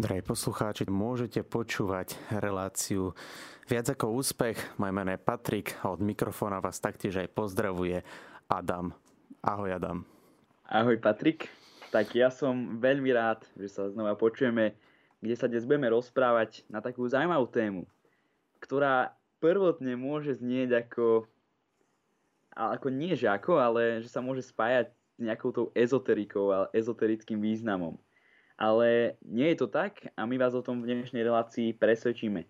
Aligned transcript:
Drahí 0.00 0.24
poslucháči, 0.24 0.88
môžete 0.88 1.44
počúvať 1.44 2.16
reláciu 2.32 3.12
Viac 3.68 3.84
ako 3.92 4.16
úspech. 4.16 4.56
Moje 4.80 4.96
meno 4.96 5.12
je 5.12 5.20
Patrik 5.20 5.76
a 5.84 5.92
od 5.92 6.00
mikrofóna 6.00 6.56
vás 6.56 6.80
taktiež 6.80 7.20
aj 7.20 7.28
pozdravuje 7.36 8.00
Adam. 8.48 8.96
Ahoj 9.44 9.76
Adam. 9.76 10.08
Ahoj 10.72 10.96
Patrik. 11.04 11.52
Tak 11.92 12.16
ja 12.16 12.32
som 12.32 12.80
veľmi 12.80 13.12
rád, 13.12 13.44
že 13.60 13.68
sa 13.68 13.92
znova 13.92 14.16
počujeme, 14.16 14.72
kde 15.20 15.36
sa 15.36 15.52
dnes 15.52 15.68
budeme 15.68 15.92
rozprávať 15.92 16.64
na 16.72 16.80
takú 16.80 17.04
zaujímavú 17.04 17.52
tému, 17.52 17.84
ktorá 18.56 19.12
prvotne 19.36 20.00
môže 20.00 20.40
znieť 20.40 20.80
ako, 20.80 21.28
ako 22.56 22.88
nie 22.88 23.12
že 23.20 23.28
ako, 23.28 23.60
ale 23.60 24.00
že 24.00 24.08
sa 24.08 24.24
môže 24.24 24.48
spájať 24.48 24.96
s 24.96 25.20
nejakou 25.20 25.52
tou 25.52 25.68
ezoterikou 25.76 26.48
a 26.56 26.72
ezoterickým 26.72 27.36
významom 27.36 28.00
ale 28.60 29.16
nie 29.24 29.48
je 29.56 29.64
to 29.64 29.68
tak 29.72 30.12
a 30.12 30.28
my 30.28 30.36
vás 30.36 30.52
o 30.52 30.60
tom 30.60 30.84
v 30.84 30.92
dnešnej 30.92 31.24
relácii 31.24 31.72
presvedčíme. 31.72 32.44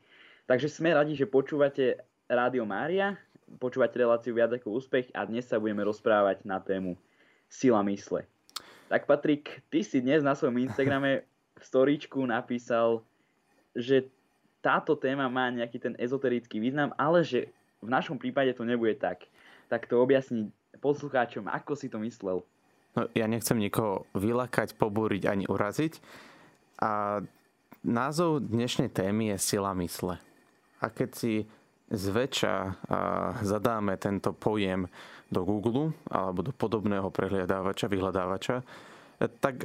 Takže 0.50 0.66
sme 0.66 0.90
radi, 0.90 1.14
že 1.14 1.30
počúvate 1.30 2.02
Rádio 2.26 2.66
Mária, 2.66 3.14
počúvate 3.62 4.02
reláciu 4.02 4.34
Viac 4.34 4.50
ako 4.58 4.74
úspech 4.74 5.14
a 5.14 5.22
dnes 5.22 5.46
sa 5.46 5.62
budeme 5.62 5.86
rozprávať 5.86 6.42
na 6.42 6.58
tému 6.58 6.98
Sila 7.46 7.86
mysle. 7.86 8.26
Tak 8.90 9.06
Patrik, 9.06 9.62
ty 9.70 9.86
si 9.86 10.02
dnes 10.02 10.26
na 10.26 10.34
svojom 10.34 10.58
Instagrame 10.58 11.22
v 11.60 11.62
storíčku 11.62 12.18
napísal, 12.26 13.06
že 13.78 14.10
táto 14.58 14.98
téma 14.98 15.30
má 15.30 15.46
nejaký 15.54 15.78
ten 15.78 15.94
ezoterický 15.94 16.58
význam, 16.58 16.90
ale 16.98 17.22
že 17.22 17.54
v 17.78 17.88
našom 17.88 18.18
prípade 18.18 18.50
to 18.58 18.66
nebude 18.66 18.98
tak. 18.98 19.30
Tak 19.70 19.86
to 19.86 20.02
objasni 20.02 20.50
poslucháčom, 20.82 21.46
ako 21.46 21.78
si 21.78 21.86
to 21.86 22.02
myslel. 22.02 22.42
No, 22.98 23.06
ja 23.14 23.30
nechcem 23.30 23.54
nikoho 23.54 24.10
vylakať, 24.18 24.74
pobúriť 24.74 25.30
ani 25.30 25.46
uraziť. 25.46 26.02
A 26.82 27.22
názov 27.86 28.42
dnešnej 28.42 28.90
témy 28.90 29.30
je 29.34 29.38
sila 29.38 29.70
mysle. 29.78 30.18
A 30.82 30.86
keď 30.90 31.10
si 31.14 31.34
zväčša 31.90 32.86
zadáme 33.46 33.94
tento 33.98 34.34
pojem 34.34 34.90
do 35.30 35.46
Google 35.46 35.94
alebo 36.10 36.42
do 36.42 36.50
podobného 36.50 37.10
prehliadávača, 37.14 37.86
vyhľadávača, 37.86 38.66
tak 39.38 39.62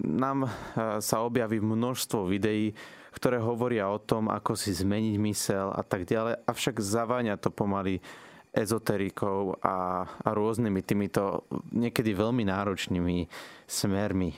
nám 0.00 0.50
sa 0.98 1.16
objaví 1.22 1.62
množstvo 1.62 2.26
videí, 2.26 2.74
ktoré 3.14 3.38
hovoria 3.38 3.90
o 3.90 4.02
tom, 4.02 4.26
ako 4.30 4.58
si 4.58 4.74
zmeniť 4.74 5.14
mysel 5.22 5.70
a 5.70 5.82
tak 5.86 6.06
ďalej. 6.06 6.40
Avšak 6.46 6.82
zaváňa 6.82 7.38
to 7.38 7.52
pomaly 7.52 8.02
ezoterikou 8.50 9.58
a, 9.62 10.02
a 10.06 10.28
rôznymi 10.34 10.80
týmito 10.82 11.46
niekedy 11.70 12.14
veľmi 12.14 12.42
náročnými 12.46 13.30
smermi. 13.66 14.34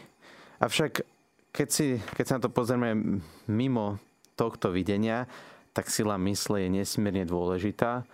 Avšak 0.60 0.92
keď, 1.52 1.68
si, 1.68 2.00
keď 2.16 2.24
sa 2.24 2.36
na 2.40 2.42
to 2.48 2.50
pozrieme 2.52 3.20
mimo 3.48 4.00
tohto 4.36 4.72
videnia, 4.72 5.28
tak 5.72 5.88
sila 5.88 6.16
mysle 6.20 6.64
je 6.64 6.68
nesmierne 6.80 7.24
dôležitá. 7.28 8.04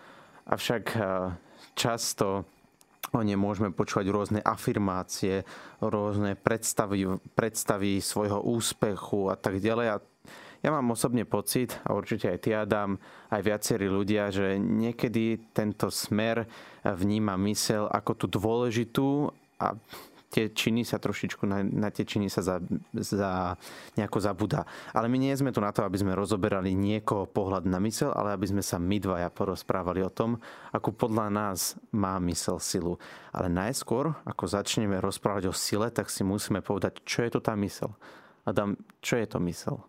Avšak 0.46 0.84
eh, 0.94 1.04
často 1.78 2.46
o 3.14 3.20
nej 3.24 3.38
môžeme 3.40 3.72
počúvať 3.72 4.06
rôzne 4.12 4.40
afirmácie, 4.44 5.46
rôzne 5.80 6.36
predstavy, 6.36 7.08
predstavy 7.32 8.04
svojho 8.04 8.44
úspechu 8.44 9.32
a 9.32 9.36
tak 9.38 9.62
ďalej. 9.62 9.86
A 9.96 10.02
ja 10.58 10.70
mám 10.74 10.90
osobne 10.90 11.22
pocit, 11.22 11.78
a 11.86 11.94
určite 11.94 12.26
aj 12.30 12.38
ty 12.42 12.50
Adam, 12.54 12.98
aj 13.30 13.42
viacerí 13.46 13.86
ľudia, 13.86 14.34
že 14.34 14.58
niekedy 14.58 15.54
tento 15.54 15.86
smer 15.88 16.46
vníma 16.82 17.38
mysel 17.46 17.86
ako 17.86 18.12
tú 18.14 18.26
dôležitú 18.26 19.30
a 19.62 19.78
tie 20.28 20.52
činy 20.52 20.84
sa 20.84 21.00
trošičku, 21.00 21.48
na, 21.48 21.64
na 21.64 21.88
tie 21.88 22.04
činy 22.04 22.28
sa 22.28 22.44
za, 22.44 22.60
za, 22.92 23.56
nejako 23.96 24.18
zabúda. 24.20 24.68
Ale 24.92 25.08
my 25.08 25.16
nie 25.16 25.32
sme 25.32 25.52
tu 25.52 25.60
na 25.64 25.72
to, 25.72 25.80
aby 25.82 25.96
sme 25.96 26.12
rozoberali 26.12 26.76
niekoho 26.76 27.24
pohľad 27.24 27.64
na 27.64 27.80
mysel, 27.80 28.12
ale 28.12 28.36
aby 28.36 28.44
sme 28.44 28.60
sa 28.60 28.76
my 28.76 29.00
dvaja 29.00 29.32
porozprávali 29.32 30.04
o 30.04 30.12
tom, 30.12 30.36
ako 30.72 30.92
podľa 30.92 31.32
nás 31.32 31.80
má 31.96 32.20
mysel 32.28 32.60
silu. 32.60 33.00
Ale 33.32 33.48
najskôr, 33.48 34.12
ako 34.28 34.44
začneme 34.44 35.00
rozprávať 35.00 35.48
o 35.48 35.54
sile, 35.56 35.88
tak 35.88 36.12
si 36.12 36.20
musíme 36.20 36.60
povedať, 36.60 37.00
čo 37.08 37.24
je 37.24 37.30
to 37.32 37.40
tá 37.40 37.56
mysel. 37.56 37.96
Adam, 38.44 38.76
čo 39.00 39.16
je 39.16 39.26
to 39.28 39.40
mysel? 39.48 39.87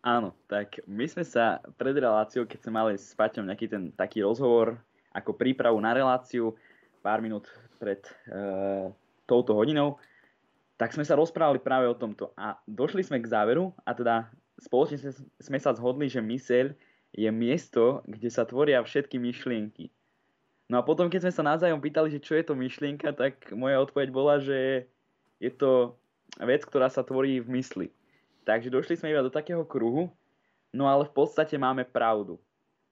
Áno, 0.00 0.32
tak 0.48 0.80
my 0.88 1.04
sme 1.04 1.20
sa 1.28 1.60
pred 1.76 1.92
reláciou, 1.92 2.48
keď 2.48 2.58
sme 2.64 2.72
mali 2.72 2.96
s 2.96 3.12
Paťom 3.12 3.44
nejaký 3.44 3.68
ten 3.68 3.92
taký 3.92 4.24
rozhovor 4.24 4.80
ako 5.12 5.36
prípravu 5.36 5.76
na 5.76 5.92
reláciu 5.92 6.56
pár 7.04 7.20
minút 7.20 7.48
pred 7.76 8.00
e, 8.04 8.12
touto 9.28 9.52
hodinou, 9.52 10.00
tak 10.80 10.96
sme 10.96 11.04
sa 11.04 11.20
rozprávali 11.20 11.60
práve 11.60 11.84
o 11.84 11.96
tomto 11.96 12.32
a 12.32 12.56
došli 12.64 13.04
sme 13.04 13.20
k 13.20 13.28
záveru 13.28 13.76
a 13.84 13.92
teda 13.92 14.32
spoločne 14.56 15.12
sme 15.36 15.58
sa 15.60 15.76
zhodli, 15.76 16.08
že 16.08 16.24
myseľ 16.24 16.72
je 17.12 17.28
miesto, 17.28 18.00
kde 18.08 18.32
sa 18.32 18.48
tvoria 18.48 18.80
všetky 18.80 19.20
myšlienky. 19.20 19.92
No 20.70 20.78
a 20.80 20.86
potom, 20.86 21.10
keď 21.10 21.28
sme 21.28 21.36
sa 21.36 21.44
navzájom 21.44 21.82
pýtali, 21.82 22.08
že 22.14 22.22
čo 22.22 22.38
je 22.38 22.46
to 22.46 22.54
myšlienka, 22.54 23.12
tak 23.12 23.52
moja 23.52 23.82
odpoveď 23.82 24.08
bola, 24.14 24.38
že 24.38 24.86
je 25.42 25.50
to 25.50 25.98
vec, 26.38 26.62
ktorá 26.62 26.86
sa 26.86 27.02
tvorí 27.02 27.42
v 27.42 27.58
mysli. 27.58 27.86
Takže 28.44 28.72
došli 28.72 28.96
sme 28.96 29.12
iba 29.12 29.24
do 29.24 29.32
takého 29.32 29.62
kruhu, 29.62 30.08
no 30.72 30.88
ale 30.88 31.04
v 31.06 31.12
podstate 31.12 31.60
máme 31.60 31.84
pravdu. 31.84 32.40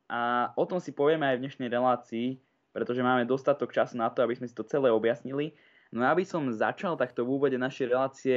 A 0.08 0.52
o 0.56 0.64
tom 0.64 0.80
si 0.80 0.92
povieme 0.92 1.28
aj 1.28 1.36
v 1.36 1.42
dnešnej 1.44 1.68
relácii, 1.68 2.40
pretože 2.72 3.04
máme 3.04 3.28
dostatok 3.28 3.72
času 3.72 4.00
na 4.00 4.08
to, 4.08 4.24
aby 4.24 4.36
sme 4.36 4.48
si 4.48 4.54
to 4.56 4.64
celé 4.64 4.88
objasnili. 4.88 5.56
No 5.88 6.04
aby 6.04 6.24
som 6.24 6.52
začal 6.52 7.00
takto 7.00 7.24
v 7.24 7.40
úvode 7.40 7.56
našej 7.56 7.86
relácie 7.88 8.36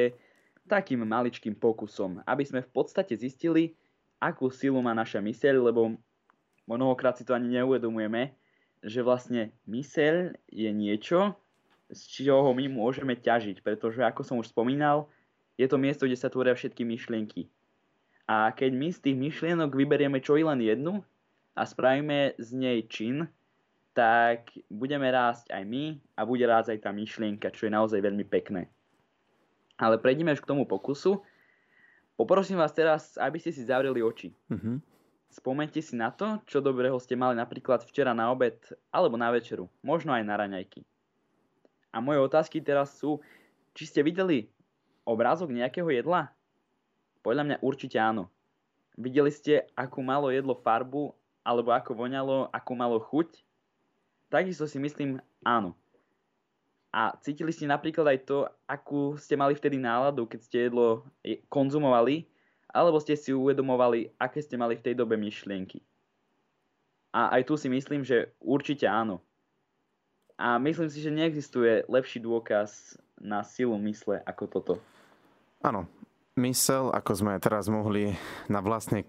takým 0.71 1.03
maličkým 1.03 1.57
pokusom, 1.57 2.23
aby 2.23 2.43
sme 2.47 2.63
v 2.63 2.71
podstate 2.71 3.11
zistili, 3.19 3.75
akú 4.23 4.47
silu 4.53 4.79
má 4.79 4.95
naša 4.95 5.19
myseľ, 5.19 5.73
lebo 5.73 5.99
mnohokrát 6.69 7.17
si 7.19 7.27
to 7.27 7.35
ani 7.35 7.59
neuvedomujeme, 7.59 8.31
že 8.79 9.03
vlastne 9.03 9.51
myseľ 9.67 10.37
je 10.47 10.69
niečo, 10.71 11.35
z 11.91 12.23
čoho 12.23 12.55
my 12.55 12.71
môžeme 12.71 13.19
ťažiť, 13.19 13.59
pretože 13.59 13.99
ako 13.99 14.21
som 14.23 14.39
už 14.39 14.55
spomínal, 14.55 15.11
je 15.57 15.67
to 15.67 15.77
miesto, 15.77 16.07
kde 16.07 16.19
sa 16.19 16.31
tvoria 16.31 16.55
všetky 16.55 16.83
myšlienky. 16.83 17.47
A 18.29 18.51
keď 18.55 18.71
my 18.71 18.87
z 18.93 18.99
tých 19.03 19.17
myšlienok 19.17 19.75
vyberieme 19.75 20.23
čo 20.23 20.39
i 20.39 20.43
len 20.45 20.63
jednu 20.63 21.03
a 21.57 21.67
spravíme 21.67 22.39
z 22.39 22.49
nej 22.55 22.79
čin, 22.87 23.27
tak 23.91 24.55
budeme 24.71 25.11
rásť 25.11 25.51
aj 25.51 25.63
my 25.67 25.99
a 26.15 26.23
bude 26.23 26.47
rásť 26.47 26.75
aj 26.75 26.79
tá 26.87 26.91
myšlienka, 26.95 27.51
čo 27.51 27.67
je 27.67 27.75
naozaj 27.75 27.99
veľmi 27.99 28.23
pekné. 28.23 28.71
Ale 29.75 29.99
prejdeme 29.99 30.31
už 30.31 30.39
k 30.39 30.47
tomu 30.47 30.63
pokusu. 30.63 31.19
Poprosím 32.15 32.61
vás 32.61 32.71
teraz, 32.71 33.19
aby 33.19 33.41
ste 33.41 33.51
si 33.51 33.67
zavreli 33.67 33.99
oči. 33.99 34.31
Mm-hmm. 34.47 34.75
Spomente 35.31 35.79
si 35.79 35.95
na 35.95 36.11
to, 36.11 36.39
čo 36.47 36.63
dobrého 36.63 36.95
ste 36.99 37.15
mali 37.15 37.39
napríklad 37.39 37.83
včera 37.87 38.11
na 38.11 38.31
obed 38.31 38.59
alebo 38.91 39.15
na 39.15 39.31
večeru, 39.31 39.67
možno 39.83 40.11
aj 40.15 40.23
na 40.27 40.35
raňajky. 40.39 40.83
A 41.91 41.99
moje 41.99 42.19
otázky 42.23 42.63
teraz 42.63 42.95
sú, 42.95 43.19
či 43.75 43.87
ste 43.87 44.03
videli 44.03 44.47
obrázok 45.11 45.51
nejakého 45.51 45.87
jedla? 45.91 46.31
Podľa 47.21 47.43
mňa 47.45 47.57
určite 47.61 47.99
áno. 48.01 48.31
Videli 48.97 49.29
ste, 49.29 49.67
akú 49.77 50.01
malo 50.01 50.31
jedlo 50.33 50.57
farbu, 50.57 51.13
alebo 51.45 51.69
ako 51.71 51.93
voňalo, 51.93 52.49
akú 52.49 52.73
malo 52.73 52.97
chuť? 52.97 53.43
Takisto 54.31 54.65
si 54.65 54.79
myslím 54.79 55.19
áno. 55.43 55.75
A 56.91 57.15
cítili 57.23 57.55
ste 57.55 57.71
napríklad 57.71 58.03
aj 58.03 58.19
to, 58.27 58.37
akú 58.67 59.15
ste 59.15 59.39
mali 59.39 59.55
vtedy 59.55 59.79
náladu, 59.79 60.27
keď 60.27 60.39
ste 60.43 60.57
jedlo 60.67 61.07
konzumovali, 61.47 62.27
alebo 62.67 62.99
ste 62.99 63.15
si 63.15 63.31
uvedomovali, 63.31 64.11
aké 64.19 64.43
ste 64.43 64.59
mali 64.59 64.75
v 64.75 64.91
tej 64.91 64.95
dobe 64.99 65.15
myšlienky. 65.15 65.79
A 67.11 67.31
aj 67.39 67.47
tu 67.47 67.59
si 67.59 67.67
myslím, 67.67 68.03
že 68.03 68.31
určite 68.39 68.87
áno. 68.87 69.19
A 70.39 70.59
myslím 70.59 70.87
si, 70.87 71.03
že 71.03 71.11
neexistuje 71.11 71.87
lepší 71.87 72.23
dôkaz 72.23 72.99
na 73.19 73.43
silu 73.43 73.75
mysle 73.87 74.23
ako 74.23 74.43
toto. 74.47 74.73
Áno, 75.61 75.85
mysel, 76.41 76.89
ako 76.89 77.11
sme 77.13 77.37
teraz 77.37 77.69
mohli 77.69 78.17
na 78.49 78.65
vlastnej 78.65 79.05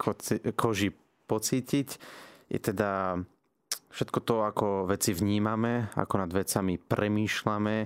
koži 0.52 0.92
pocítiť, 1.24 1.88
je 2.52 2.58
teda 2.60 3.16
všetko 3.92 4.18
to, 4.20 4.36
ako 4.44 4.66
veci 4.88 5.16
vnímame, 5.16 5.88
ako 5.96 6.14
nad 6.20 6.30
vecami 6.32 6.76
premýšľame, 6.76 7.76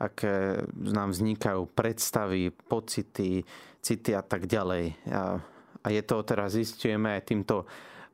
aké 0.00 0.64
nám 0.72 1.12
vznikajú 1.12 1.68
predstavy, 1.72 2.52
pocity, 2.52 3.44
city 3.80 4.12
a 4.16 4.24
tak 4.24 4.48
ďalej. 4.48 4.84
A, 5.08 5.40
je 5.88 6.02
to 6.04 6.20
teraz 6.20 6.56
zistujeme 6.56 7.16
aj 7.16 7.24
týmto 7.24 7.64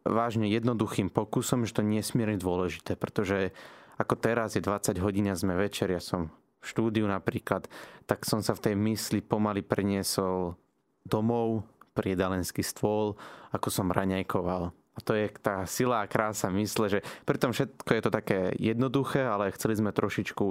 vážne 0.07 0.47
jednoduchým 0.47 1.11
pokusom, 1.11 1.67
že 1.67 1.75
to 1.75 1.83
je 1.83 1.99
nesmierne 1.99 2.39
dôležité, 2.39 2.95
pretože 2.95 3.51
ako 3.99 4.15
teraz 4.15 4.55
je 4.55 4.63
20 4.63 5.03
hodín 5.03 5.27
a 5.27 5.35
sme 5.35 5.59
večer, 5.59 5.91
ja 5.91 5.99
som 5.99 6.31
štúdiu 6.63 7.07
napríklad, 7.07 7.69
tak 8.09 8.25
som 8.25 8.41
sa 8.41 8.55
v 8.55 8.71
tej 8.71 8.75
mysli 8.75 9.21
pomaly 9.23 9.63
preniesol 9.63 10.59
domov, 11.07 11.65
pri 11.97 12.13
jedalenský 12.13 12.61
stôl, 12.61 13.17
ako 13.57 13.73
som 13.73 13.89
raňajkoval. 13.89 14.69
A 14.69 14.99
to 15.01 15.17
je 15.17 15.33
tá 15.41 15.65
sila 15.65 16.05
a 16.05 16.09
krása 16.09 16.53
mysle, 16.53 16.93
že 16.93 17.01
pritom 17.25 17.57
všetko 17.57 17.91
je 17.97 18.03
to 18.05 18.13
také 18.13 18.53
jednoduché, 18.61 19.25
ale 19.25 19.53
chceli 19.57 19.81
sme 19.81 19.97
trošičku 19.97 20.47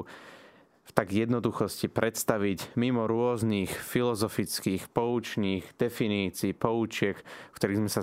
v 0.86 0.92
tak 0.94 1.10
jednoduchosti 1.10 1.90
predstaviť 1.90 2.78
mimo 2.78 3.10
rôznych 3.10 3.74
filozofických, 3.74 4.94
poučných 4.94 5.66
definícií, 5.82 6.54
poučiek, 6.54 7.18
v 7.26 7.56
ktorých 7.58 7.80
sme 7.82 7.90
sa, 7.90 8.02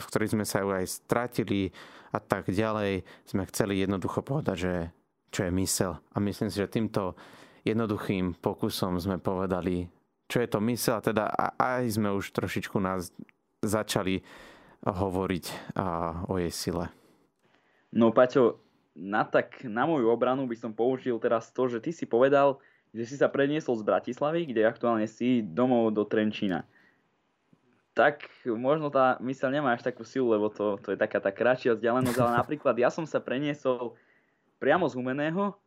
v 0.00 0.04
ktorých 0.08 0.32
sme 0.32 0.44
sa 0.48 0.64
aj 0.64 0.88
stratili 0.88 1.76
a 2.16 2.20
tak 2.24 2.48
ďalej, 2.48 3.04
sme 3.28 3.44
chceli 3.52 3.84
jednoducho 3.84 4.24
povedať, 4.24 4.56
že 4.56 4.74
čo 5.34 5.50
je 5.50 5.52
mysel. 5.58 5.98
A 6.14 6.22
myslím 6.22 6.46
si, 6.46 6.62
že 6.62 6.70
týmto 6.70 7.18
jednoduchým 7.66 8.38
pokusom 8.38 9.02
sme 9.02 9.18
povedali, 9.18 9.90
čo 10.30 10.38
je 10.38 10.46
to 10.46 10.62
mysel, 10.70 11.02
a 11.02 11.04
teda 11.04 11.26
aj 11.58 11.82
sme 11.90 12.14
už 12.14 12.30
trošičku 12.30 12.78
nás 12.78 13.10
začali 13.66 14.22
hovoriť 14.86 15.74
o 16.30 16.38
jej 16.38 16.52
sile. 16.54 16.86
No 17.90 18.14
Paťo, 18.14 18.62
na, 18.94 19.26
tak, 19.26 19.66
na 19.66 19.90
moju 19.90 20.06
obranu 20.06 20.46
by 20.46 20.54
som 20.54 20.70
použil 20.70 21.18
teraz 21.18 21.50
to, 21.50 21.66
že 21.66 21.82
ty 21.82 21.90
si 21.90 22.06
povedal, 22.06 22.62
že 22.94 23.10
si 23.10 23.14
sa 23.18 23.26
preniesol 23.26 23.74
z 23.74 23.82
Bratislavy, 23.82 24.46
kde 24.46 24.70
aktuálne 24.70 25.10
si 25.10 25.42
domov 25.42 25.90
do 25.90 26.06
Trenčína. 26.06 26.62
Tak 27.94 28.26
možno 28.46 28.90
tá 28.90 29.18
myseľ 29.18 29.50
nemá 29.50 29.74
až 29.74 29.86
takú 29.86 30.06
silu, 30.06 30.30
lebo 30.30 30.50
to, 30.50 30.78
to 30.82 30.94
je 30.94 30.98
taká 30.98 31.18
tá 31.18 31.34
kratšia 31.34 31.74
vzdialenosť, 31.74 32.18
ale 32.22 32.32
napríklad 32.42 32.74
ja 32.78 32.90
som 32.90 33.02
sa 33.02 33.18
preniesol 33.18 33.98
priamo 34.64 34.88
z 34.88 34.96
Humeného 34.96 35.60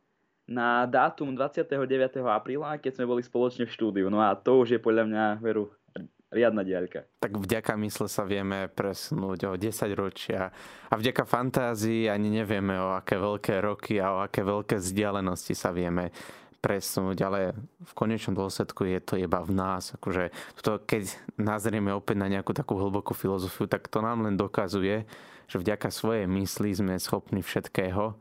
na 0.50 0.82
dátum 0.82 1.30
29. 1.30 2.18
apríla, 2.26 2.82
keď 2.82 2.98
sme 2.98 3.06
boli 3.06 3.22
spoločne 3.22 3.62
v 3.62 3.70
štúdiu. 3.70 4.10
No 4.10 4.18
a 4.18 4.34
to 4.34 4.58
už 4.58 4.74
je 4.74 4.80
podľa 4.82 5.06
mňa, 5.06 5.24
veru, 5.38 5.70
riadna 6.34 6.66
diaľka. 6.66 7.06
Tak 7.22 7.38
vďaka 7.38 7.78
mysle 7.78 8.10
sa 8.10 8.26
vieme 8.26 8.66
presunúť 8.66 9.38
o 9.46 9.52
10 9.54 9.94
ročia 9.94 10.50
a 10.90 10.94
vďaka 10.98 11.30
fantázii 11.30 12.10
ani 12.10 12.42
nevieme 12.42 12.74
o 12.74 12.98
aké 12.98 13.22
veľké 13.22 13.62
roky 13.62 14.02
a 14.02 14.18
o 14.18 14.26
aké 14.26 14.42
veľké 14.42 14.82
vzdialenosti 14.82 15.54
sa 15.54 15.70
vieme 15.70 16.10
presunúť, 16.58 17.18
ale 17.22 17.54
v 17.78 17.92
konečnom 17.94 18.34
dôsledku 18.34 18.82
je 18.82 18.98
to 18.98 19.14
iba 19.14 19.38
v 19.46 19.54
nás. 19.54 19.94
Akože 19.94 20.34
to, 20.58 20.82
keď 20.82 21.14
nazrieme 21.38 21.94
opäť 21.94 22.18
na 22.18 22.26
nejakú 22.26 22.50
takú 22.50 22.74
hlbokú 22.74 23.14
filozofiu, 23.14 23.70
tak 23.70 23.86
to 23.86 24.02
nám 24.02 24.26
len 24.26 24.34
dokazuje, 24.34 25.06
že 25.46 25.56
vďaka 25.62 25.86
svojej 25.94 26.26
mysli 26.26 26.74
sme 26.74 26.98
schopní 26.98 27.46
všetkého 27.46 28.18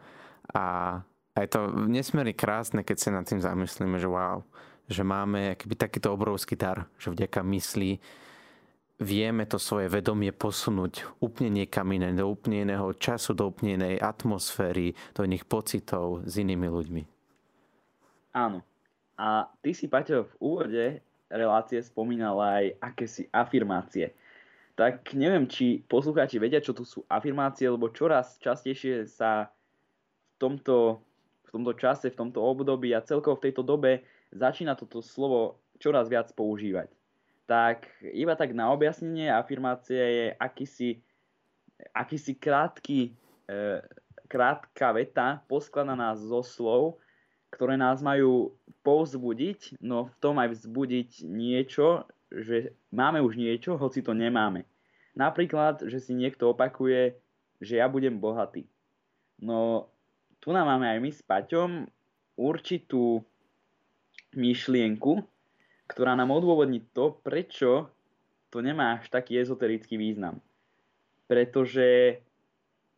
a, 0.53 0.99
a 1.33 1.37
je 1.41 1.49
to 1.49 1.71
nesmierne 1.87 2.35
krásne, 2.35 2.83
keď 2.83 2.97
sa 2.97 3.09
nad 3.11 3.25
tým 3.27 3.43
zamyslíme, 3.43 3.99
že 3.99 4.07
wow, 4.07 4.43
že 4.87 5.03
máme 5.03 5.55
akýby 5.55 5.75
takýto 5.75 6.15
obrovský 6.15 6.55
dar, 6.55 6.87
že 6.95 7.11
vďaka 7.11 7.43
mysli 7.43 7.99
vieme 8.97 9.45
to 9.45 9.61
svoje 9.61 9.93
vedomie 9.93 10.33
posunúť 10.33 11.21
úplne 11.21 11.63
niekam 11.63 11.85
iné, 11.93 12.09
do 12.17 12.25
úplne 12.25 12.65
iného 12.65 12.89
času, 12.97 13.37
do 13.37 13.53
úplne 13.53 13.77
inej 13.77 14.01
atmosféry, 14.01 14.97
do 15.13 15.21
iných 15.21 15.45
pocitov 15.45 16.25
s 16.25 16.41
inými 16.41 16.65
ľuďmi. 16.65 17.03
Áno. 18.33 18.65
A 19.17 19.49
ty 19.65 19.73
si, 19.73 19.89
Paťo, 19.89 20.29
v 20.29 20.33
úvode 20.41 20.85
relácie 21.29 21.81
spomínal 21.81 22.37
aj 22.37 22.65
akési 22.81 23.23
afirmácie. 23.33 24.13
Tak 24.77 25.17
neviem, 25.17 25.49
či 25.49 25.81
poslucháči 25.89 26.37
vedia, 26.37 26.61
čo 26.61 26.73
tu 26.73 26.85
sú 26.85 27.01
afirmácie, 27.09 27.65
lebo 27.65 27.89
čoraz 27.89 28.37
častejšie 28.37 29.09
sa 29.09 29.49
tomto, 30.39 31.01
v 31.47 31.49
tomto 31.51 31.73
čase, 31.77 32.13
v 32.13 32.19
tomto 32.19 32.39
období 32.41 32.93
a 32.93 33.05
celkovo 33.05 33.37
v 33.37 33.49
tejto 33.49 33.63
dobe 33.63 34.03
začína 34.33 34.75
toto 34.75 35.01
slovo 35.01 35.59
čoraz 35.77 36.09
viac 36.09 36.33
používať. 36.33 36.91
Tak 37.47 37.87
iba 38.03 38.35
tak 38.35 38.51
na 38.51 38.69
objasnenie 38.75 39.31
afirmácie 39.31 39.99
je 39.99 40.25
akýsi, 40.35 40.89
akýsi 41.95 42.35
krátky, 42.35 43.15
e, 43.47 43.79
krátka 44.27 44.91
veta 44.91 45.39
poskladaná 45.47 46.11
zo 46.19 46.43
slov, 46.43 46.99
ktoré 47.47 47.79
nás 47.79 48.03
majú 48.03 48.51
povzbudiť, 48.83 49.79
no 49.79 50.11
v 50.11 50.15
tom 50.19 50.35
aj 50.43 50.59
vzbudiť 50.59 51.23
niečo, 51.23 52.03
že 52.27 52.75
máme 52.91 53.23
už 53.23 53.39
niečo, 53.39 53.79
hoci 53.79 54.03
to 54.03 54.11
nemáme. 54.11 54.67
Napríklad, 55.15 55.87
že 55.87 56.03
si 56.03 56.11
niekto 56.11 56.51
opakuje, 56.51 57.15
že 57.63 57.79
ja 57.79 57.87
budem 57.87 58.19
bohatý. 58.19 58.67
No 59.39 59.89
tu 60.47 60.55
nám 60.55 60.63
máme 60.63 60.87
aj 60.87 60.99
my 61.03 61.11
s 61.11 61.19
Paťom 61.27 61.91
určitú 62.39 63.19
myšlienku, 64.31 65.19
ktorá 65.91 66.15
nám 66.15 66.31
odôvodní 66.31 66.87
to, 66.95 67.19
prečo 67.19 67.91
to 68.47 68.63
nemá 68.63 68.95
až 68.95 69.11
taký 69.11 69.43
ezoterický 69.43 69.99
význam. 69.99 70.39
Pretože 71.27 72.23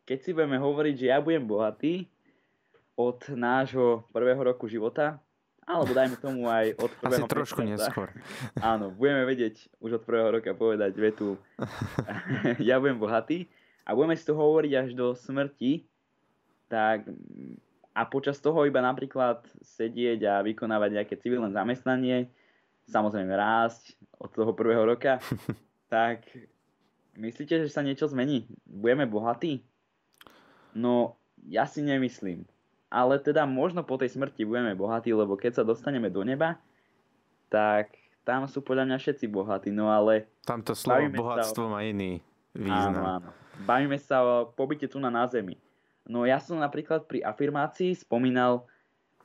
keď 0.06 0.18
si 0.22 0.30
budeme 0.30 0.62
hovoriť, 0.62 0.94
že 0.94 1.10
ja 1.10 1.18
budem 1.18 1.50
bohatý 1.50 2.06
od 2.94 3.18
nášho 3.34 4.06
prvého 4.13 4.45
roku 4.45 4.69
života, 4.69 5.18
alebo 5.66 5.90
dajme 5.98 6.22
tomu 6.22 6.45
aj 6.45 6.78
od 6.78 6.92
prvého 7.02 7.25
Asi 7.25 7.34
trošku 7.34 7.66
neskôr. 7.66 8.13
Áno, 8.62 8.94
budeme 8.94 9.25
vedieť 9.25 9.74
už 9.81 9.98
od 9.98 10.04
prvého 10.06 10.38
roka 10.38 10.54
povedať 10.54 10.94
vetu 10.94 11.34
ja 12.62 12.78
budem 12.78 13.02
bohatý 13.02 13.50
a 13.90 13.98
budeme 13.98 14.13
si 14.13 14.22
to 14.22 14.38
hovoriť 14.38 14.72
až 14.86 14.90
do 14.94 15.18
smrti, 15.18 15.89
tak 16.69 17.10
a 17.92 18.01
počas 18.07 18.39
toho 18.39 18.63
iba 18.63 18.80
napríklad 18.80 19.44
sedieť 19.60 20.19
a 20.24 20.33
vykonávať 20.45 20.89
nejaké 20.95 21.16
civilné 21.19 21.51
zamestnanie, 21.51 22.30
samozrejme 22.88 23.33
rásť 23.33 23.98
od 24.21 24.31
toho 24.31 24.56
prvého 24.56 24.86
roka, 24.86 25.19
tak 25.94 26.24
myslíte, 27.18 27.66
že 27.66 27.74
sa 27.74 27.83
niečo 27.83 28.07
zmení? 28.07 28.48
Budeme 28.63 29.10
bohatí? 29.10 29.66
No, 30.71 31.18
ja 31.44 31.66
si 31.66 31.81
nemyslím. 31.83 32.45
Ale 32.89 33.21
teda 33.21 33.45
možno 33.45 33.86
po 33.86 34.01
tej 34.01 34.18
smrti 34.18 34.45
budeme 34.48 34.74
bohatí, 34.74 35.13
lebo 35.13 35.38
keď 35.38 35.62
sa 35.62 35.63
dostaneme 35.68 36.10
do 36.10 36.25
neba, 36.25 36.57
tak 37.50 37.94
tam 38.25 38.45
sú 38.50 38.62
podľa 38.62 38.86
mňa 38.89 38.98
všetci 38.98 39.25
bohatí, 39.30 39.69
no 39.69 39.89
ale... 39.89 40.30
Tamto 40.45 40.74
slovo 40.74 41.06
bohatstvo 41.10 41.69
o... 41.69 41.71
má 41.74 41.86
iný 41.86 42.21
význam. 42.54 42.94
Áno, 42.94 43.01
áno. 43.21 43.30
Bavíme 43.66 43.98
sa 44.00 44.24
o 44.24 44.50
pobyte 44.50 44.88
tu 44.88 44.98
na, 44.98 45.12
na 45.12 45.27
zemi. 45.27 45.60
No 46.07 46.24
ja 46.24 46.40
som 46.40 46.62
napríklad 46.62 47.10
pri 47.10 47.25
afirmácii 47.25 47.98
spomínal 47.98 48.69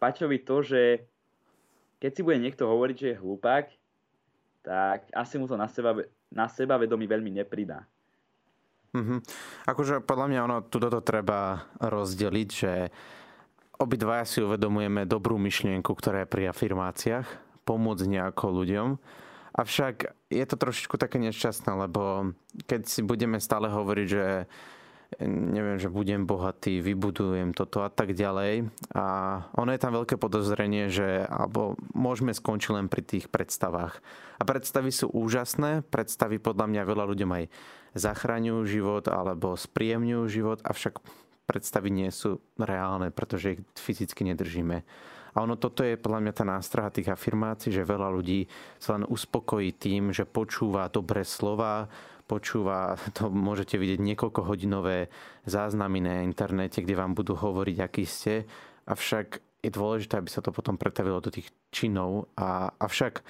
Paťovi 0.02 0.42
to, 0.42 0.60
že 0.60 0.82
keď 2.02 2.10
si 2.12 2.20
bude 2.20 2.36
niekto 2.36 2.68
hovoriť, 2.68 2.96
že 2.96 3.08
je 3.14 3.20
hlupák, 3.22 3.66
tak 4.64 5.08
asi 5.12 5.40
mu 5.40 5.48
to 5.48 5.56
na 5.56 5.68
seba, 5.68 5.96
na 6.28 6.48
seba 6.48 6.76
vedomí 6.76 7.08
veľmi 7.08 7.32
nepridá. 7.32 7.88
Mm-hmm. 8.94 9.18
Akože 9.66 10.04
podľa 10.04 10.26
mňa 10.30 10.40
ono, 10.44 10.56
tu 10.68 10.78
toto 10.78 11.00
treba 11.02 11.66
rozdeliť, 11.82 12.48
že 12.48 12.72
obidvaja 13.80 14.24
si 14.28 14.38
uvedomujeme 14.44 15.02
dobrú 15.08 15.34
myšlienku, 15.40 15.90
ktorá 15.90 16.22
je 16.22 16.32
pri 16.32 16.52
afirmáciách, 16.52 17.26
pomôcť 17.66 18.04
nejako 18.06 18.44
ľuďom. 18.62 18.88
Avšak 19.54 19.94
je 20.30 20.44
to 20.46 20.56
trošičku 20.58 20.94
také 20.98 21.18
nešťastné, 21.22 21.70
lebo 21.86 22.34
keď 22.66 22.90
si 22.90 23.00
budeme 23.06 23.38
stále 23.38 23.70
hovoriť, 23.70 24.06
že 24.06 24.46
neviem, 25.22 25.78
že 25.78 25.92
budem 25.92 26.26
bohatý, 26.26 26.82
vybudujem 26.82 27.54
toto 27.54 27.86
a 27.86 27.90
tak 27.90 28.16
ďalej. 28.16 28.70
A 28.94 29.04
ono 29.54 29.70
je 29.70 29.82
tam 29.82 29.92
veľké 29.94 30.18
podozrenie, 30.18 30.90
že 30.90 31.26
alebo 31.28 31.78
môžeme 31.94 32.34
skončiť 32.34 32.70
len 32.74 32.86
pri 32.90 33.02
tých 33.04 33.26
predstavách. 33.30 34.00
A 34.38 34.42
predstavy 34.42 34.90
sú 34.90 35.10
úžasné, 35.12 35.86
predstavy 35.86 36.42
podľa 36.42 36.66
mňa 36.70 36.82
veľa 36.88 37.04
ľuďom 37.14 37.30
aj 37.30 37.44
zachraňujú 37.94 38.60
život 38.66 39.04
alebo 39.06 39.54
spríjemňujú 39.54 40.24
život, 40.26 40.58
avšak 40.66 40.98
predstavy 41.46 41.92
nie 41.92 42.10
sú 42.10 42.42
reálne, 42.56 43.14
pretože 43.14 43.58
ich 43.58 43.60
fyzicky 43.78 44.26
nedržíme. 44.26 44.82
A 45.34 45.42
ono 45.42 45.58
toto 45.58 45.82
je 45.82 45.98
podľa 45.98 46.22
mňa 46.22 46.32
tá 46.32 46.44
nástraha 46.46 46.94
tých 46.94 47.10
afirmácií, 47.10 47.74
že 47.74 47.82
veľa 47.82 48.06
ľudí 48.14 48.46
sa 48.78 48.94
len 48.94 49.02
uspokojí 49.02 49.74
tým, 49.74 50.14
že 50.14 50.30
počúva 50.30 50.86
dobré 50.86 51.26
slova, 51.26 51.90
počúva, 52.24 52.96
to 53.16 53.28
môžete 53.28 53.76
vidieť 53.76 54.00
niekoľko 54.00 54.40
hodinové 54.44 55.12
záznamy 55.44 55.98
na 56.00 56.14
internete, 56.24 56.80
kde 56.80 56.98
vám 56.98 57.12
budú 57.12 57.36
hovoriť, 57.36 57.76
aký 57.80 58.04
ste. 58.04 58.48
Avšak 58.88 59.40
je 59.64 59.70
dôležité, 59.72 60.20
aby 60.20 60.28
sa 60.28 60.44
to 60.44 60.52
potom 60.52 60.76
pretavilo 60.76 61.24
do 61.24 61.32
tých 61.32 61.48
činov. 61.72 62.28
A, 62.36 62.68
avšak 62.76 63.24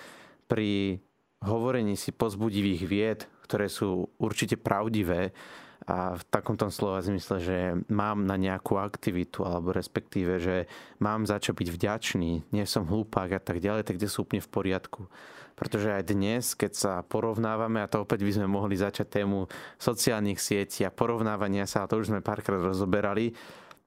pri 0.50 0.98
hovorení 1.44 1.94
si 1.94 2.10
pozbudivých 2.10 2.82
vied, 2.88 3.20
ktoré 3.46 3.70
sú 3.70 4.10
určite 4.18 4.58
pravdivé, 4.58 5.30
a 5.84 6.16
v 6.16 6.22
takomto 6.32 6.72
slova 6.72 7.04
zmysle, 7.04 7.36
že 7.44 7.58
mám 7.92 8.24
na 8.24 8.40
nejakú 8.40 8.80
aktivitu, 8.80 9.44
alebo 9.44 9.68
respektíve, 9.68 10.40
že 10.40 10.64
mám 10.96 11.28
za 11.28 11.36
čo 11.36 11.52
byť 11.52 11.68
vďačný, 11.68 12.56
nie 12.56 12.64
som 12.64 12.88
hlupák 12.88 13.36
a 13.36 13.40
tak 13.40 13.60
ďalej, 13.60 13.84
tak 13.84 14.00
kde 14.00 14.08
sú 14.08 14.24
úplne 14.24 14.40
v 14.40 14.48
poriadku. 14.48 15.12
Pretože 15.54 15.94
aj 15.94 16.10
dnes, 16.10 16.58
keď 16.58 16.72
sa 16.74 16.92
porovnávame, 17.06 17.82
a 17.82 17.90
to 17.90 18.02
opäť 18.02 18.26
by 18.26 18.32
sme 18.34 18.46
mohli 18.50 18.74
začať 18.74 19.22
tému 19.22 19.46
sociálnych 19.78 20.42
sietí 20.42 20.82
a 20.82 20.94
porovnávania 20.94 21.64
sa, 21.64 21.86
a 21.86 21.90
to 21.90 22.02
už 22.02 22.10
sme 22.10 22.20
párkrát 22.20 22.58
rozoberali, 22.58 23.32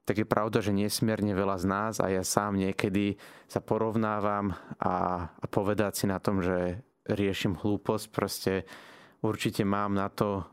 tak 0.07 0.23
je 0.23 0.27
pravda, 0.27 0.63
že 0.63 0.71
nesmierne 0.71 1.35
veľa 1.35 1.59
z 1.59 1.65
nás 1.67 1.93
a 1.99 2.07
ja 2.07 2.23
sám 2.23 2.55
niekedy 2.55 3.19
sa 3.51 3.59
porovnávam 3.59 4.55
a, 4.79 5.27
a 5.27 5.45
povedať 5.51 5.99
si 5.99 6.05
na 6.07 6.23
tom, 6.23 6.39
že 6.39 6.79
riešim 7.11 7.59
hlúposť, 7.59 8.05
proste 8.15 8.53
určite 9.19 9.67
mám 9.67 9.91
na 9.91 10.07
to, 10.07 10.47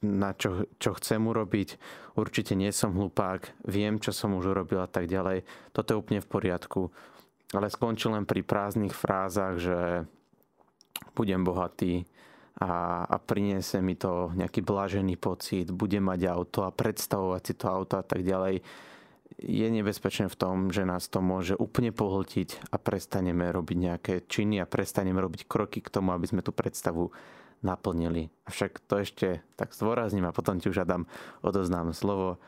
na 0.00 0.32
čo, 0.32 0.64
čo 0.80 0.96
chcem 0.96 1.20
urobiť, 1.20 1.76
určite 2.16 2.56
nie 2.56 2.72
som 2.72 2.96
hlupák, 2.96 3.68
viem, 3.68 4.00
čo 4.00 4.16
som 4.16 4.32
už 4.32 4.56
urobil 4.56 4.80
a 4.80 4.88
tak 4.88 5.04
ďalej. 5.04 5.44
Toto 5.76 5.92
je 5.92 6.00
úplne 6.00 6.24
v 6.24 6.32
poriadku 6.32 6.88
ale 7.54 7.70
skončil 7.70 8.16
len 8.16 8.26
pri 8.26 8.42
prázdnych 8.42 8.90
frázach, 8.90 9.60
že 9.62 10.08
budem 11.14 11.44
bohatý 11.44 12.04
a, 12.56 13.04
a 13.04 13.16
priniesie 13.20 13.84
mi 13.84 13.96
to 13.96 14.32
nejaký 14.32 14.64
blažený 14.64 15.20
pocit, 15.20 15.68
budem 15.68 16.08
mať 16.08 16.20
auto 16.32 16.64
a 16.64 16.72
predstavovať 16.72 17.42
si 17.44 17.54
to 17.56 17.66
auto 17.68 17.94
a 18.00 18.04
tak 18.04 18.24
ďalej, 18.24 18.64
je 19.36 19.68
nebezpečné 19.68 20.32
v 20.32 20.38
tom, 20.38 20.72
že 20.72 20.88
nás 20.88 21.12
to 21.12 21.20
môže 21.20 21.52
úplne 21.60 21.92
pohltiť 21.92 22.72
a 22.72 22.80
prestaneme 22.80 23.44
robiť 23.52 23.76
nejaké 23.76 24.14
činy 24.24 24.62
a 24.62 24.70
prestaneme 24.70 25.20
robiť 25.20 25.44
kroky 25.44 25.84
k 25.84 25.92
tomu, 25.92 26.16
aby 26.16 26.24
sme 26.24 26.40
tú 26.40 26.56
predstavu 26.56 27.12
naplnili. 27.60 28.32
Avšak 28.48 28.80
to 28.88 29.02
ešte 29.02 29.44
tak 29.60 29.76
zdôrazním 29.76 30.24
a 30.24 30.32
potom 30.32 30.56
ti 30.56 30.72
už 30.72 30.88
Adam 30.88 31.04
odoznám 31.44 31.92
slovo. 31.92 32.40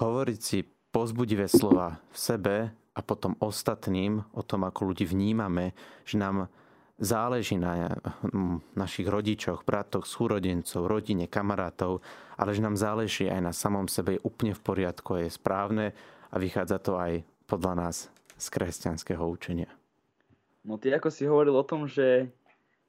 Hovoriť 0.00 0.38
si 0.40 0.64
pozbudivé 0.94 1.44
slova 1.50 2.00
v 2.08 2.16
sebe 2.16 2.56
a 2.72 3.00
potom 3.04 3.36
ostatným 3.40 4.24
o 4.32 4.42
tom, 4.42 4.64
ako 4.64 4.92
ľudí 4.92 5.04
vnímame, 5.04 5.76
že 6.08 6.16
nám 6.16 6.48
záleží 7.00 7.56
na 7.56 7.96
hm, 8.28 8.60
našich 8.76 9.08
rodičoch, 9.08 9.64
bratoch, 9.64 10.04
súrodencov, 10.04 10.84
rodine, 10.84 11.26
kamarátov, 11.26 12.04
ale 12.36 12.52
že 12.52 12.60
nám 12.60 12.76
záleží 12.76 13.26
aj 13.26 13.40
na 13.40 13.52
samom 13.56 13.88
sebe 13.88 14.20
je 14.20 14.24
úplne 14.24 14.52
v 14.52 14.62
poriadku, 14.62 15.16
je 15.16 15.32
správne 15.32 15.96
a 16.30 16.36
vychádza 16.36 16.78
to 16.78 17.00
aj 17.00 17.24
podľa 17.48 17.72
nás 17.74 17.96
z 18.36 18.46
kresťanského 18.52 19.24
učenia. 19.24 19.72
No 20.60 20.76
ty 20.76 20.92
ako 20.92 21.08
si 21.08 21.24
hovoril 21.24 21.56
o 21.56 21.64
tom, 21.64 21.88
že 21.88 22.28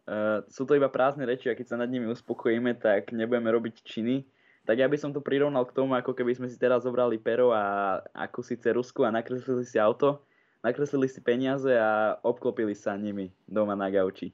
uh, 0.05 0.43
sú 0.51 0.67
to 0.67 0.75
iba 0.75 0.91
prázdne 0.91 1.23
reči 1.23 1.47
a 1.47 1.55
keď 1.55 1.65
sa 1.71 1.79
nad 1.79 1.87
nimi 1.87 2.11
uspokojíme, 2.11 2.75
tak 2.77 3.15
nebudeme 3.15 3.47
robiť 3.47 3.75
činy, 3.81 4.27
tak 4.67 4.77
ja 4.77 4.85
by 4.91 4.99
som 4.99 5.15
to 5.15 5.23
prirovnal 5.23 5.65
k 5.65 5.73
tomu, 5.73 5.95
ako 5.95 6.13
keby 6.13 6.37
sme 6.37 6.47
si 6.51 6.59
teraz 6.59 6.83
zobrali 6.83 7.17
pero 7.17 7.55
a 7.55 7.97
ako 8.13 8.43
si 8.43 8.59
cerusku 8.59 9.07
a 9.07 9.09
nakreslili 9.09 9.63
si 9.65 9.79
auto 9.79 10.21
nakreslili 10.61 11.09
si 11.09 11.19
peniaze 11.21 11.73
a 11.73 12.17
obklopili 12.21 12.77
sa 12.77 12.93
nimi 12.97 13.33
doma 13.49 13.73
na 13.73 13.89
gauči. 13.89 14.33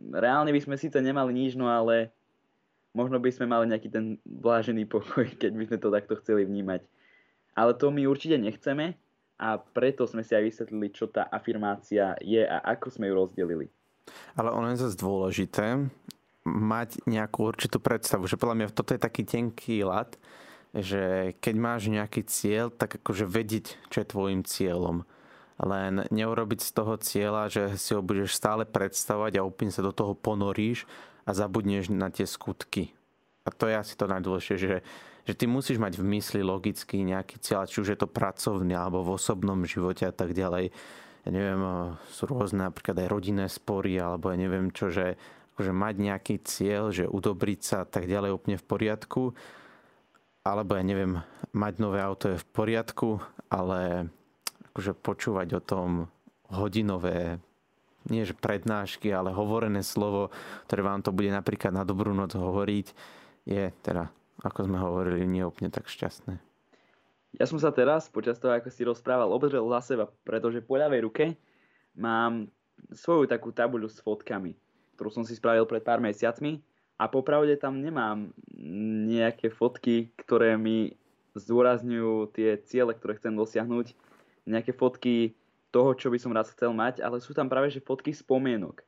Reálne 0.00 0.50
by 0.50 0.60
sme 0.60 0.80
síce 0.80 0.98
nemali 0.98 1.30
nič, 1.36 1.54
no 1.54 1.70
ale 1.70 2.10
možno 2.96 3.20
by 3.20 3.30
sme 3.30 3.46
mali 3.46 3.70
nejaký 3.70 3.88
ten 3.92 4.18
blážený 4.24 4.88
pokoj, 4.88 5.28
keď 5.40 5.52
by 5.54 5.64
sme 5.68 5.78
to 5.78 5.88
takto 5.92 6.14
chceli 6.24 6.48
vnímať. 6.48 6.82
Ale 7.54 7.76
to 7.78 7.94
my 7.94 8.02
určite 8.10 8.40
nechceme 8.40 8.98
a 9.38 9.48
preto 9.60 10.08
sme 10.10 10.26
si 10.26 10.34
aj 10.34 10.42
vysvetlili, 10.42 10.90
čo 10.90 11.06
tá 11.06 11.30
afirmácia 11.30 12.18
je 12.18 12.42
a 12.42 12.58
ako 12.74 12.90
sme 12.90 13.06
ju 13.06 13.14
rozdelili. 13.14 13.66
Ale 14.34 14.50
ono 14.50 14.74
je 14.74 14.82
zase 14.82 14.98
dôležité 14.98 15.86
mať 16.44 17.00
nejakú 17.08 17.40
určitú 17.40 17.80
predstavu, 17.80 18.28
že 18.28 18.36
podľa 18.36 18.56
mňa 18.58 18.76
toto 18.76 18.92
je 18.92 19.00
taký 19.00 19.24
tenký 19.24 19.86
lat, 19.86 20.18
že 20.74 21.32
keď 21.38 21.54
máš 21.56 21.88
nejaký 21.88 22.26
cieľ, 22.26 22.68
tak 22.68 23.00
akože 23.00 23.24
vedieť, 23.24 23.78
čo 23.88 24.02
je 24.02 24.10
tvojim 24.10 24.42
cieľom 24.44 25.06
len 25.62 26.02
neurobiť 26.10 26.60
z 26.62 26.70
toho 26.74 26.94
cieľa, 26.98 27.46
že 27.46 27.62
si 27.78 27.94
ho 27.94 28.02
budeš 28.02 28.34
stále 28.34 28.66
predstavovať 28.66 29.38
a 29.38 29.46
úplne 29.46 29.70
sa 29.70 29.86
do 29.86 29.94
toho 29.94 30.18
ponoríš 30.18 30.88
a 31.24 31.30
zabudneš 31.30 31.94
na 31.94 32.10
tie 32.10 32.26
skutky. 32.26 32.90
A 33.46 33.52
to 33.54 33.70
je 33.70 33.76
asi 33.76 33.94
to 33.94 34.10
najdôležšie, 34.10 34.56
že, 34.56 34.82
že 35.28 35.32
ty 35.36 35.44
musíš 35.46 35.78
mať 35.78 36.00
v 36.00 36.08
mysli 36.18 36.40
logicky 36.42 37.04
nejaký 37.06 37.38
cieľ, 37.38 37.68
či 37.68 37.84
už 37.84 37.94
je 37.94 37.98
to 38.00 38.10
pracovný 38.10 38.74
alebo 38.74 39.04
v 39.04 39.14
osobnom 39.14 39.62
živote 39.62 40.08
a 40.08 40.14
tak 40.14 40.34
ďalej. 40.34 40.74
Ja 41.24 41.30
neviem, 41.32 41.60
sú 42.12 42.28
rôzne 42.28 42.68
napríklad 42.68 43.00
aj 43.00 43.08
rodinné 43.08 43.46
spory 43.48 43.96
alebo 43.96 44.28
ja 44.32 44.36
neviem 44.36 44.74
čo, 44.74 44.92
že 44.92 45.16
akože 45.54 45.70
mať 45.70 45.94
nejaký 46.02 46.34
cieľ, 46.42 46.90
že 46.90 47.06
udobriť 47.06 47.60
sa 47.62 47.76
a 47.84 47.88
tak 47.88 48.10
ďalej 48.10 48.34
úplne 48.34 48.58
v 48.58 48.66
poriadku. 48.66 49.22
Alebo 50.44 50.76
ja 50.76 50.84
neviem, 50.84 51.22
mať 51.56 51.74
nové 51.80 52.02
auto 52.02 52.28
je 52.28 52.42
v 52.42 52.48
poriadku, 52.52 53.22
ale 53.48 54.12
akože 54.74 54.98
počúvať 54.98 55.48
o 55.54 55.60
tom 55.62 56.10
hodinové 56.50 57.38
nie 58.10 58.26
že 58.28 58.36
prednášky, 58.36 59.08
ale 59.08 59.32
hovorené 59.32 59.80
slovo, 59.80 60.28
ktoré 60.68 60.84
vám 60.84 61.00
to 61.00 61.08
bude 61.14 61.32
napríklad 61.32 61.72
na 61.72 61.88
dobrú 61.88 62.12
noc 62.12 62.36
hovoriť, 62.36 62.86
je 63.48 63.72
teda, 63.80 64.12
ako 64.44 64.68
sme 64.68 64.76
hovorili, 64.76 65.24
nie 65.24 65.70
tak 65.72 65.88
šťastné. 65.88 66.36
Ja 67.40 67.48
som 67.48 67.58
sa 67.58 67.74
teraz, 67.74 68.12
počas 68.12 68.38
toho, 68.38 68.54
ako 68.54 68.68
si 68.68 68.82
rozprával, 68.84 69.32
obzrel 69.32 69.64
za 69.72 69.94
seba, 69.94 70.04
pretože 70.22 70.60
po 70.60 70.76
ľavej 70.76 71.00
ruke 71.06 71.24
mám 71.96 72.46
svoju 72.92 73.26
takú 73.26 73.50
tabuľu 73.50 73.90
s 73.90 73.98
fotkami, 74.04 74.54
ktorú 74.98 75.10
som 75.10 75.24
si 75.24 75.34
spravil 75.34 75.64
pred 75.64 75.82
pár 75.82 75.98
mesiacmi 75.98 76.62
a 77.00 77.10
popravde 77.10 77.58
tam 77.58 77.82
nemám 77.82 78.30
nejaké 79.08 79.50
fotky, 79.50 80.14
ktoré 80.14 80.54
mi 80.54 80.94
zdôrazňujú 81.34 82.30
tie 82.30 82.54
ciele, 82.62 82.94
ktoré 82.94 83.18
chcem 83.18 83.34
dosiahnuť 83.34 84.13
nejaké 84.44 84.72
fotky 84.76 85.34
toho, 85.74 85.96
čo 85.98 86.12
by 86.12 86.18
som 86.20 86.36
raz 86.36 86.52
chcel 86.54 86.70
mať, 86.70 87.02
ale 87.02 87.18
sú 87.18 87.34
tam 87.34 87.50
práve 87.50 87.72
že 87.72 87.82
fotky 87.82 88.14
spomienok. 88.14 88.84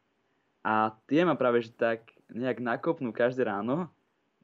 A 0.62 0.94
tie 1.10 1.26
ma 1.26 1.34
práve 1.34 1.64
že 1.64 1.74
tak 1.74 2.14
nejak 2.30 2.62
nakopnú 2.62 3.10
každé 3.10 3.46
ráno, 3.46 3.90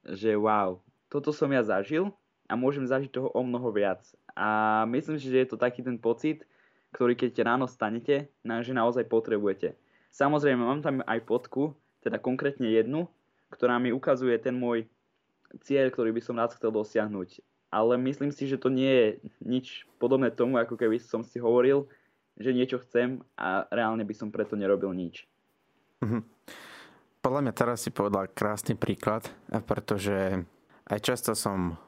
že 0.02 0.34
wow, 0.34 0.82
toto 1.06 1.30
som 1.30 1.50
ja 1.54 1.62
zažil 1.62 2.10
a 2.50 2.58
môžem 2.58 2.82
zažiť 2.82 3.14
toho 3.14 3.28
o 3.30 3.42
mnoho 3.46 3.70
viac. 3.70 4.02
A 4.34 4.82
myslím 4.90 5.20
si, 5.20 5.30
že 5.30 5.46
je 5.46 5.48
to 5.54 5.60
taký 5.60 5.84
ten 5.84 6.00
pocit, 6.00 6.42
ktorý 6.92 7.14
keď 7.14 7.46
ráno 7.46 7.70
stanete, 7.70 8.28
že 8.42 8.72
naozaj 8.74 9.06
potrebujete. 9.08 9.78
Samozrejme, 10.12 10.60
mám 10.60 10.84
tam 10.84 11.00
aj 11.04 11.24
fotku, 11.24 11.72
teda 12.04 12.20
konkrétne 12.20 12.68
jednu, 12.68 13.08
ktorá 13.48 13.80
mi 13.80 13.94
ukazuje 13.94 14.36
ten 14.36 14.52
môj 14.52 14.84
cieľ, 15.64 15.88
ktorý 15.92 16.12
by 16.12 16.22
som 16.24 16.36
rád 16.36 16.56
chcel 16.56 16.72
dosiahnuť 16.72 17.40
ale 17.72 17.96
myslím 17.96 18.28
si, 18.36 18.44
že 18.44 18.60
to 18.60 18.68
nie 18.68 18.92
je 18.92 19.08
nič 19.40 19.88
podobné 19.96 20.28
tomu, 20.28 20.60
ako 20.60 20.76
keby 20.76 21.00
som 21.00 21.24
si 21.24 21.40
hovoril, 21.40 21.88
že 22.36 22.52
niečo 22.52 22.84
chcem 22.84 23.24
a 23.40 23.64
reálne 23.72 24.04
by 24.04 24.12
som 24.12 24.28
preto 24.28 24.60
nerobil 24.60 24.92
nič. 24.92 25.24
Mm-hmm. 26.04 26.22
Podľa 27.24 27.40
mňa 27.48 27.52
teraz 27.56 27.78
si 27.80 27.90
povedal 27.94 28.28
krásny 28.28 28.76
príklad, 28.76 29.24
pretože 29.64 30.44
aj 30.90 30.98
často 31.00 31.32
som 31.32 31.80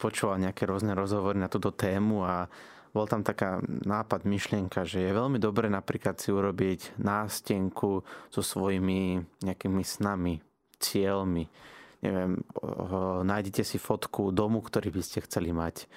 počúval 0.00 0.40
nejaké 0.40 0.64
rôzne 0.64 0.96
rozhovory 0.96 1.36
na 1.36 1.52
túto 1.52 1.74
tému 1.74 2.24
a 2.24 2.48
bol 2.96 3.04
tam 3.04 3.20
taká 3.20 3.60
nápad, 3.66 4.24
myšlienka, 4.24 4.88
že 4.88 5.04
je 5.04 5.12
veľmi 5.12 5.36
dobre 5.36 5.68
napríklad 5.68 6.16
si 6.16 6.32
urobiť 6.32 6.96
nástenku 6.96 8.00
so 8.32 8.40
svojimi 8.40 9.20
nejakými 9.44 9.84
snami, 9.84 10.40
cieľmi 10.80 11.44
neviem, 12.06 12.38
nájdete 13.26 13.66
si 13.66 13.82
fotku 13.82 14.30
domu, 14.30 14.62
ktorý 14.62 14.94
by 14.94 15.02
ste 15.02 15.18
chceli 15.26 15.50
mať. 15.50 15.90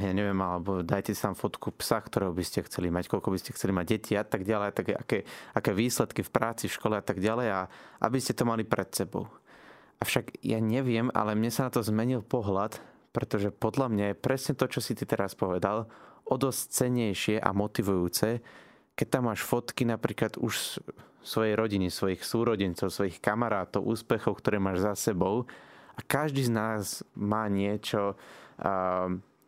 Ja 0.00 0.12
neviem, 0.14 0.38
alebo 0.40 0.86
dajte 0.86 1.10
si 1.10 1.20
tam 1.20 1.34
fotku 1.34 1.74
psa, 1.74 1.98
ktorého 2.00 2.30
by 2.30 2.44
ste 2.46 2.64
chceli 2.64 2.88
mať, 2.88 3.10
koľko 3.10 3.34
by 3.34 3.38
ste 3.42 3.52
chceli 3.52 3.74
mať 3.74 3.86
deti 3.90 4.12
a 4.14 4.22
tak 4.22 4.46
ďalej, 4.46 4.70
tak 4.72 4.86
aké, 4.94 5.26
aké 5.52 5.70
výsledky 5.74 6.22
v 6.22 6.30
práci, 6.30 6.70
v 6.70 6.76
škole 6.78 6.94
a 6.96 7.04
tak 7.04 7.18
ďalej 7.18 7.48
a 7.50 7.60
aby 8.00 8.22
ste 8.22 8.32
to 8.32 8.46
mali 8.46 8.62
pred 8.62 8.88
sebou. 8.94 9.26
Avšak 9.98 10.38
ja 10.40 10.62
neviem, 10.62 11.10
ale 11.12 11.34
mne 11.34 11.50
sa 11.50 11.66
na 11.66 11.74
to 11.74 11.82
zmenil 11.82 12.22
pohľad, 12.22 12.78
pretože 13.10 13.50
podľa 13.50 13.90
mňa 13.90 14.04
je 14.14 14.22
presne 14.22 14.54
to, 14.54 14.70
čo 14.70 14.78
si 14.78 14.94
ty 14.94 15.02
teraz 15.02 15.34
povedal, 15.34 15.90
o 16.24 16.34
dosť 16.38 16.62
cenejšie 16.70 17.36
a 17.42 17.50
motivujúce, 17.52 18.38
keď 18.94 19.06
tam 19.10 19.28
máš 19.28 19.42
fotky 19.42 19.82
napríklad 19.82 20.38
už 20.38 20.78
svojej 21.24 21.56
rodiny, 21.56 21.88
svojich 21.88 22.20
súrodencov, 22.20 22.92
svojich 22.92 23.18
kamarátov, 23.18 23.82
úspechov, 23.82 24.38
ktoré 24.38 24.60
máš 24.60 24.84
za 24.84 24.94
sebou 25.10 25.48
a 25.96 26.00
každý 26.04 26.44
z 26.44 26.52
nás 26.52 27.00
má 27.16 27.48
niečo, 27.48 28.14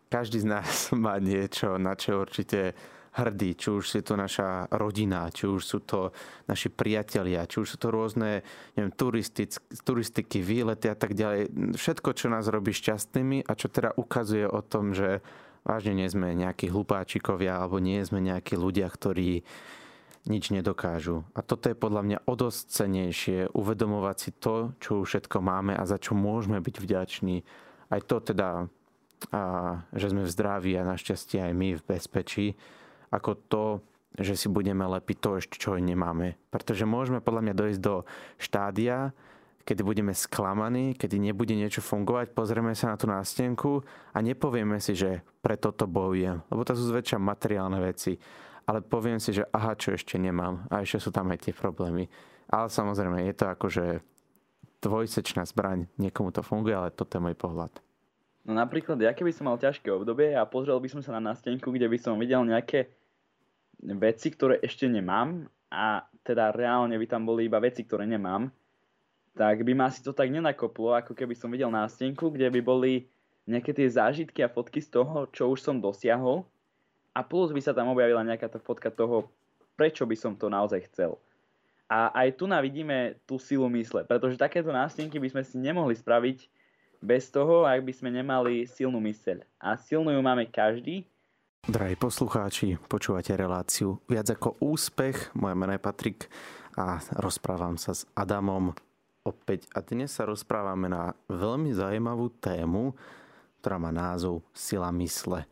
každý 0.09 0.43
z 0.43 0.47
nás 0.49 0.89
má 0.97 1.21
niečo, 1.21 1.77
na 1.77 1.93
čo 1.95 2.25
určite 2.25 2.73
hrdí, 3.17 3.57
či 3.57 3.73
už 3.73 3.85
je 3.97 4.05
to 4.05 4.13
naša 4.13 4.69
rodina, 4.77 5.33
či 5.33 5.49
už 5.49 5.63
sú 5.65 5.81
to 5.81 6.13
naši 6.45 6.69
priatelia, 6.69 7.49
či 7.49 7.65
už 7.65 7.77
sú 7.77 7.77
to 7.81 7.89
rôzne 7.89 8.45
neviem, 8.77 8.93
turistiky, 8.93 10.39
výlety 10.45 10.93
a 10.93 10.97
tak 10.97 11.17
ďalej. 11.17 11.49
Všetko, 11.81 12.13
čo 12.13 12.29
nás 12.29 12.45
robí 12.53 12.77
šťastnými 12.77 13.49
a 13.49 13.53
čo 13.57 13.73
teda 13.73 13.97
ukazuje 13.97 14.45
o 14.45 14.61
tom, 14.61 14.93
že 14.93 15.25
vážne 15.65 15.97
nie 15.97 16.09
sme 16.13 16.37
nejakí 16.37 16.69
hlupáčikovia 16.69 17.57
alebo 17.57 17.81
nie 17.81 18.05
sme 18.05 18.21
nejakí 18.21 18.53
ľudia, 18.53 18.87
ktorí 18.93 19.43
nič 20.27 20.51
nedokážu. 20.51 21.23
A 21.33 21.41
toto 21.41 21.71
je 21.71 21.79
podľa 21.79 22.03
mňa 22.03 22.19
o 22.27 22.35
dosť 22.35 22.63
cenejšie 22.67 23.39
uvedomovať 23.55 24.17
si 24.19 24.31
to, 24.35 24.75
čo 24.83 25.07
všetko 25.07 25.39
máme 25.39 25.73
a 25.79 25.83
za 25.87 25.97
čo 26.03 26.19
môžeme 26.19 26.59
byť 26.59 26.77
vďační. 26.83 27.47
Aj 27.91 28.03
to 28.03 28.19
teda, 28.19 28.67
a, 29.31 29.41
že 29.95 30.11
sme 30.11 30.27
v 30.27 30.33
zdraví 30.35 30.73
a 30.75 30.89
našťastie 30.89 31.47
aj 31.47 31.53
my 31.55 31.69
v 31.79 31.87
bezpečí, 31.87 32.47
ako 33.15 33.31
to, 33.47 33.65
že 34.19 34.35
si 34.35 34.47
budeme 34.51 34.83
lepiť 34.83 35.17
to 35.23 35.31
ešte, 35.39 35.57
čo 35.63 35.79
nemáme. 35.79 36.35
Pretože 36.51 36.89
môžeme 36.89 37.23
podľa 37.23 37.43
mňa 37.47 37.55
dojsť 37.55 37.81
do 37.81 37.95
štádia, 38.41 39.15
kedy 39.67 39.83
budeme 39.83 40.15
sklamaní, 40.15 40.95
kedy 40.95 41.19
nebude 41.19 41.55
niečo 41.55 41.83
fungovať, 41.83 42.33
pozrieme 42.33 42.75
sa 42.79 42.95
na 42.95 42.97
tú 42.97 43.11
nástenku 43.11 43.83
a 44.15 44.19
nepovieme 44.23 44.79
si, 44.79 44.95
že 44.95 45.27
pre 45.43 45.59
toto 45.59 45.91
bojujem. 45.91 46.43
Lebo 46.51 46.63
to 46.63 46.79
sú 46.79 46.87
zväčša 46.87 47.19
materiálne 47.19 47.83
veci 47.83 48.19
ale 48.67 48.83
poviem 48.83 49.23
si, 49.23 49.31
že 49.31 49.47
aha, 49.55 49.79
čo 49.79 49.95
ešte 49.95 50.19
nemám 50.19 50.67
a 50.69 50.83
ešte 50.83 50.99
sú 50.99 51.11
tam 51.15 51.31
aj 51.31 51.47
tie 51.47 51.55
problémy. 51.55 52.11
Ale 52.51 52.67
samozrejme, 52.67 53.23
je 53.27 53.35
to 53.35 53.47
akože 53.47 53.85
dvojsečná 54.83 55.47
zbraň. 55.47 55.87
Niekomu 55.99 56.35
to 56.35 56.43
funguje, 56.43 56.75
ale 56.75 56.95
toto 56.95 57.19
je 57.19 57.25
môj 57.25 57.39
pohľad. 57.39 57.73
No 58.47 58.55
napríklad, 58.55 58.99
ja 59.03 59.11
keby 59.11 59.35
som 59.35 59.51
mal 59.51 59.59
ťažké 59.59 59.91
obdobie 59.91 60.35
a 60.35 60.47
pozrel 60.47 60.79
by 60.79 60.87
som 60.87 61.03
sa 61.03 61.19
na 61.19 61.23
nástenku, 61.35 61.75
kde 61.75 61.91
by 61.91 61.99
som 61.99 62.15
videl 62.19 62.47
nejaké 62.47 62.91
veci, 63.83 64.31
ktoré 64.31 64.63
ešte 64.63 64.87
nemám 64.87 65.51
a 65.71 66.07
teda 66.23 66.55
reálne 66.55 66.95
by 66.95 67.07
tam 67.11 67.27
boli 67.27 67.51
iba 67.51 67.59
veci, 67.59 67.83
ktoré 67.83 68.07
nemám, 68.07 68.47
tak 69.35 69.67
by 69.67 69.73
ma 69.75 69.91
asi 69.91 70.01
to 70.01 70.15
tak 70.15 70.31
nenakoplo, 70.31 70.95
ako 70.95 71.13
keby 71.13 71.35
som 71.35 71.51
videl 71.51 71.75
nástenku, 71.75 72.31
kde 72.31 72.49
by 72.55 72.61
boli 72.63 72.93
nejaké 73.51 73.75
tie 73.75 73.91
zážitky 73.91 74.47
a 74.47 74.51
fotky 74.51 74.79
z 74.79 74.95
toho, 74.95 75.27
čo 75.35 75.51
už 75.51 75.63
som 75.63 75.83
dosiahol 75.83 76.47
a 77.17 77.25
plus 77.25 77.49
by 77.49 77.65
sa 77.65 77.73
tam 77.73 77.89
objavila 77.89 78.21
nejaká 78.21 78.53
tá 78.53 78.61
fotka 78.61 78.93
toho, 78.93 79.33
prečo 79.73 80.05
by 80.05 80.13
som 80.13 80.37
to 80.37 80.53
naozaj 80.53 80.85
chcel. 80.93 81.17
A 81.89 82.13
aj 82.13 82.37
tu 82.37 82.45
vidíme 82.45 83.17
tú 83.25 83.41
silu 83.41 83.65
mysle, 83.73 84.05
pretože 84.05 84.37
takéto 84.37 84.69
nástenky 84.69 85.17
by 85.17 85.33
sme 85.33 85.43
si 85.47 85.57
nemohli 85.57 85.97
spraviť 85.97 86.45
bez 87.01 87.33
toho, 87.33 87.65
ak 87.65 87.81
by 87.81 87.93
sme 87.95 88.11
nemali 88.13 88.69
silnú 88.69 89.01
myseľ. 89.01 89.41
A 89.63 89.81
silnú 89.81 90.13
ju 90.13 90.21
máme 90.21 90.45
každý. 90.51 91.09
Drahí 91.67 91.97
poslucháči, 91.97 92.77
počúvate 92.91 93.33
reláciu 93.33 94.03
Viac 94.11 94.37
ako 94.37 94.61
úspech. 94.61 95.33
Moje 95.39 95.55
meno 95.57 95.73
je 95.73 95.83
Patrik 95.83 96.29
a 96.77 97.01
rozprávam 97.23 97.81
sa 97.81 97.97
s 97.97 98.05
Adamom 98.13 98.77
opäť. 99.25 99.67
A 99.75 99.83
dnes 99.83 100.13
sa 100.15 100.29
rozprávame 100.29 100.91
na 100.91 101.17
veľmi 101.31 101.71
zaujímavú 101.75 102.35
tému, 102.39 102.95
ktorá 103.63 103.79
má 103.79 103.91
názov 103.91 104.43
Sila 104.55 104.91
mysle. 104.95 105.47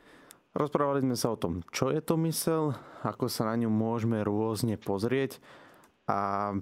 Rozprávali 0.55 1.03
sme 1.03 1.19
sa 1.19 1.35
o 1.35 1.41
tom, 1.41 1.67
čo 1.75 1.91
je 1.91 1.99
to 1.99 2.15
mysel, 2.31 2.79
ako 3.03 3.27
sa 3.27 3.51
na 3.51 3.59
ňu 3.59 3.75
môžeme 3.75 4.23
rôzne 4.23 4.79
pozrieť 4.79 5.43
a 6.07 6.55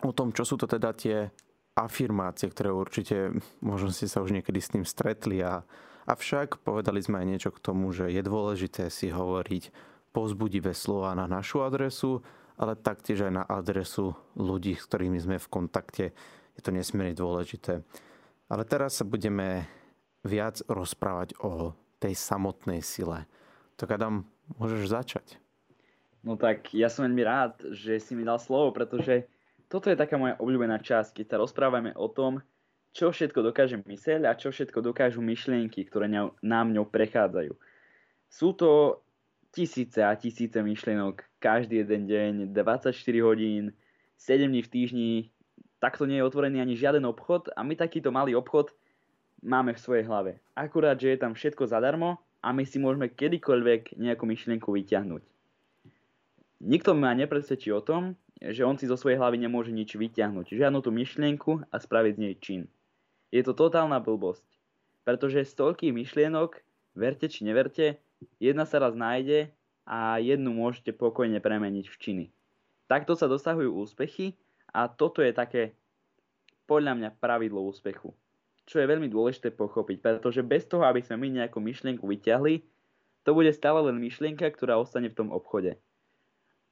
o 0.00 0.12
tom, 0.16 0.32
čo 0.32 0.48
sú 0.48 0.56
to 0.56 0.64
teda 0.64 0.96
tie 0.96 1.28
afirmácie, 1.76 2.48
ktoré 2.48 2.72
určite 2.72 3.36
možno 3.60 3.92
ste 3.92 4.08
sa 4.08 4.24
už 4.24 4.32
niekedy 4.32 4.64
s 4.64 4.72
tým 4.72 4.88
stretli. 4.88 5.44
A, 5.44 5.60
avšak 6.08 6.64
povedali 6.64 7.04
sme 7.04 7.20
aj 7.20 7.26
niečo 7.28 7.50
k 7.52 7.60
tomu, 7.60 7.92
že 7.92 8.08
je 8.08 8.24
dôležité 8.24 8.88
si 8.88 9.12
hovoriť 9.12 9.68
povzbudivé 10.16 10.72
slova 10.72 11.12
na 11.12 11.28
našu 11.28 11.60
adresu, 11.60 12.24
ale 12.56 12.80
taktiež 12.80 13.28
aj 13.28 13.32
na 13.36 13.44
adresu 13.44 14.16
ľudí, 14.40 14.72
s 14.72 14.88
ktorými 14.88 15.20
sme 15.20 15.36
v 15.36 15.50
kontakte. 15.52 16.04
Je 16.56 16.64
to 16.64 16.72
nesmierne 16.72 17.12
dôležité. 17.12 17.84
Ale 18.48 18.64
teraz 18.64 18.96
sa 18.96 19.04
budeme 19.04 19.68
viac 20.24 20.64
rozprávať 20.64 21.36
o 21.44 21.76
tej 22.06 22.14
samotnej 22.14 22.86
sile. 22.86 23.26
Tak 23.74 23.98
Adam, 23.98 24.22
môžeš 24.62 24.86
začať. 24.86 25.26
No 26.22 26.38
tak 26.38 26.70
ja 26.70 26.86
som 26.86 27.06
veľmi 27.06 27.22
rád, 27.26 27.54
že 27.74 27.98
si 27.98 28.14
mi 28.14 28.22
dal 28.22 28.38
slovo, 28.38 28.70
pretože 28.70 29.26
toto 29.66 29.90
je 29.90 29.98
taká 29.98 30.14
moja 30.14 30.38
obľúbená 30.38 30.78
časť, 30.78 31.18
keď 31.18 31.26
sa 31.26 31.36
rozprávame 31.42 31.90
o 31.98 32.06
tom, 32.06 32.38
čo 32.94 33.10
všetko 33.10 33.42
dokáže 33.42 33.82
myseľ 33.82 34.30
a 34.30 34.38
čo 34.38 34.54
všetko 34.54 34.80
dokážu 34.80 35.18
myšlienky, 35.20 35.84
ktoré 35.84 36.06
nám 36.40 36.66
ňou 36.70 36.86
prechádzajú. 36.86 37.52
Sú 38.30 38.54
to 38.54 39.02
tisíce 39.50 39.98
a 39.98 40.14
tisíce 40.14 40.56
myšlienok 40.56 41.26
každý 41.42 41.84
jeden 41.84 42.06
deň, 42.06 42.32
24 42.54 42.94
hodín, 43.20 43.74
7 44.16 44.48
dní 44.48 44.62
v 44.64 44.72
týždni. 44.72 45.12
Takto 45.76 46.08
nie 46.08 46.22
je 46.22 46.26
otvorený 46.26 46.62
ani 46.62 46.74
žiaden 46.78 47.04
obchod 47.04 47.52
a 47.52 47.60
my 47.60 47.76
takýto 47.76 48.08
malý 48.08 48.32
obchod 48.32 48.72
máme 49.46 49.78
v 49.78 49.82
svojej 49.82 50.04
hlave. 50.04 50.42
Akurát, 50.58 50.98
že 50.98 51.14
je 51.14 51.22
tam 51.22 51.38
všetko 51.38 51.70
zadarmo 51.70 52.18
a 52.42 52.50
my 52.50 52.66
si 52.66 52.82
môžeme 52.82 53.06
kedykoľvek 53.06 53.94
nejakú 53.94 54.26
myšlienku 54.26 54.66
vyťahnuť. 54.74 55.22
Nikto 56.66 56.98
ma 56.98 57.14
nepresvedčí 57.14 57.70
o 57.70 57.84
tom, 57.84 58.18
že 58.42 58.66
on 58.66 58.76
si 58.76 58.90
zo 58.90 58.98
svojej 58.98 59.16
hlavy 59.16 59.38
nemôže 59.40 59.70
nič 59.70 59.94
vyťahnuť, 59.94 60.52
žiadnu 60.52 60.82
tú 60.82 60.90
myšlienku 60.90 61.64
a 61.70 61.76
spraviť 61.78 62.12
z 62.18 62.20
nej 62.20 62.34
čin. 62.36 62.62
Je 63.30 63.40
to 63.46 63.56
totálna 63.56 64.02
blbosť, 64.02 64.44
pretože 65.06 65.46
z 65.46 65.52
toľkých 65.56 65.94
myšlienok, 65.94 66.60
verte 66.98 67.30
či 67.30 67.46
neverte, 67.46 68.02
jedna 68.42 68.66
sa 68.66 68.82
raz 68.82 68.98
nájde 68.98 69.52
a 69.86 70.18
jednu 70.18 70.52
môžete 70.52 70.90
pokojne 70.90 71.38
premeniť 71.38 71.86
v 71.86 71.96
činy. 71.96 72.26
Takto 72.90 73.14
sa 73.14 73.30
dosahujú 73.30 73.70
úspechy 73.82 74.34
a 74.74 74.90
toto 74.90 75.22
je 75.22 75.32
také 75.32 75.62
podľa 76.66 76.98
mňa 76.98 77.10
pravidlo 77.22 77.62
úspechu. 77.62 78.14
Čo 78.66 78.82
je 78.82 78.90
veľmi 78.90 79.06
dôležité 79.06 79.54
pochopiť, 79.54 80.02
pretože 80.02 80.42
bez 80.42 80.66
toho, 80.66 80.82
aby 80.82 80.98
sme 80.98 81.22
my 81.22 81.42
nejakú 81.42 81.62
myšlienku 81.62 82.02
vyťahli, 82.02 82.66
to 83.22 83.30
bude 83.34 83.50
stále 83.54 83.78
len 83.86 83.98
myšlienka, 83.98 84.46
ktorá 84.50 84.78
ostane 84.78 85.10
v 85.10 85.18
tom 85.18 85.28
obchode 85.30 85.78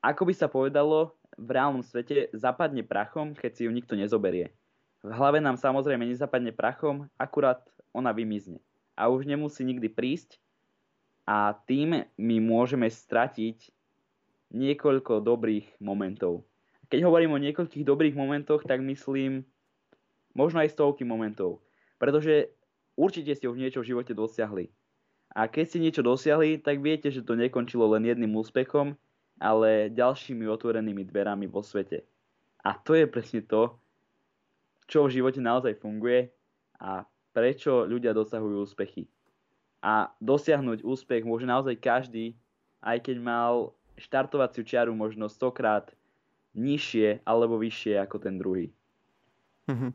ako 0.04 0.28
by 0.28 0.34
sa 0.36 0.52
povedalo, 0.52 1.16
v 1.40 1.48
reálnom 1.56 1.80
svete 1.80 2.28
zapadne 2.36 2.84
prachom, 2.84 3.32
keď 3.32 3.50
si 3.56 3.62
ju 3.64 3.72
nikto 3.72 3.96
nezoberie. 3.96 4.52
V 5.00 5.10
hlave 5.10 5.40
nám 5.40 5.56
samozrejme 5.56 6.04
nezapadne 6.04 6.52
prachom, 6.52 7.08
akurát 7.16 7.64
ona 7.96 8.12
vymizne. 8.12 8.60
A 8.94 9.08
už 9.08 9.24
nemusí 9.24 9.64
nikdy 9.64 9.88
prísť 9.88 10.38
a 11.24 11.56
tým 11.66 12.04
my 12.20 12.36
môžeme 12.38 12.86
stratiť 12.86 13.72
niekoľko 14.54 15.24
dobrých 15.24 15.80
momentov. 15.80 16.44
Keď 16.92 17.00
hovorím 17.02 17.34
o 17.34 17.42
niekoľkých 17.42 17.82
dobrých 17.82 18.14
momentoch, 18.14 18.62
tak 18.62 18.84
myslím 18.84 19.42
možno 20.36 20.62
aj 20.62 20.76
stovky 20.76 21.02
momentov. 21.02 21.64
Pretože 21.98 22.50
určite 22.98 23.34
ste 23.34 23.46
už 23.50 23.58
niečo 23.58 23.80
v 23.82 23.94
živote 23.94 24.12
dosiahli. 24.12 24.70
A 25.34 25.50
keď 25.50 25.64
ste 25.66 25.82
niečo 25.82 26.02
dosiahli, 26.06 26.62
tak 26.62 26.78
viete, 26.78 27.10
že 27.10 27.26
to 27.26 27.34
nekončilo 27.34 27.90
len 27.90 28.06
jedným 28.06 28.38
úspechom, 28.38 28.94
ale 29.42 29.90
ďalšími 29.90 30.46
otvorenými 30.46 31.02
dverami 31.10 31.50
vo 31.50 31.58
svete. 31.58 32.06
A 32.62 32.78
to 32.78 32.94
je 32.94 33.10
presne 33.10 33.42
to, 33.42 33.74
čo 34.86 35.04
v 35.04 35.20
živote 35.20 35.42
naozaj 35.42 35.80
funguje 35.82 36.30
a 36.78 37.02
prečo 37.34 37.82
ľudia 37.82 38.14
dosahujú 38.14 38.62
úspechy. 38.62 39.10
A 39.84 40.14
dosiahnuť 40.22 40.86
úspech 40.86 41.26
môže 41.26 41.44
naozaj 41.44 41.76
každý, 41.76 42.38
aj 42.80 43.04
keď 43.04 43.16
mal 43.20 43.54
štartovaciu 43.98 44.64
čiaru 44.64 44.94
možno 44.96 45.28
stokrát 45.28 45.92
nižšie 46.54 47.26
alebo 47.26 47.58
vyššie 47.58 47.98
ako 48.00 48.16
ten 48.22 48.38
druhý. 48.38 48.70
Mhm. 49.66 49.92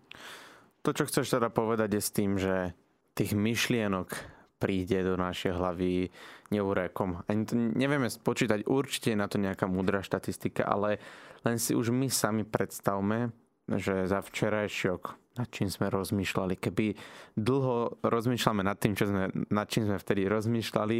To, 0.83 0.95
čo 0.95 1.03
chceš 1.05 1.35
teda 1.35 1.51
povedať, 1.51 1.99
je 1.99 2.01
s 2.01 2.15
tým, 2.15 2.39
že 2.39 2.71
tých 3.17 3.35
myšlienok 3.35 4.15
príde 4.59 5.03
do 5.03 5.15
našej 5.15 5.55
hlavy 5.55 6.11
neurékom. 6.51 7.23
Ani 7.27 7.47
to 7.47 7.55
nevieme 7.55 8.11
spočítať, 8.11 8.67
určite 8.67 9.15
je 9.15 9.17
na 9.19 9.31
to 9.31 9.39
nejaká 9.39 9.67
múdra 9.67 10.03
štatistika, 10.03 10.67
ale 10.67 10.99
len 11.47 11.55
si 11.55 11.71
už 11.71 11.95
my 11.95 12.11
sami 12.11 12.43
predstavme, 12.43 13.31
že 13.71 14.09
za 14.09 14.19
včerajšok, 14.19 15.01
nad 15.39 15.47
čím 15.47 15.71
sme 15.71 15.87
rozmýšľali, 15.87 16.59
keby 16.59 16.99
dlho 17.39 18.03
rozmýšľame 18.03 18.65
nad 18.65 18.75
tým, 18.75 18.97
čo 18.97 19.07
sme, 19.07 19.31
nad 19.47 19.67
čím 19.71 19.87
sme 19.87 20.01
vtedy 20.01 20.27
rozmýšľali, 20.27 20.97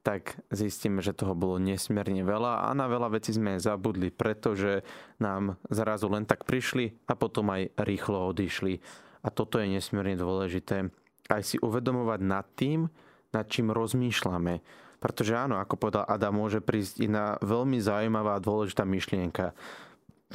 tak 0.00 0.40
zistíme, 0.48 1.04
že 1.04 1.12
toho 1.12 1.36
bolo 1.36 1.60
nesmierne 1.60 2.24
veľa 2.24 2.64
a 2.64 2.72
na 2.72 2.88
veľa 2.88 3.12
vecí 3.12 3.36
sme 3.36 3.60
zabudli, 3.60 4.08
pretože 4.08 4.86
nám 5.20 5.60
zrazu 5.68 6.08
len 6.08 6.24
tak 6.24 6.48
prišli 6.48 7.10
a 7.10 7.12
potom 7.18 7.52
aj 7.52 7.74
rýchlo 7.84 8.32
odišli. 8.32 8.80
A 9.22 9.28
toto 9.30 9.62
je 9.62 9.70
nesmierne 9.70 10.18
dôležité 10.18 10.90
aj 11.30 11.42
si 11.46 11.56
uvedomovať 11.62 12.20
nad 12.20 12.44
tým, 12.58 12.90
nad 13.32 13.46
čím 13.48 13.72
rozmýšľame. 13.72 14.60
Pretože 15.02 15.34
áno, 15.34 15.58
ako 15.58 15.74
povedal 15.78 16.04
Adam, 16.06 16.38
môže 16.38 16.62
prísť 16.62 17.02
iná 17.02 17.34
veľmi 17.42 17.80
zaujímavá 17.82 18.38
a 18.38 18.44
dôležitá 18.44 18.86
myšlienka, 18.86 19.56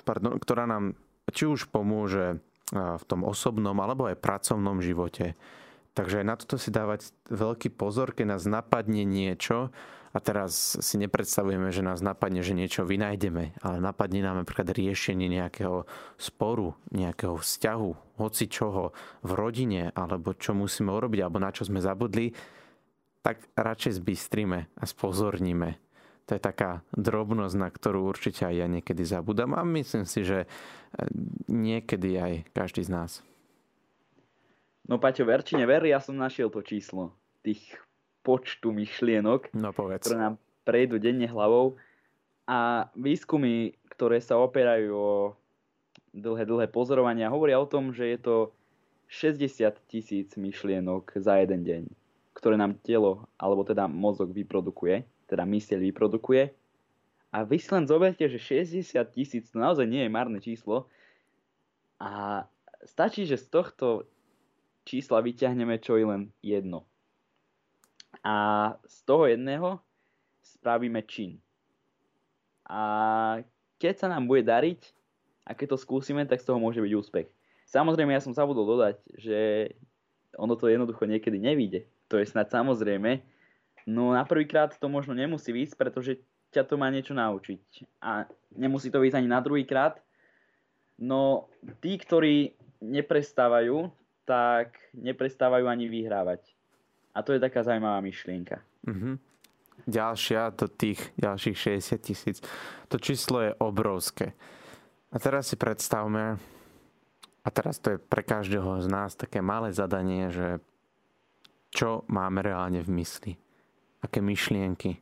pardon, 0.03 0.35
ktorá 0.35 0.67
nám 0.67 0.97
či 1.31 1.47
už 1.47 1.71
pomôže 1.71 2.39
v 2.73 3.03
tom 3.07 3.23
osobnom 3.23 3.75
alebo 3.79 4.11
aj 4.11 4.19
pracovnom 4.19 4.83
živote. 4.83 5.39
Takže 5.95 6.19
aj 6.19 6.25
na 6.27 6.35
toto 6.35 6.59
si 6.59 6.67
dávať 6.67 7.15
veľký 7.31 7.71
pozor, 7.73 8.11
keď 8.11 8.35
nás 8.35 8.43
napadne 8.43 9.07
niečo, 9.07 9.71
a 10.17 10.19
teraz 10.19 10.81
si 10.81 10.97
nepredstavujeme, 10.97 11.69
že 11.69 11.85
nás 11.85 12.01
napadne, 12.01 12.41
že 12.41 12.57
niečo 12.57 12.89
vynajdeme, 12.89 13.61
ale 13.61 13.77
napadne 13.77 14.25
nám 14.25 14.41
napríklad 14.41 14.73
riešenie 14.73 15.29
nejakého 15.29 15.85
sporu, 16.17 16.73
nejakého 16.89 17.37
vzťahu, 17.37 18.17
hoci 18.17 18.49
čoho 18.49 18.97
v 19.21 19.31
rodine, 19.37 19.93
alebo 19.93 20.33
čo 20.33 20.57
musíme 20.57 20.89
urobiť, 20.89 21.21
alebo 21.21 21.37
na 21.37 21.53
čo 21.53 21.69
sme 21.69 21.77
zabudli, 21.77 22.33
tak 23.21 23.45
radšej 23.53 24.01
zbystríme 24.01 24.73
a 24.73 24.83
spozorníme. 24.89 25.77
To 26.25 26.33
je 26.33 26.41
taká 26.41 26.81
drobnosť, 26.97 27.55
na 27.61 27.69
ktorú 27.69 28.09
určite 28.09 28.49
aj 28.49 28.55
ja 28.57 28.65
niekedy 28.65 29.05
zabudám 29.05 29.53
a 29.53 29.61
myslím 29.61 30.09
si, 30.09 30.25
že 30.25 30.49
niekedy 31.45 32.17
aj 32.17 32.33
každý 32.57 32.81
z 32.81 32.89
nás. 32.89 33.11
No 34.89 34.97
Paťo, 34.97 35.29
ver 35.29 35.45
či 35.45 35.61
never, 35.61 35.85
ja 35.85 36.01
som 36.01 36.17
našiel 36.17 36.49
to 36.49 36.65
číslo 36.65 37.13
tých 37.45 37.77
počtu 38.27 38.75
myšlienok, 38.75 39.55
no, 39.55 39.71
povedz. 39.71 40.03
ktoré 40.03 40.19
nám 40.19 40.35
prejdú 40.67 40.99
denne 40.99 41.31
hlavou. 41.31 41.79
A 42.43 42.91
výskumy, 42.99 43.79
ktoré 43.87 44.19
sa 44.19 44.35
operajú 44.35 44.91
o 44.91 45.11
dlhé, 46.11 46.43
dlhé 46.43 46.67
pozorovania, 46.67 47.31
hovoria 47.31 47.55
o 47.55 47.67
tom, 47.67 47.95
že 47.95 48.11
je 48.11 48.19
to 48.19 48.35
60 49.07 49.47
tisíc 49.87 50.35
myšlienok 50.35 51.15
za 51.15 51.39
jeden 51.39 51.63
deň, 51.63 51.83
ktoré 52.35 52.59
nám 52.59 52.75
telo, 52.83 53.23
alebo 53.39 53.63
teda 53.63 53.87
mozog 53.87 54.35
vyprodukuje, 54.35 55.07
teda 55.31 55.47
myseľ 55.47 55.79
vyprodukuje. 55.87 56.51
A 57.31 57.47
vy 57.47 57.59
si 57.59 57.71
len 57.71 57.87
zoberte, 57.87 58.27
že 58.27 58.39
60 58.39 58.99
tisíc 59.15 59.47
to 59.51 59.59
naozaj 59.59 59.87
nie 59.87 60.03
je 60.03 60.11
marné 60.11 60.39
číslo. 60.43 60.91
A 61.99 62.43
stačí, 62.83 63.23
že 63.23 63.39
z 63.39 63.47
tohto 63.51 64.07
čísla 64.87 65.19
vyťahneme 65.19 65.79
čo 65.79 65.99
i 65.99 66.07
len 66.07 66.31
jedno 66.39 66.87
a 68.23 68.35
z 68.85 68.97
toho 69.03 69.27
jedného 69.27 69.79
spravíme 70.43 71.03
čin. 71.07 71.39
a 72.67 72.81
keď 73.79 73.93
sa 73.95 74.07
nám 74.11 74.27
bude 74.27 74.43
dariť 74.43 74.81
a 75.47 75.55
keď 75.55 75.75
to 75.75 75.77
skúsime, 75.79 76.27
tak 76.27 76.43
z 76.43 76.51
toho 76.51 76.59
môže 76.59 76.83
byť 76.83 76.91
úspech. 76.91 77.27
Samozrejme, 77.67 78.11
ja 78.11 78.23
som 78.23 78.35
zabudol 78.35 78.75
dodať, 78.75 78.99
že 79.15 79.39
ono 80.35 80.59
to 80.59 80.67
jednoducho 80.67 81.07
niekedy 81.07 81.39
nevíde. 81.39 81.87
To 82.11 82.19
je 82.19 82.27
snad 82.27 82.51
samozrejme. 82.51 83.23
No 83.87 84.11
na 84.11 84.27
prvýkrát 84.27 84.75
to 84.75 84.91
možno 84.91 85.15
nemusí 85.15 85.55
výjsť, 85.55 85.75
pretože 85.79 86.19
ťa 86.51 86.67
to 86.67 86.75
má 86.75 86.91
niečo 86.91 87.15
naučiť. 87.15 87.87
A 88.03 88.27
nemusí 88.55 88.91
to 88.91 88.99
výjsť 88.99 89.23
ani 89.23 89.29
na 89.31 89.39
druhýkrát. 89.39 89.99
No 90.99 91.47
tí, 91.79 91.95
ktorí 91.95 92.55
neprestávajú, 92.83 93.91
tak 94.27 94.75
neprestávajú 94.91 95.71
ani 95.71 95.87
vyhrávať. 95.87 96.56
A 97.17 97.25
to 97.25 97.33
je 97.33 97.41
taká 97.41 97.65
zaujímavá 97.65 97.97
myšlienka. 98.05 98.61
Mm-hmm. 98.85 99.15
Ďalšia 99.89 100.53
do 100.53 100.69
tých 100.69 101.01
ďalších 101.17 101.81
60 101.81 101.97
tisíc. 102.05 102.37
To 102.93 103.01
číslo 103.01 103.41
je 103.41 103.51
obrovské. 103.57 104.37
A 105.09 105.17
teraz 105.17 105.49
si 105.49 105.57
predstavme, 105.57 106.37
a 107.41 107.49
teraz 107.49 107.81
to 107.81 107.95
je 107.95 107.97
pre 107.97 108.21
každého 108.21 108.83
z 108.83 108.87
nás 108.91 109.17
také 109.17 109.41
malé 109.41 109.73
zadanie, 109.73 110.29
že 110.29 110.61
čo 111.73 112.05
máme 112.05 112.45
reálne 112.45 112.85
v 112.85 113.01
mysli. 113.01 113.33
Aké 114.03 114.21
myšlienky. 114.21 115.01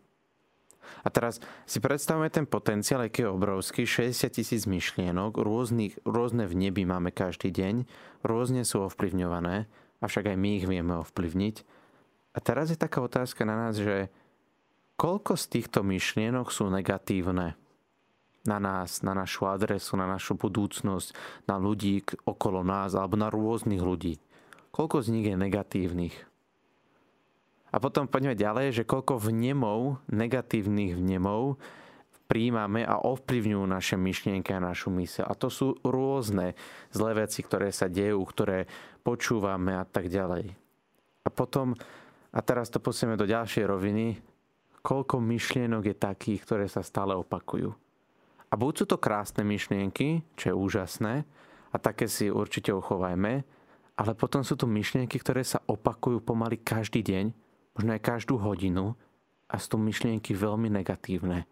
A 1.01 1.09
teraz 1.09 1.41
si 1.65 1.81
predstavme 1.81 2.29
ten 2.29 2.45
potenciál, 2.45 3.09
aký 3.09 3.25
je 3.25 3.33
obrovský, 3.33 3.81
60 3.89 4.29
tisíc 4.29 4.69
myšlienok, 4.69 5.41
rôznych, 5.41 5.97
rôzne 6.05 6.45
v 6.45 6.69
nebi 6.69 6.85
máme 6.85 7.09
každý 7.09 7.49
deň, 7.49 7.89
rôzne 8.21 8.61
sú 8.61 8.85
ovplyvňované, 8.85 9.65
avšak 10.05 10.29
aj 10.29 10.37
my 10.37 10.49
ich 10.61 10.65
vieme 10.69 10.93
ovplyvniť. 11.01 11.55
A 12.35 12.37
teraz 12.43 12.67
je 12.67 12.75
taká 12.75 12.99
otázka 12.99 13.47
na 13.47 13.55
nás, 13.55 13.79
že 13.79 14.11
koľko 14.99 15.39
z 15.39 15.45
týchto 15.55 15.87
myšlienok 15.87 16.51
sú 16.51 16.67
negatívne 16.67 17.55
na 18.45 18.57
nás, 18.61 19.01
na 19.01 19.15
našu 19.15 19.47
adresu, 19.47 19.97
na 19.97 20.05
našu 20.05 20.37
budúcnosť, 20.37 21.15
na 21.49 21.55
ľudí 21.57 22.03
okolo 22.27 22.61
nás 22.61 22.93
alebo 22.93 23.17
na 23.17 23.31
rôznych 23.31 23.81
ľudí. 23.81 24.21
Koľko 24.69 25.01
z 25.01 25.07
nich 25.15 25.25
je 25.31 25.39
negatívnych? 25.39 26.15
A 27.73 27.81
potom 27.81 28.07
poďme 28.07 28.37
ďalej, 28.37 28.83
že 28.83 28.87
koľko 28.87 29.19
vnemov, 29.19 29.99
negatívnych 30.07 30.95
vnemov 30.95 31.59
príjmame 32.25 32.81
a 32.87 33.03
ovplyvňujú 33.03 33.65
naše 33.67 33.95
myšlienky 33.99 34.55
a 34.55 34.63
našu 34.63 34.89
mysel. 34.97 35.27
A 35.27 35.37
to 35.37 35.51
sú 35.51 35.77
rôzne 35.83 36.57
zlé 36.89 37.11
veci, 37.25 37.43
ktoré 37.45 37.69
sa 37.69 37.91
dejú, 37.91 38.21
ktoré 38.25 38.65
počúvame 39.05 39.77
a 39.77 39.85
tak 39.85 40.09
ďalej. 40.09 40.55
A 41.25 41.29
potom, 41.29 41.77
a 42.35 42.39
teraz 42.43 42.67
to 42.67 42.83
posieme 42.83 43.15
do 43.15 43.23
ďalšej 43.23 43.63
roviny, 43.63 44.19
koľko 44.83 45.23
myšlienok 45.23 45.87
je 45.87 45.95
takých, 45.95 46.43
ktoré 46.43 46.65
sa 46.67 46.83
stále 46.83 47.15
opakujú. 47.15 47.71
A 48.51 48.53
buď 48.53 48.73
sú 48.83 48.85
to 48.85 48.99
krásne 48.99 49.41
myšlienky, 49.47 50.21
čo 50.35 50.51
je 50.51 50.55
úžasné, 50.55 51.23
a 51.71 51.75
také 51.79 52.11
si 52.11 52.27
určite 52.27 52.75
uchovajme, 52.75 53.33
ale 53.95 54.11
potom 54.13 54.43
sú 54.43 54.59
tu 54.59 54.67
myšlienky, 54.67 55.15
ktoré 55.17 55.41
sa 55.47 55.63
opakujú 55.63 56.19
pomaly 56.19 56.59
každý 56.59 57.01
deň 57.01 57.25
možno 57.75 57.91
aj 57.91 58.01
každú 58.01 58.39
hodinu 58.39 58.95
a 59.51 59.59
sú 59.59 59.75
to 59.75 59.77
myšlienky 59.77 60.31
veľmi 60.31 60.71
negatívne. 60.71 61.43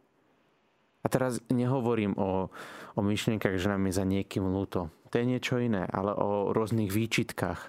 A 1.04 1.06
teraz 1.12 1.44
nehovorím 1.52 2.16
o, 2.16 2.48
o 2.96 3.02
myšlienkach, 3.04 3.60
že 3.60 3.68
nám 3.68 3.92
je 3.92 4.00
za 4.00 4.08
niekým 4.08 4.48
ľúto. 4.48 4.88
To 5.12 5.16
je 5.20 5.28
niečo 5.28 5.60
iné, 5.60 5.84
ale 5.92 6.16
o 6.16 6.56
rôznych 6.56 6.90
výčitkách, 6.90 7.60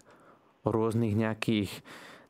o 0.65 0.69
rôznych 0.71 1.19
nejakých 1.19 1.83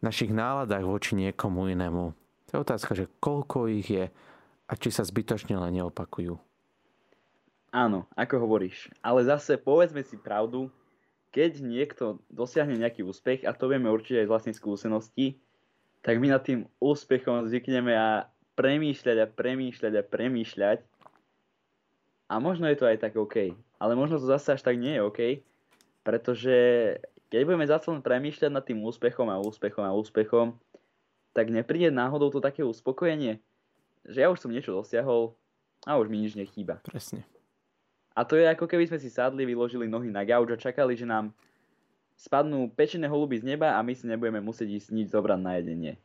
našich 0.04 0.30
náladách 0.30 0.84
voči 0.84 1.16
niekomu 1.16 1.72
inému. 1.72 2.12
To 2.48 2.50
je 2.52 2.64
otázka, 2.64 2.92
že 2.92 3.10
koľko 3.24 3.72
ich 3.72 3.88
je 3.88 4.12
a 4.68 4.72
či 4.76 4.88
sa 4.92 5.02
zbytočne 5.04 5.56
len 5.56 5.80
neopakujú. 5.80 6.36
Áno, 7.74 8.06
ako 8.14 8.44
hovoríš. 8.44 8.92
Ale 9.02 9.26
zase 9.26 9.58
povedzme 9.58 10.06
si 10.06 10.14
pravdu, 10.14 10.70
keď 11.34 11.58
niekto 11.58 12.22
dosiahne 12.30 12.78
nejaký 12.78 13.02
úspech, 13.02 13.42
a 13.42 13.50
to 13.50 13.66
vieme 13.66 13.90
určite 13.90 14.22
aj 14.22 14.28
z 14.28 14.32
vlastnej 14.32 14.54
skúsenosti, 14.54 15.26
tak 16.04 16.22
my 16.22 16.30
nad 16.30 16.44
tým 16.46 16.70
úspechom 16.78 17.48
zvykneme 17.50 17.90
a 17.90 18.30
premýšľať 18.54 19.16
a 19.18 19.26
premýšľať 19.26 19.92
a 19.98 20.02
premýšľať. 20.06 20.78
A 22.30 22.34
možno 22.38 22.70
je 22.70 22.78
to 22.78 22.86
aj 22.86 23.02
tak 23.02 23.18
OK. 23.18 23.56
Ale 23.82 23.92
možno 23.98 24.22
to 24.22 24.30
zase 24.30 24.54
až 24.54 24.62
tak 24.62 24.78
nie 24.78 24.94
je 24.94 25.02
OK, 25.02 25.20
pretože 26.06 26.56
keď 27.34 27.42
budeme 27.50 27.66
zase 27.66 27.90
len 27.90 27.98
premýšľať 27.98 28.50
nad 28.54 28.62
tým 28.62 28.78
úspechom 28.86 29.26
a 29.26 29.42
úspechom 29.42 29.82
a 29.82 29.90
úspechom, 29.90 30.54
tak 31.34 31.50
nepríde 31.50 31.90
náhodou 31.90 32.30
to 32.30 32.38
také 32.38 32.62
uspokojenie, 32.62 33.42
že 34.06 34.22
ja 34.22 34.30
už 34.30 34.38
som 34.38 34.54
niečo 34.54 34.70
dosiahol 34.70 35.34
a 35.82 35.98
už 35.98 36.06
mi 36.06 36.22
nič 36.22 36.38
nechýba. 36.38 36.78
Presne. 36.86 37.26
A 38.14 38.22
to 38.22 38.38
je 38.38 38.46
ako 38.46 38.70
keby 38.70 38.86
sme 38.86 39.02
si 39.02 39.10
sadli, 39.10 39.42
vyložili 39.42 39.90
nohy 39.90 40.14
na 40.14 40.22
gauč 40.22 40.54
a 40.54 40.62
čakali, 40.62 40.94
že 40.94 41.02
nám 41.02 41.34
spadnú 42.14 42.70
pečené 42.70 43.10
holuby 43.10 43.42
z 43.42 43.50
neba 43.50 43.74
a 43.74 43.82
my 43.82 43.90
si 43.98 44.06
nebudeme 44.06 44.38
musieť 44.38 44.70
ísť 44.70 44.88
nič 44.94 45.10
zobrať 45.10 45.40
na 45.42 45.58
jedenie. 45.58 45.98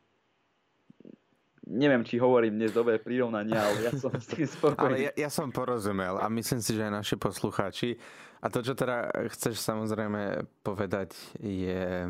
Neviem, 1.70 2.02
či 2.02 2.18
hovorím 2.18 2.58
dnes 2.58 2.74
dobré 2.74 2.98
prirovnanie, 2.98 3.54
ale 3.54 3.86
ja 3.86 3.94
som 3.94 4.10
s 4.10 4.26
tým 4.26 4.42
spokojný. 4.58 4.82
Ale 4.82 4.96
ja, 5.06 5.12
ja 5.14 5.30
som 5.30 5.54
porozumel 5.54 6.18
a 6.18 6.26
myslím 6.26 6.58
si, 6.58 6.74
že 6.74 6.82
aj 6.90 7.06
naši 7.06 7.14
poslucháči. 7.14 7.94
A 8.40 8.48
to, 8.48 8.64
čo 8.64 8.72
teda 8.72 9.12
chceš 9.28 9.60
samozrejme 9.60 10.48
povedať, 10.64 11.12
je, 11.44 12.08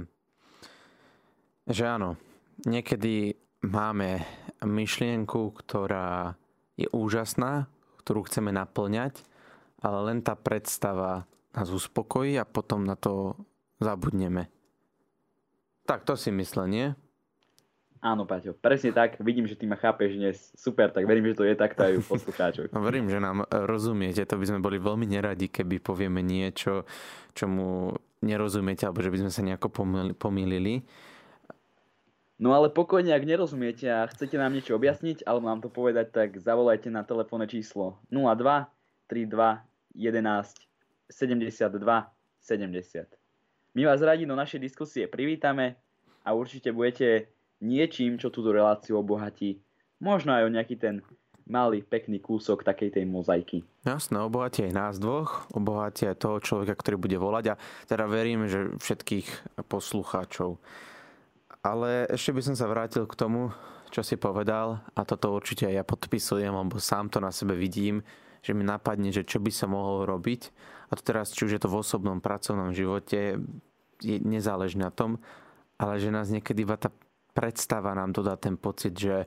že 1.67 1.85
áno, 1.85 2.15
niekedy 2.63 3.35
máme 3.67 4.23
myšlienku, 4.63 5.51
ktorá 5.59 6.39
je 6.79 6.87
úžasná, 6.95 7.67
ktorú 8.01 8.31
chceme 8.31 8.55
naplňať, 8.55 9.27
ale 9.83 9.99
len 10.13 10.19
tá 10.23 10.39
predstava 10.39 11.27
nás 11.51 11.69
uspokojí 11.69 12.39
a 12.39 12.47
potom 12.47 12.87
na 12.87 12.95
to 12.95 13.35
zabudneme. 13.83 14.47
Tak 15.83 16.07
to 16.07 16.15
si 16.15 16.31
myslel, 16.31 16.67
nie? 16.71 16.87
Áno, 18.01 18.25
Paťo, 18.25 18.57
presne 18.57 18.97
tak. 18.97 19.21
Vidím, 19.21 19.45
že 19.45 19.61
ty 19.61 19.69
ma 19.69 19.77
chápeš 19.77 20.17
dnes. 20.17 20.37
Super, 20.57 20.89
tak 20.89 21.05
verím, 21.05 21.29
že 21.29 21.37
to 21.37 21.45
je 21.45 21.53
takto 21.53 21.85
aj 21.85 22.01
u 22.01 22.03
poslucháčov. 22.09 22.73
No, 22.73 22.81
verím, 22.81 23.13
že 23.13 23.21
nám 23.21 23.45
e, 23.45 23.47
rozumiete. 23.69 24.25
To 24.25 24.41
by 24.41 24.49
sme 24.49 24.65
boli 24.65 24.81
veľmi 24.81 25.05
neradi, 25.05 25.53
keby 25.53 25.85
povieme 25.85 26.25
niečo, 26.25 26.89
čomu 27.37 27.93
nerozumiete, 28.25 28.89
alebo 28.89 29.05
že 29.05 29.13
by 29.13 29.21
sme 29.21 29.31
sa 29.33 29.45
nejako 29.45 29.69
pomýlili. 30.17 30.81
No 32.41 32.57
ale 32.57 32.73
pokojne, 32.73 33.13
ak 33.13 33.29
nerozumiete 33.29 33.85
a 33.93 34.09
chcete 34.09 34.41
nám 34.41 34.57
niečo 34.57 34.73
objasniť, 34.81 35.29
alebo 35.29 35.45
nám 35.45 35.61
to 35.61 35.69
povedať, 35.69 36.09
tak 36.09 36.29
zavolajte 36.41 36.89
na 36.89 37.05
telefónne 37.05 37.45
číslo 37.45 38.01
02 38.09 38.65
32 39.13 39.61
11 39.93 40.57
72 41.13 41.69
70. 42.41 43.77
My 43.77 43.83
vás 43.85 44.01
radi 44.01 44.25
do 44.25 44.33
našej 44.33 44.57
diskusie 44.57 45.05
privítame 45.05 45.77
a 46.25 46.33
určite 46.33 46.73
budete 46.73 47.29
niečím, 47.61 48.17
čo 48.17 48.33
túto 48.33 48.51
reláciu 48.51 48.99
obohatí. 48.99 49.61
Možno 50.01 50.33
aj 50.33 50.49
o 50.49 50.53
nejaký 50.53 50.77
ten 50.81 51.05
malý, 51.51 51.83
pekný 51.83 52.23
kúsok 52.23 52.63
takej 52.63 52.95
tej 52.95 53.05
mozaiky. 53.11 53.67
Jasné, 53.83 54.23
obohatí 54.23 54.65
aj 54.71 54.73
nás 54.73 54.95
dvoch, 55.03 55.51
obohatí 55.51 56.07
aj 56.07 56.23
toho 56.23 56.39
človeka, 56.39 56.79
ktorý 56.79 56.97
bude 56.97 57.19
volať 57.19 57.45
a 57.53 57.59
teda 57.91 58.07
verím, 58.07 58.47
že 58.47 58.71
všetkých 58.79 59.61
poslucháčov. 59.67 60.63
Ale 61.61 62.09
ešte 62.09 62.33
by 62.33 62.41
som 62.41 62.55
sa 62.57 62.71
vrátil 62.71 63.05
k 63.05 63.19
tomu, 63.19 63.53
čo 63.91 64.07
si 64.07 64.15
povedal 64.15 64.81
a 64.95 65.01
toto 65.03 65.35
určite 65.35 65.67
aj 65.67 65.75
ja 65.75 65.85
podpisujem, 65.85 66.55
lebo 66.55 66.79
sám 66.79 67.11
to 67.11 67.19
na 67.19 67.35
sebe 67.35 67.59
vidím, 67.59 68.01
že 68.41 68.57
mi 68.57 68.65
napadne, 68.65 69.13
že 69.13 69.27
čo 69.27 69.43
by 69.43 69.53
som 69.53 69.77
mohol 69.77 70.09
robiť. 70.09 70.49
A 70.89 70.97
to 70.97 71.03
teraz, 71.05 71.35
či 71.35 71.45
už 71.45 71.59
je 71.59 71.63
to 71.63 71.69
v 71.69 71.85
osobnom, 71.85 72.25
pracovnom 72.25 72.73
živote, 72.73 73.43
je, 74.01 74.17
nezáleží 74.23 74.81
na 74.81 74.89
tom, 74.89 75.21
ale 75.77 76.01
že 76.01 76.09
nás 76.09 76.33
niekedy 76.33 76.65
iba 76.65 76.81
tá 76.81 76.89
predstava 77.41 77.97
nám 77.97 78.13
dodá 78.13 78.37
ten 78.37 78.61
pocit, 78.61 78.93
že 78.93 79.25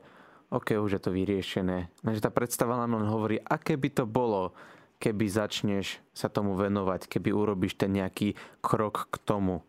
OK, 0.54 0.78
už 0.78 1.02
je 1.02 1.02
to 1.02 1.10
vyriešené. 1.10 1.89
Že 2.06 2.21
tá 2.21 2.30
predstava 2.30 2.78
nám 2.78 3.02
len 3.02 3.10
hovorí, 3.10 3.41
aké 3.41 3.73
by 3.73 3.89
to 3.89 4.06
bolo, 4.06 4.54
keby 5.02 5.26
začneš 5.26 5.97
sa 6.13 6.30
tomu 6.30 6.54
venovať, 6.54 7.10
keby 7.10 7.34
urobíš 7.34 7.73
ten 7.82 7.89
nejaký 7.97 8.38
krok 8.62 9.10
k 9.10 9.17
tomu. 9.26 9.65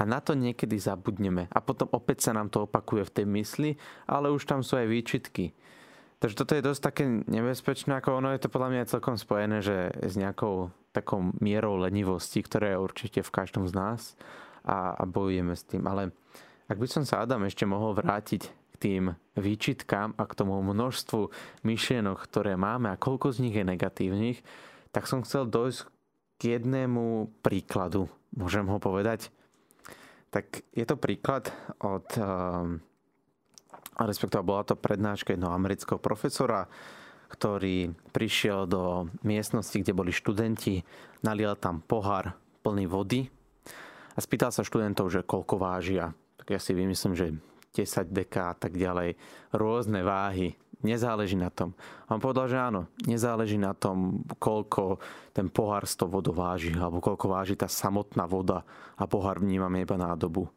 A 0.00 0.08
na 0.08 0.24
to 0.24 0.32
niekedy 0.32 0.80
zabudneme. 0.80 1.52
A 1.52 1.60
potom 1.60 1.92
opäť 1.92 2.24
sa 2.24 2.32
nám 2.32 2.48
to 2.48 2.64
opakuje 2.64 3.04
v 3.04 3.14
tej 3.20 3.26
mysli, 3.28 3.70
ale 4.08 4.32
už 4.32 4.48
tam 4.48 4.64
sú 4.64 4.80
aj 4.80 4.88
výčitky. 4.88 5.52
Takže 6.24 6.36
toto 6.40 6.56
je 6.56 6.64
dosť 6.64 6.80
také 6.80 7.04
nebezpečné, 7.28 8.00
ako 8.00 8.24
ono 8.24 8.32
je 8.32 8.40
to 8.40 8.48
podľa 8.48 8.68
mňa 8.72 8.92
celkom 8.92 9.20
spojené, 9.20 9.60
že 9.60 9.92
s 10.00 10.16
nejakou 10.16 10.72
takou 10.96 11.36
mierou 11.44 11.76
lenivosti, 11.76 12.40
ktorá 12.40 12.72
je 12.72 12.82
určite 12.82 13.20
v 13.20 13.30
každom 13.32 13.68
z 13.68 13.76
nás 13.76 14.16
a, 14.64 14.96
a 14.96 15.04
bojujeme 15.04 15.52
s 15.52 15.64
tým. 15.68 15.84
Ale 15.84 16.16
ak 16.70 16.78
by 16.78 16.86
som 16.86 17.02
sa 17.02 17.26
Adam 17.26 17.42
ešte 17.42 17.66
mohol 17.66 17.98
vrátiť 17.98 18.42
k 18.46 18.74
tým 18.78 19.04
výčitkám 19.34 20.14
a 20.14 20.22
k 20.22 20.36
tomu 20.38 20.62
množstvu 20.62 21.34
myšlienok, 21.66 22.18
ktoré 22.30 22.54
máme 22.54 22.94
a 22.94 23.00
koľko 23.00 23.34
z 23.34 23.42
nich 23.42 23.58
je 23.58 23.66
negatívnych, 23.66 24.38
tak 24.94 25.10
som 25.10 25.26
chcel 25.26 25.50
dojsť 25.50 25.90
k 26.38 26.56
jednému 26.56 27.34
príkladu. 27.42 28.06
Môžem 28.32 28.70
ho 28.70 28.78
povedať? 28.78 29.34
Tak 30.30 30.62
je 30.70 30.86
to 30.86 30.94
príklad 30.94 31.50
od 31.82 32.06
um, 32.14 32.78
respektíve 34.06 34.46
bola 34.46 34.64
to 34.64 34.78
prednáška 34.78 35.34
jednoho 35.34 35.52
amerického 35.52 36.00
profesora, 36.00 36.64
ktorý 37.30 37.94
prišiel 38.10 38.66
do 38.66 39.10
miestnosti, 39.22 39.74
kde 39.74 39.94
boli 39.94 40.10
študenti, 40.10 40.82
nalial 41.22 41.54
tam 41.58 41.82
pohár 41.84 42.34
plný 42.62 42.90
vody 42.90 43.30
a 44.14 44.18
spýtal 44.18 44.50
sa 44.50 44.66
študentov, 44.66 45.12
že 45.12 45.26
koľko 45.26 45.54
vážia. 45.60 46.10
Ja 46.50 46.58
si 46.58 46.74
vymyslím, 46.74 47.14
že 47.14 47.38
10 47.78 48.10
deka 48.10 48.50
a 48.50 48.54
tak 48.58 48.74
ďalej. 48.74 49.14
Rôzne 49.54 50.02
váhy. 50.02 50.58
Nezáleží 50.82 51.36
na 51.36 51.52
tom. 51.52 51.76
A 52.08 52.16
on 52.16 52.24
povedal, 52.24 52.48
že 52.48 52.56
áno, 52.58 52.88
nezáleží 53.04 53.60
na 53.60 53.76
tom, 53.76 54.24
koľko 54.40 54.98
ten 55.30 55.52
pohár 55.52 55.84
s 55.84 55.94
tou 55.94 56.08
vodou 56.08 56.32
váži, 56.32 56.72
alebo 56.72 57.04
koľko 57.04 57.26
váži 57.30 57.54
tá 57.54 57.68
samotná 57.68 58.24
voda 58.24 58.64
a 58.96 59.04
pohár 59.04 59.44
vnímame 59.44 59.84
iba 59.84 60.00
nádobu. 60.00 60.48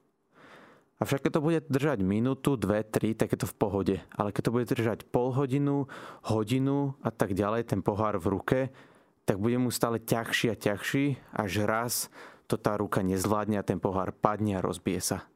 Avšak 1.03 1.27
keď 1.27 1.32
to 1.36 1.43
bude 1.43 1.60
držať 1.67 1.99
minútu, 1.99 2.56
dve, 2.56 2.88
tri, 2.88 3.12
tak 3.12 3.36
je 3.36 3.43
to 3.43 3.51
v 3.51 3.60
pohode. 3.60 3.95
Ale 4.15 4.32
keď 4.32 4.41
to 4.47 4.53
bude 4.56 4.71
držať 4.71 5.03
pol 5.12 5.36
hodinu, 5.36 5.91
hodinu 6.23 6.95
a 7.03 7.12
tak 7.12 7.36
ďalej, 7.36 7.67
ten 7.67 7.84
pohár 7.84 8.15
v 8.15 8.39
ruke, 8.39 8.60
tak 9.27 9.36
bude 9.36 9.60
mu 9.60 9.67
stále 9.67 9.99
ťažší 9.99 10.56
a 10.56 10.56
ťažší, 10.56 11.19
až 11.36 11.67
raz 11.67 11.93
to 12.47 12.56
tá 12.56 12.79
ruka 12.79 13.03
nezvládne 13.03 13.60
a 13.60 13.67
ten 13.67 13.84
pohár 13.84 14.15
padne 14.15 14.56
a 14.56 14.63
rozbije 14.63 15.03
sa. 15.03 15.27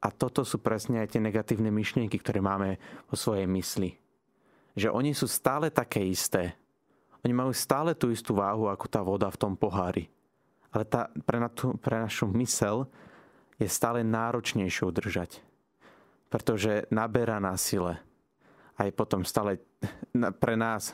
A 0.00 0.12
toto 0.12 0.44
sú 0.44 0.60
presne 0.60 1.00
aj 1.00 1.16
tie 1.16 1.20
negatívne 1.22 1.72
myšlienky, 1.72 2.20
ktoré 2.20 2.44
máme 2.44 2.76
vo 3.08 3.16
svojej 3.16 3.48
mysli. 3.48 3.96
Že 4.76 4.92
oni 4.92 5.16
sú 5.16 5.24
stále 5.24 5.72
také 5.72 6.04
isté. 6.04 6.52
Oni 7.24 7.32
majú 7.32 7.50
stále 7.56 7.96
tú 7.96 8.12
istú 8.12 8.36
váhu 8.36 8.68
ako 8.68 8.86
tá 8.86 9.00
voda 9.00 9.26
v 9.32 9.40
tom 9.40 9.56
pohári. 9.56 10.12
Ale 10.70 10.84
tá, 10.84 11.08
pre, 11.24 11.40
na 11.40 11.48
tú, 11.48 11.72
pre 11.80 11.96
našu 11.96 12.28
mysel 12.36 12.84
je 13.56 13.64
stále 13.66 14.04
náročnejšie 14.04 14.84
udržať. 14.84 15.40
Pretože 16.28 16.84
naberá 16.92 17.40
na 17.40 17.56
sile. 17.56 17.96
Aj 18.76 18.88
potom 18.92 19.24
stále 19.24 19.56
pre 20.42 20.54
nás, 20.60 20.92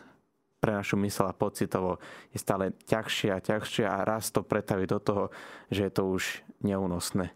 pre 0.63 0.79
našu 0.79 0.95
mysel 1.03 1.27
a 1.27 1.35
pocitovo 1.35 1.99
je 2.31 2.39
stále 2.39 2.71
ťažšie 2.87 3.35
a 3.35 3.43
ťažšie 3.43 3.83
a 3.83 4.07
raz 4.07 4.31
to 4.31 4.47
pretaví 4.47 4.87
do 4.87 5.03
toho, 5.03 5.35
že 5.75 5.91
je 5.91 5.93
to 5.93 6.07
už 6.07 6.47
neúnosné. 6.63 7.35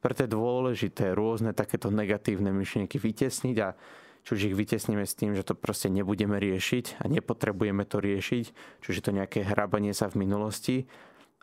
Preto 0.00 0.24
je 0.24 0.32
dôležité 0.32 1.12
rôzne 1.12 1.52
takéto 1.52 1.92
negatívne 1.92 2.48
myšlienky 2.56 2.96
vytesniť 2.96 3.56
a 3.60 3.76
či 4.24 4.30
už 4.36 4.40
ich 4.52 4.56
vytesníme 4.56 5.04
s 5.04 5.16
tým, 5.16 5.32
že 5.32 5.44
to 5.44 5.56
proste 5.56 5.88
nebudeme 5.92 6.36
riešiť 6.36 7.00
a 7.00 7.08
nepotrebujeme 7.08 7.84
to 7.88 8.00
riešiť, 8.00 8.44
čiže 8.84 9.00
to 9.04 9.16
nejaké 9.16 9.44
hrabanie 9.44 9.96
sa 9.96 10.08
v 10.12 10.24
minulosti, 10.24 10.84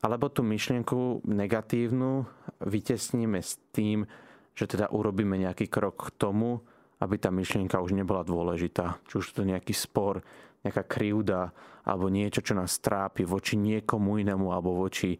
alebo 0.02 0.30
tú 0.30 0.46
myšlienku 0.46 1.26
negatívnu 1.26 2.26
vytesníme 2.62 3.42
s 3.42 3.58
tým, 3.74 4.06
že 4.54 4.70
teda 4.70 4.94
urobíme 4.94 5.38
nejaký 5.38 5.70
krok 5.70 6.14
k 6.14 6.18
tomu, 6.18 6.62
aby 6.98 7.18
tá 7.22 7.30
myšlienka 7.30 7.82
už 7.82 7.94
nebola 7.94 8.26
dôležitá. 8.26 8.98
Či 9.06 9.14
už 9.22 9.26
to 9.38 9.42
nejaký 9.46 9.74
spor, 9.74 10.22
nejaká 10.66 10.86
krivda, 10.86 11.54
alebo 11.86 12.10
niečo, 12.10 12.42
čo 12.42 12.58
nás 12.58 12.78
trápi 12.82 13.22
voči 13.22 13.54
niekomu 13.58 14.18
inému, 14.18 14.50
alebo 14.50 14.82
voči 14.82 15.14
e, 15.14 15.20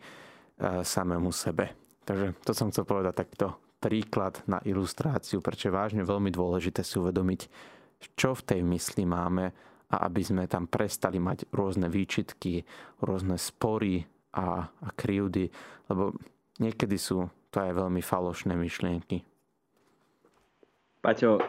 samému 0.82 1.30
sebe. 1.30 1.87
Takže 2.08 2.40
to 2.48 2.52
som 2.56 2.72
chcel 2.72 2.88
povedať 2.88 3.28
takto 3.28 3.60
príklad 3.84 4.40
na 4.48 4.64
ilustráciu, 4.64 5.44
prečo 5.44 5.68
je 5.68 5.76
vážne 5.76 6.08
veľmi 6.08 6.32
dôležité 6.32 6.82
si 6.82 6.96
uvedomiť, 6.98 7.42
čo 8.16 8.32
v 8.32 8.46
tej 8.48 8.62
mysli 8.64 9.04
máme 9.04 9.52
a 9.92 9.96
aby 10.08 10.24
sme 10.24 10.48
tam 10.48 10.72
prestali 10.72 11.20
mať 11.20 11.52
rôzne 11.52 11.92
výčitky, 11.92 12.64
rôzne 13.04 13.36
spory, 13.36 14.08
a, 14.38 14.70
a 14.70 14.88
krivdy, 14.94 15.50
lebo 15.90 16.14
niekedy 16.62 16.96
sú 17.02 17.26
to 17.50 17.58
aj 17.58 17.74
veľmi 17.74 18.02
falošné 18.06 18.54
myšlienky. 18.54 19.26
Paťo, 21.02 21.42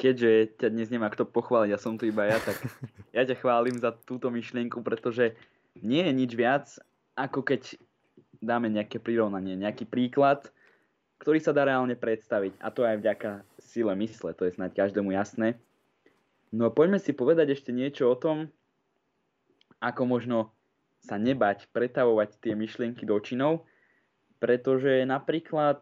keďže 0.00 0.62
ťa 0.62 0.68
dnes 0.72 0.88
nemá 0.88 1.12
kto 1.12 1.28
pochváliť, 1.28 1.70
ja 1.76 1.80
som 1.80 2.00
tu 2.00 2.08
iba 2.08 2.24
ja, 2.24 2.40
tak 2.40 2.56
ja 3.16 3.22
ťa 3.28 3.36
chválim 3.36 3.76
za 3.76 3.92
túto 3.92 4.32
myšlienku, 4.32 4.80
pretože 4.80 5.36
nie 5.84 6.00
je 6.00 6.12
nič 6.12 6.32
viac, 6.32 6.66
ako 7.16 7.44
keď 7.44 7.76
dáme 8.42 8.66
nejaké 8.66 8.98
prirovnanie, 8.98 9.54
nejaký 9.54 9.86
príklad, 9.86 10.50
ktorý 11.22 11.38
sa 11.38 11.54
dá 11.54 11.62
reálne 11.62 11.94
predstaviť. 11.94 12.58
A 12.58 12.74
to 12.74 12.82
aj 12.82 12.98
vďaka 12.98 13.46
sile 13.62 13.94
mysle, 13.94 14.34
to 14.34 14.50
je 14.50 14.58
snáď 14.58 14.82
každému 14.82 15.14
jasné. 15.14 15.54
No 16.50 16.68
poďme 16.74 16.98
si 16.98 17.14
povedať 17.14 17.54
ešte 17.54 17.70
niečo 17.70 18.10
o 18.10 18.18
tom, 18.18 18.50
ako 19.78 20.02
možno 20.04 20.38
sa 21.02 21.16
nebať 21.16 21.70
pretavovať 21.70 22.42
tie 22.42 22.54
myšlienky 22.58 23.06
do 23.06 23.16
činov, 23.22 23.64
pretože 24.42 25.06
napríklad 25.06 25.80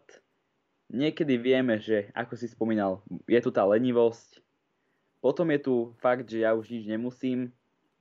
niekedy 0.89 1.37
vieme, 1.37 1.81
že 1.81 2.09
ako 2.13 2.33
si 2.37 2.49
spomínal, 2.49 3.01
je 3.25 3.39
tu 3.41 3.49
tá 3.49 3.65
lenivosť, 3.65 4.41
potom 5.21 5.49
je 5.53 5.59
tu 5.61 5.75
fakt, 6.01 6.25
že 6.25 6.41
ja 6.41 6.57
už 6.57 6.73
nič 6.73 6.89
nemusím 6.89 7.53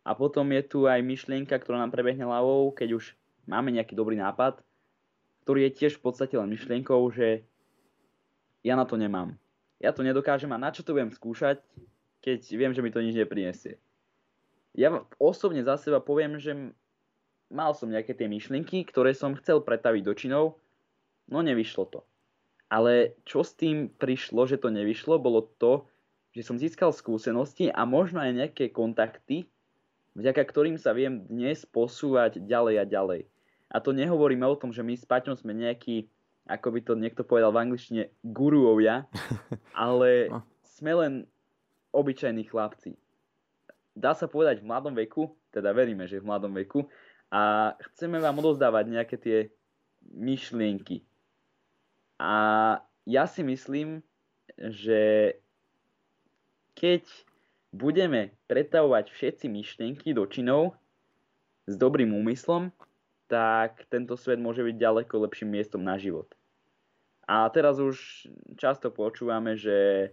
a 0.04 0.16
potom 0.16 0.48
je 0.56 0.62
tu 0.64 0.88
aj 0.88 1.04
myšlienka, 1.04 1.52
ktorá 1.60 1.76
nám 1.76 1.92
prebehne 1.92 2.24
hlavou, 2.24 2.72
keď 2.72 2.96
už 2.96 3.19
máme 3.50 3.74
nejaký 3.74 3.98
dobrý 3.98 4.14
nápad, 4.14 4.62
ktorý 5.42 5.66
je 5.66 5.76
tiež 5.82 5.98
v 5.98 6.04
podstate 6.06 6.38
len 6.38 6.46
myšlienkou, 6.46 7.02
že 7.10 7.42
ja 8.62 8.78
na 8.78 8.86
to 8.86 8.94
nemám. 8.94 9.34
Ja 9.82 9.90
to 9.90 10.06
nedokážem 10.06 10.54
a 10.54 10.62
na 10.62 10.70
čo 10.70 10.86
to 10.86 10.94
budem 10.94 11.10
skúšať, 11.10 11.58
keď 12.22 12.40
viem, 12.54 12.70
že 12.70 12.84
mi 12.84 12.94
to 12.94 13.02
nič 13.02 13.16
neprinesie. 13.18 13.80
Ja 14.76 15.02
osobne 15.18 15.66
za 15.66 15.74
seba 15.80 15.98
poviem, 15.98 16.38
že 16.38 16.54
mal 17.50 17.74
som 17.74 17.90
nejaké 17.90 18.14
tie 18.14 18.30
myšlienky, 18.30 18.86
ktoré 18.86 19.10
som 19.16 19.34
chcel 19.34 19.64
pretaviť 19.64 20.02
do 20.06 20.14
činov, 20.14 20.44
no 21.26 21.42
nevyšlo 21.42 21.90
to. 21.90 22.00
Ale 22.70 23.18
čo 23.26 23.42
s 23.42 23.58
tým 23.58 23.90
prišlo, 23.90 24.46
že 24.46 24.62
to 24.62 24.70
nevyšlo, 24.70 25.18
bolo 25.18 25.42
to, 25.58 25.90
že 26.30 26.46
som 26.46 26.54
získal 26.54 26.94
skúsenosti 26.94 27.66
a 27.66 27.82
možno 27.82 28.22
aj 28.22 28.30
nejaké 28.30 28.70
kontakty, 28.70 29.50
vďaka 30.14 30.42
ktorým 30.46 30.78
sa 30.78 30.94
viem 30.94 31.26
dnes 31.26 31.66
posúvať 31.66 32.38
ďalej 32.38 32.74
a 32.78 32.84
ďalej. 32.86 33.20
A 33.70 33.78
to 33.78 33.94
nehovoríme 33.94 34.42
o 34.46 34.58
tom, 34.58 34.74
že 34.74 34.82
my 34.82 34.98
s 34.98 35.06
Paťom 35.06 35.38
sme 35.38 35.54
nejakí, 35.54 36.10
ako 36.50 36.68
by 36.74 36.80
to 36.82 36.92
niekto 36.98 37.22
povedal 37.22 37.54
v 37.54 37.62
angličtine, 37.62 38.02
guruovia, 38.26 39.06
ale 39.78 40.26
no. 40.26 40.42
sme 40.66 40.92
len 40.98 41.12
obyčajní 41.94 42.50
chlapci. 42.50 42.98
Dá 43.94 44.14
sa 44.14 44.26
povedať 44.26 44.62
v 44.62 44.68
mladom 44.70 44.94
veku, 44.94 45.34
teda 45.54 45.70
veríme, 45.74 46.06
že 46.06 46.22
v 46.22 46.28
mladom 46.30 46.54
veku, 46.54 46.86
a 47.30 47.74
chceme 47.94 48.18
vám 48.18 48.42
odozdávať 48.42 48.84
nejaké 48.90 49.16
tie 49.18 49.38
myšlienky. 50.10 51.06
A 52.18 52.32
ja 53.06 53.24
si 53.30 53.46
myslím, 53.46 54.02
že 54.58 55.34
keď 56.74 57.06
budeme 57.70 58.34
pretavovať 58.50 59.14
všetci 59.14 59.46
myšlienky 59.46 60.10
do 60.10 60.26
činov 60.26 60.74
s 61.70 61.78
dobrým 61.78 62.10
úmyslom, 62.10 62.74
tak 63.30 63.86
tento 63.86 64.18
svet 64.18 64.42
môže 64.42 64.66
byť 64.66 64.74
ďaleko 64.74 65.14
lepším 65.30 65.54
miestom 65.54 65.86
na 65.86 65.94
život. 65.94 66.26
A 67.30 67.46
teraz 67.54 67.78
už 67.78 68.26
často 68.58 68.90
počúvame, 68.90 69.54
že 69.54 70.10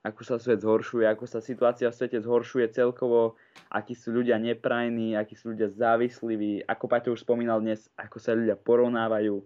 ako 0.00 0.22
sa 0.24 0.36
svet 0.40 0.64
zhoršuje, 0.64 1.04
ako 1.04 1.28
sa 1.28 1.44
situácia 1.44 1.92
v 1.92 1.98
svete 2.00 2.16
zhoršuje 2.24 2.72
celkovo, 2.72 3.36
akí 3.68 3.92
sú 3.92 4.16
ľudia 4.16 4.40
neprajní, 4.40 5.18
akí 5.18 5.36
sú 5.36 5.52
ľudia 5.52 5.68
závislí, 5.68 6.64
ako 6.64 6.84
Paťo 6.88 7.12
už 7.12 7.26
spomínal 7.26 7.60
dnes, 7.60 7.92
ako 8.00 8.16
sa 8.16 8.32
ľudia 8.32 8.56
porovnávajú. 8.56 9.44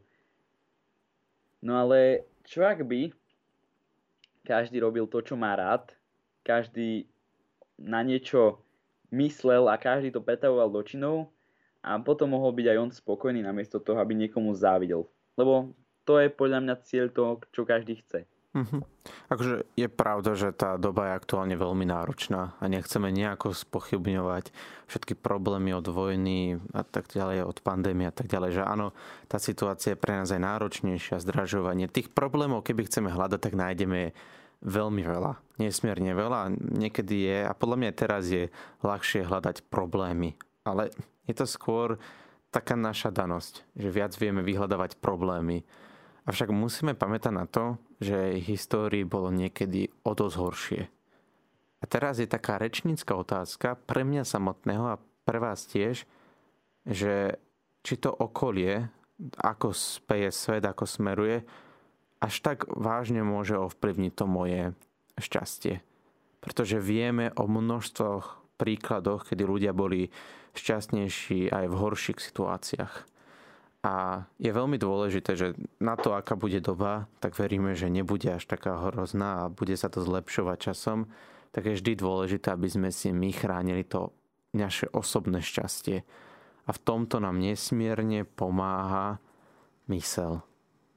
No 1.67 1.73
ale 1.75 2.31
čo 2.47 2.63
ak 2.63 2.87
by 2.87 3.11
každý 4.47 4.79
robil 4.79 5.11
to, 5.11 5.19
čo 5.25 5.35
má 5.35 5.57
rád, 5.59 5.91
každý 6.47 7.11
na 7.81 8.05
niečo 8.07 8.63
myslel 9.11 9.67
a 9.67 9.81
každý 9.81 10.13
to 10.15 10.23
pretavoval 10.23 10.71
do 10.71 10.85
činov 10.87 11.33
a 11.81 11.97
potom 12.01 12.37
mohol 12.37 12.53
byť 12.53 12.67
aj 12.71 12.79
on 12.79 12.91
spokojný 12.93 13.41
namiesto 13.41 13.81
toho, 13.81 14.01
aby 14.01 14.13
niekomu 14.13 14.53
závidel. 14.53 15.09
Lebo 15.37 15.73
to 16.05 16.21
je 16.21 16.29
podľa 16.29 16.61
mňa 16.65 16.75
cieľ 16.85 17.07
toho, 17.13 17.41
čo 17.53 17.65
každý 17.65 18.01
chce. 18.01 18.29
Mm-hmm. 18.51 18.83
Akože 19.31 19.63
je 19.79 19.87
pravda, 19.87 20.35
že 20.35 20.51
tá 20.51 20.75
doba 20.75 21.07
je 21.07 21.23
aktuálne 21.23 21.55
veľmi 21.55 21.87
náročná 21.87 22.59
a 22.59 22.65
nechceme 22.67 23.07
nejako 23.15 23.55
spochybňovať 23.55 24.51
všetky 24.91 25.15
problémy 25.15 25.71
od 25.71 25.87
vojny 25.87 26.59
a 26.75 26.83
tak 26.83 27.15
ďalej, 27.15 27.47
od 27.47 27.63
pandémie 27.63 28.11
a 28.11 28.15
tak 28.15 28.27
ďalej, 28.27 28.59
že 28.59 28.63
áno, 28.67 28.91
tá 29.31 29.39
situácia 29.39 29.95
je 29.95 30.03
pre 30.03 30.19
nás 30.19 30.35
aj 30.35 30.43
náročnejšia, 30.43 31.23
zdražovanie. 31.23 31.87
Tých 31.87 32.11
problémov, 32.11 32.67
keby 32.67 32.91
chceme 32.91 33.15
hľadať, 33.15 33.39
tak 33.39 33.55
nájdeme 33.55 34.19
veľmi 34.67 35.03
veľa, 35.07 35.39
nesmierne 35.63 36.11
veľa. 36.11 36.51
Niekedy 36.59 37.17
je, 37.31 37.39
a 37.47 37.55
podľa 37.55 37.77
mňa 37.87 37.93
teraz 37.95 38.27
je 38.35 38.51
ľahšie 38.83 39.31
hľadať 39.31 39.71
problémy, 39.71 40.35
ale 40.67 40.93
je 41.25 41.35
to 41.35 41.47
skôr 41.47 41.97
taká 42.51 42.75
naša 42.75 43.15
danosť, 43.15 43.63
že 43.79 43.89
viac 43.89 44.13
vieme 44.19 44.43
vyhľadávať 44.43 44.99
problémy 44.99 45.63
Avšak 46.29 46.53
musíme 46.53 46.93
pamätať 46.93 47.33
na 47.33 47.47
to, 47.49 47.81
že 47.99 48.39
histórii 48.45 49.03
bolo 49.03 49.33
niekedy 49.33 49.89
o 50.05 50.13
dosť 50.13 50.37
horšie. 50.37 50.83
A 51.81 51.85
teraz 51.89 52.21
je 52.21 52.29
taká 52.29 52.61
rečnícka 52.61 53.17
otázka 53.17 53.81
pre 53.89 54.05
mňa 54.05 54.29
samotného 54.29 54.85
a 54.95 55.01
pre 55.25 55.43
vás 55.43 55.65
tiež, 55.65 56.05
že 56.85 57.41
či 57.81 57.95
to 57.97 58.13
okolie, 58.13 58.93
ako 59.41 59.73
speje 59.73 60.29
svet, 60.31 60.63
ako 60.69 60.85
smeruje, 60.85 61.43
až 62.21 62.35
tak 62.45 62.69
vážne 62.69 63.25
môže 63.25 63.57
ovplyvniť 63.57 64.13
to 64.13 64.25
moje 64.29 64.63
šťastie. 65.17 65.81
Pretože 66.45 66.79
vieme 66.79 67.33
o 67.35 67.49
množstvoch 67.49 68.45
príkladoch, 68.61 69.27
kedy 69.27 69.43
ľudia 69.43 69.73
boli 69.73 70.13
šťastnejší 70.55 71.51
aj 71.51 71.65
v 71.71 71.79
horších 71.79 72.19
situáciách. 72.19 72.95
A 73.81 74.29
je 74.37 74.53
veľmi 74.53 74.77
dôležité, 74.77 75.41
že 75.41 75.57
na 75.81 75.97
to, 75.97 76.13
aká 76.13 76.37
bude 76.37 76.61
doba, 76.61 77.09
tak 77.17 77.33
veríme, 77.33 77.73
že 77.73 77.89
nebude 77.89 78.29
až 78.29 78.45
taká 78.45 78.77
hrozná 78.77 79.49
a 79.49 79.53
bude 79.53 79.73
sa 79.73 79.89
to 79.89 80.05
zlepšovať 80.05 80.59
časom, 80.61 81.09
tak 81.51 81.65
je 81.65 81.81
vždy 81.81 81.93
dôležité, 81.97 82.53
aby 82.53 82.69
sme 82.69 82.93
si 82.93 83.09
my 83.09 83.33
chránili 83.33 83.89
to 83.89 84.13
naše 84.53 84.85
osobné 84.93 85.41
šťastie. 85.41 86.05
A 86.69 86.71
v 86.71 86.83
tomto 86.85 87.19
nám 87.25 87.41
nesmierne 87.41 88.29
pomáha 88.29 89.17
mysel, 89.89 90.45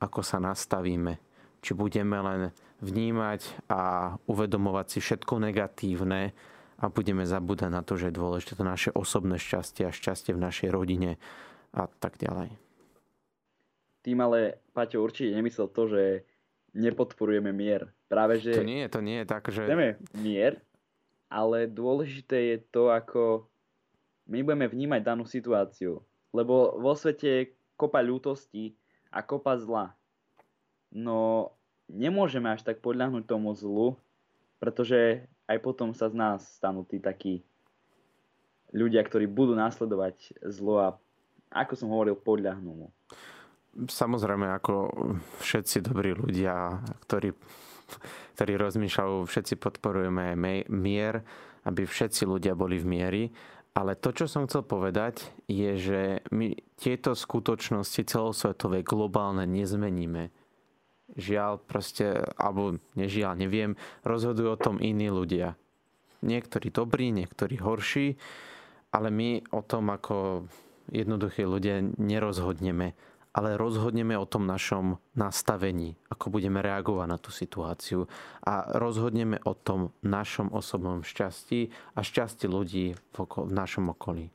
ako 0.04 0.20
sa 0.20 0.44
nastavíme. 0.44 1.18
Či 1.63 1.72
budeme 1.80 2.20
len 2.20 2.42
vnímať 2.84 3.72
a 3.72 4.13
uvedomovať 4.28 4.86
si 4.92 5.00
všetko 5.00 5.39
negatívne, 5.39 6.36
a 6.84 6.91
budeme 6.91 7.24
zabúdať 7.24 7.72
na 7.72 7.80
to, 7.80 7.96
že 7.96 8.12
je 8.12 8.19
dôležité 8.19 8.60
to 8.60 8.67
naše 8.67 8.91
osobné 8.91 9.39
šťastie 9.39 9.88
a 9.88 9.96
šťastie 9.96 10.36
v 10.36 10.43
našej 10.43 10.69
rodine 10.76 11.15
a 11.72 11.88
tak 11.88 12.19
ďalej. 12.19 12.52
Tým 14.04 14.19
ale, 14.19 14.60
Paťo, 14.76 15.00
určite 15.00 15.32
nemyslel 15.32 15.72
to, 15.72 15.88
že 15.88 16.04
nepodporujeme 16.76 17.56
mier. 17.56 17.88
Práve, 18.12 18.43
že... 18.43 18.52
To 18.52 18.67
nie, 18.67 18.84
to 18.91 19.00
nie 19.00 19.24
je 19.24 19.28
tak, 19.32 19.48
že... 19.48 19.63
Chceme 19.63 19.96
mier, 20.19 20.60
ale 21.32 21.72
dôležité 21.72 22.52
je 22.52 22.58
to, 22.67 22.91
ako 22.91 23.48
my 24.28 24.43
budeme 24.43 24.67
vnímať 24.67 25.02
danú 25.08 25.24
situáciu. 25.24 26.04
Lebo 26.36 26.76
vo 26.84 26.93
svete 27.00 27.28
je 27.32 27.50
kopa 27.80 28.04
ľútosti 28.04 28.76
a 29.08 29.24
kopa 29.24 29.56
zla. 29.56 29.96
No 30.91 31.50
nemôžeme 31.88 32.52
až 32.52 32.67
tak 32.67 32.84
podľahnuť 32.84 33.24
tomu 33.24 33.56
zlu, 33.56 33.96
pretože 34.60 35.32
aj 35.47 35.58
potom 35.60 35.91
sa 35.91 36.08
z 36.08 36.15
nás 36.15 36.39
stanú 36.58 36.88
tí 36.88 36.99
takí 36.99 37.43
ľudia, 38.73 39.06
ktorí 39.06 39.29
budú 39.29 39.53
následovať 39.53 40.39
zlo 40.49 40.75
a 40.82 40.88
ako 41.53 41.73
som 41.77 41.93
hovoril, 41.93 42.17
podľahnú 42.17 42.71
mu. 42.73 42.88
Samozrejme, 43.86 44.49
ako 44.58 44.89
všetci 45.41 45.86
dobrí 45.86 46.17
ľudia, 46.17 46.82
ktorí, 47.06 47.29
ktorí 48.38 48.53
rozmýšľajú, 48.58 49.25
všetci 49.25 49.53
podporujeme 49.62 50.34
mier, 50.69 51.21
aby 51.69 51.82
všetci 51.86 52.25
ľudia 52.25 52.58
boli 52.58 52.82
v 52.82 52.89
miery. 52.89 53.23
Ale 53.73 53.97
to, 53.97 54.13
čo 54.13 54.29
som 54.29 54.45
chcel 54.45 54.65
povedať, 54.65 55.25
je, 55.49 55.71
že 55.77 56.01
my 56.29 56.53
tieto 56.77 57.17
skutočnosti 57.17 58.06
celosvetové, 58.06 58.86
globálne 58.86 59.49
nezmeníme 59.49 60.29
žiaľ 61.17 61.62
proste, 61.62 62.26
alebo 62.38 62.78
nežiaľ, 62.97 63.38
neviem, 63.38 63.78
rozhodujú 64.06 64.49
o 64.54 64.62
tom 64.62 64.78
iní 64.82 65.10
ľudia. 65.10 65.58
Niektorí 66.23 66.71
dobrí, 66.71 67.12
niektorí 67.12 67.60
horší, 67.60 68.15
ale 68.93 69.12
my 69.12 69.43
o 69.52 69.62
tom 69.65 69.91
ako 69.91 70.47
jednoduchí 70.91 71.43
ľudia 71.43 71.84
nerozhodneme, 71.97 72.95
ale 73.34 73.58
rozhodneme 73.58 74.13
o 74.13 74.30
tom 74.30 74.45
našom 74.45 75.02
nastavení, 75.17 75.97
ako 76.13 76.30
budeme 76.30 76.62
reagovať 76.62 77.08
na 77.10 77.17
tú 77.17 77.34
situáciu 77.34 78.06
a 78.45 78.78
rozhodneme 78.78 79.41
o 79.43 79.58
tom 79.58 79.89
našom 80.06 80.54
osobnom 80.54 81.02
šťastí 81.02 81.73
a 81.97 81.99
šťastí 82.06 82.45
ľudí 82.45 82.93
v, 82.93 83.15
oko- 83.17 83.49
v 83.49 83.54
našom 83.58 83.89
okolí. 83.89 84.30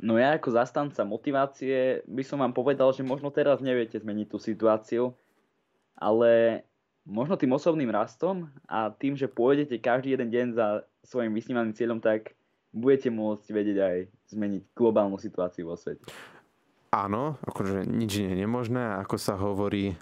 No 0.00 0.16
ja 0.16 0.34
ako 0.34 0.56
zastanca 0.56 1.04
motivácie 1.04 2.02
by 2.08 2.24
som 2.24 2.40
vám 2.40 2.56
povedal, 2.56 2.90
že 2.90 3.04
možno 3.04 3.28
teraz 3.28 3.60
neviete 3.60 4.00
zmeniť 4.00 4.26
tú 4.32 4.40
situáciu, 4.40 5.12
ale 6.00 6.64
možno 7.04 7.36
tým 7.36 7.52
osobným 7.52 7.92
rastom 7.92 8.48
a 8.66 8.88
tým, 8.90 9.14
že 9.14 9.28
pôjdete 9.28 9.76
každý 9.78 10.16
jeden 10.16 10.32
deň 10.32 10.46
za 10.56 10.66
svojim 11.04 11.30
vysnívaným 11.36 11.76
cieľom, 11.76 12.00
tak 12.00 12.34
budete 12.72 13.12
môcť 13.12 13.46
vedieť 13.52 13.78
aj 13.78 13.96
zmeniť 14.32 14.62
globálnu 14.72 15.20
situáciu 15.20 15.68
vo 15.68 15.76
svete. 15.76 16.06
Áno, 16.90 17.38
akože 17.46 17.86
nič 17.86 18.18
nie 18.18 18.34
je 18.34 18.40
nemožné, 18.42 18.98
ako 18.98 19.14
sa 19.14 19.38
hovorí, 19.38 19.94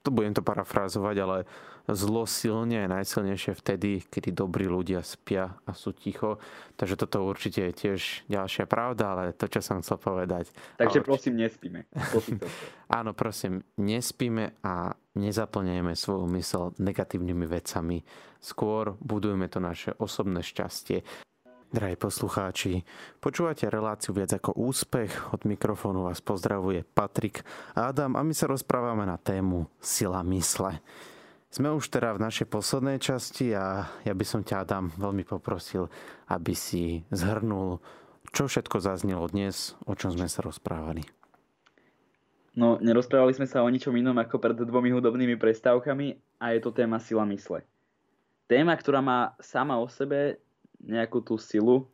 to 0.00 0.08
budem 0.08 0.32
to 0.32 0.40
parafrázovať, 0.40 1.16
ale 1.20 1.36
zlo 1.90 2.24
silne 2.24 2.80
je 2.80 2.88
najsilnejšie 2.88 3.52
vtedy, 3.60 4.00
kedy 4.08 4.32
dobrí 4.32 4.64
ľudia 4.64 5.04
spia 5.04 5.52
a 5.68 5.76
sú 5.76 5.92
ticho. 5.92 6.40
Takže 6.80 6.96
toto 6.96 7.28
určite 7.28 7.68
je 7.68 7.72
tiež 7.76 8.00
ďalšia 8.32 8.64
pravda, 8.64 9.04
ale 9.12 9.36
to, 9.36 9.44
čo 9.52 9.60
som 9.60 9.84
chcel 9.84 10.00
povedať. 10.00 10.48
Takže 10.80 11.04
ale... 11.04 11.06
prosím, 11.06 11.34
nespíme. 11.44 11.84
Áno, 12.98 13.12
prosím, 13.12 13.60
nespíme 13.76 14.56
a 14.64 14.96
nezaplňajme 15.12 15.92
svoju 15.92 16.24
mysel 16.32 16.72
negatívnymi 16.80 17.44
vecami. 17.44 18.00
Skôr 18.40 18.96
budujeme 19.04 19.52
to 19.52 19.60
naše 19.60 19.92
osobné 20.00 20.40
šťastie. 20.40 21.04
Drahí 21.74 21.98
poslucháči, 21.98 22.86
počúvate 23.18 23.66
reláciu 23.66 24.14
viac 24.14 24.30
ako 24.30 24.54
úspech. 24.54 25.34
Od 25.34 25.42
mikrofónu 25.42 26.06
vás 26.06 26.22
pozdravuje 26.22 26.86
Patrik 26.86 27.42
a 27.74 27.90
Adam 27.90 28.14
a 28.14 28.22
my 28.22 28.30
sa 28.30 28.46
rozprávame 28.46 29.02
na 29.02 29.18
tému 29.18 29.66
sila 29.82 30.22
mysle. 30.22 30.78
Sme 31.54 31.70
už 31.70 31.86
teda 31.86 32.18
v 32.18 32.24
našej 32.26 32.50
poslednej 32.50 32.98
časti 32.98 33.54
a 33.54 33.86
ja 34.02 34.10
by 34.10 34.26
som 34.26 34.42
ťa, 34.42 34.66
Adam, 34.66 34.90
veľmi 34.90 35.22
poprosil, 35.22 35.86
aby 36.26 36.50
si 36.50 37.06
zhrnul, 37.14 37.78
čo 38.34 38.50
všetko 38.50 38.82
zaznelo 38.82 39.22
dnes, 39.30 39.78
o 39.86 39.94
čom 39.94 40.10
sme 40.10 40.26
sa 40.26 40.42
rozprávali. 40.42 41.06
No, 42.58 42.82
nerozprávali 42.82 43.38
sme 43.38 43.46
sa 43.46 43.62
o 43.62 43.70
ničom 43.70 43.94
inom 43.94 44.18
ako 44.18 44.42
pred 44.42 44.58
dvomi 44.66 44.90
hudobnými 44.98 45.38
prestávkami 45.38 46.18
a 46.42 46.58
je 46.58 46.58
to 46.58 46.74
téma 46.74 46.98
sila 46.98 47.22
mysle. 47.30 47.62
Téma, 48.50 48.74
ktorá 48.74 48.98
má 48.98 49.38
sama 49.38 49.78
o 49.78 49.86
sebe 49.86 50.42
nejakú 50.82 51.22
tú 51.22 51.38
silu, 51.38 51.86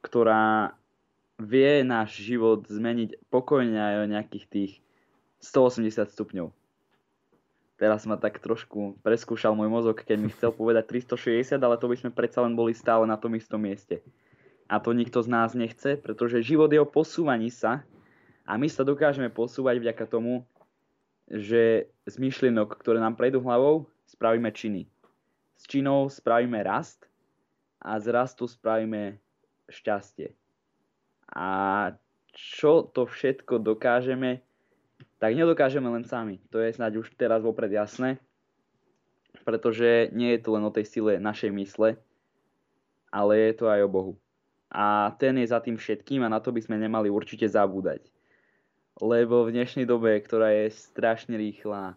ktorá 0.00 0.72
vie 1.36 1.84
náš 1.84 2.16
život 2.16 2.64
zmeniť 2.64 3.28
pokojne 3.28 3.76
aj 3.76 3.96
o 4.00 4.06
nejakých 4.08 4.44
tých 4.48 4.72
180 5.44 5.84
stupňov 6.16 6.48
teraz 7.76 8.08
ma 8.08 8.16
tak 8.16 8.40
trošku 8.40 9.00
preskúšal 9.04 9.52
môj 9.52 9.68
mozog, 9.68 10.00
keď 10.00 10.18
mi 10.18 10.32
chcel 10.32 10.52
povedať 10.52 11.04
360, 11.04 11.60
ale 11.60 11.76
to 11.76 11.86
by 11.88 11.96
sme 11.96 12.10
predsa 12.12 12.42
len 12.44 12.56
boli 12.56 12.72
stále 12.72 13.04
na 13.04 13.20
tom 13.20 13.36
istom 13.36 13.60
mieste. 13.60 14.00
A 14.66 14.82
to 14.82 14.90
nikto 14.90 15.22
z 15.22 15.28
nás 15.30 15.54
nechce, 15.54 15.94
pretože 16.00 16.42
život 16.42 16.72
je 16.72 16.82
o 16.82 16.88
posúvaní 16.88 17.54
sa 17.54 17.86
a 18.42 18.58
my 18.58 18.66
sa 18.66 18.82
dokážeme 18.82 19.30
posúvať 19.30 19.78
vďaka 19.78 20.04
tomu, 20.10 20.42
že 21.30 21.90
z 22.06 22.14
myšlienok, 22.18 22.78
ktoré 22.78 22.98
nám 22.98 23.14
prejdú 23.14 23.42
hlavou, 23.42 23.86
spravíme 24.06 24.50
činy. 24.50 24.86
S 25.58 25.66
činou 25.66 26.06
spravíme 26.10 26.58
rast 26.62 27.06
a 27.82 27.98
z 27.98 28.10
rastu 28.10 28.46
spravíme 28.46 29.18
šťastie. 29.70 30.34
A 31.30 31.48
čo 32.36 32.86
to 32.86 33.08
všetko 33.08 33.58
dokážeme, 33.58 34.44
tak 35.16 35.32
nedokážeme 35.32 35.88
len 35.88 36.04
sami. 36.04 36.40
To 36.52 36.60
je 36.60 36.76
snáď 36.76 37.00
už 37.00 37.16
teraz 37.16 37.40
vopred 37.40 37.72
jasné, 37.72 38.20
pretože 39.44 40.12
nie 40.12 40.36
je 40.36 40.40
to 40.44 40.52
len 40.56 40.64
o 40.64 40.74
tej 40.74 40.84
sile 40.84 41.16
našej 41.16 41.50
mysle, 41.56 41.96
ale 43.08 43.32
je 43.48 43.52
to 43.56 43.66
aj 43.72 43.80
o 43.84 43.92
Bohu. 43.92 44.12
A 44.68 45.14
ten 45.16 45.38
je 45.40 45.46
za 45.48 45.62
tým 45.62 45.78
všetkým 45.78 46.26
a 46.26 46.32
na 46.32 46.42
to 46.42 46.52
by 46.52 46.60
sme 46.60 46.76
nemali 46.76 47.08
určite 47.08 47.48
zabúdať. 47.48 48.04
Lebo 48.96 49.44
v 49.44 49.54
dnešnej 49.56 49.84
dobe, 49.88 50.16
ktorá 50.20 50.52
je 50.52 50.72
strašne 50.72 51.36
rýchla, 51.36 51.96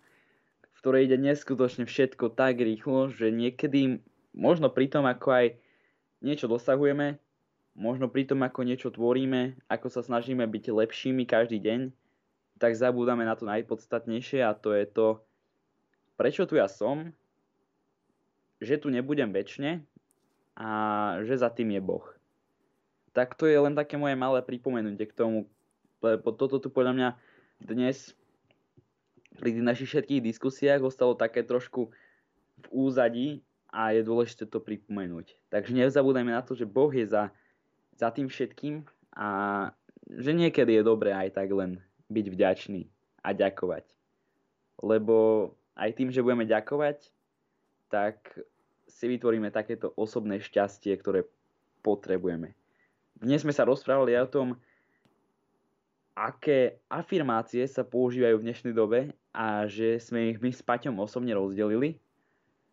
v 0.75 0.77
ktorej 0.79 1.11
ide 1.11 1.17
neskutočne 1.19 1.83
všetko 1.83 2.35
tak 2.35 2.59
rýchlo, 2.59 3.11
že 3.11 3.35
niekedy 3.35 3.99
možno 4.31 4.71
pri 4.71 4.87
tom, 4.87 5.07
ako 5.07 5.27
aj 5.31 5.45
niečo 6.23 6.47
dosahujeme, 6.47 7.19
možno 7.75 8.11
pri 8.11 8.27
tom, 8.27 8.43
ako 8.43 8.63
niečo 8.63 8.91
tvoríme, 8.91 9.59
ako 9.71 9.87
sa 9.91 10.03
snažíme 10.03 10.43
byť 10.43 10.71
lepšími 10.71 11.23
každý 11.27 11.59
deň, 11.63 11.91
tak 12.59 12.75
zabúdame 12.75 13.23
na 13.23 13.39
to 13.39 13.47
najpodstatnejšie 13.47 14.43
a 14.43 14.51
to 14.51 14.75
je 14.75 14.85
to, 14.85 15.23
prečo 16.19 16.43
tu 16.43 16.59
ja 16.59 16.67
som, 16.67 17.15
že 18.59 18.75
tu 18.75 18.91
nebudem 18.91 19.31
väčšine 19.31 19.79
a 20.59 20.69
že 21.23 21.39
za 21.39 21.47
tým 21.47 21.71
je 21.71 21.81
Boh. 21.81 22.03
Tak 23.15 23.39
to 23.39 23.47
je 23.47 23.55
len 23.55 23.73
také 23.73 23.95
moje 23.95 24.19
malé 24.19 24.43
pripomenutie 24.43 25.07
k 25.07 25.15
tomu, 25.15 25.47
lebo 26.03 26.35
toto 26.35 26.59
tu 26.59 26.67
podľa 26.67 26.93
mňa 26.93 27.09
dnes 27.63 28.11
pri 29.39 29.55
našich 29.55 29.95
všetkých 29.95 30.21
diskusiách 30.21 30.83
ostalo 30.83 31.15
také 31.15 31.47
trošku 31.47 31.95
v 32.59 32.65
úzadí 32.75 33.39
a 33.71 33.95
je 33.95 34.03
dôležité 34.03 34.43
to 34.43 34.59
pripomenúť. 34.59 35.39
Takže 35.47 35.71
nezabúdajme 35.71 36.35
na 36.35 36.43
to, 36.43 36.59
že 36.59 36.67
Boh 36.67 36.91
je 36.91 37.07
za, 37.07 37.31
za 37.95 38.11
tým 38.11 38.27
všetkým 38.27 38.83
a 39.15 39.27
že 40.11 40.35
niekedy 40.35 40.75
je 40.75 40.83
dobré 40.83 41.15
aj 41.15 41.39
tak 41.39 41.47
len 41.55 41.79
byť 42.09 42.25
vďačný 42.29 42.81
a 43.23 43.29
ďakovať. 43.31 43.85
Lebo 44.81 45.49
aj 45.77 45.95
tým, 45.95 46.09
že 46.09 46.25
budeme 46.25 46.49
ďakovať, 46.49 47.07
tak 47.89 48.35
si 48.89 49.05
vytvoríme 49.05 49.53
takéto 49.53 49.93
osobné 49.95 50.41
šťastie, 50.41 50.97
ktoré 50.97 51.23
potrebujeme. 51.85 52.57
Dnes 53.15 53.45
sme 53.45 53.53
sa 53.53 53.63
rozprávali 53.63 54.17
o 54.17 54.27
tom, 54.27 54.57
aké 56.17 56.83
afirmácie 56.91 57.63
sa 57.69 57.87
používajú 57.87 58.41
v 58.41 58.45
dnešnej 58.49 58.73
dobe 58.75 59.15
a 59.31 59.69
že 59.69 60.01
sme 60.03 60.35
ich 60.35 60.39
my 60.43 60.51
s 60.51 60.59
Paťom 60.59 60.99
osobne 60.99 61.31
rozdelili. 61.31 61.95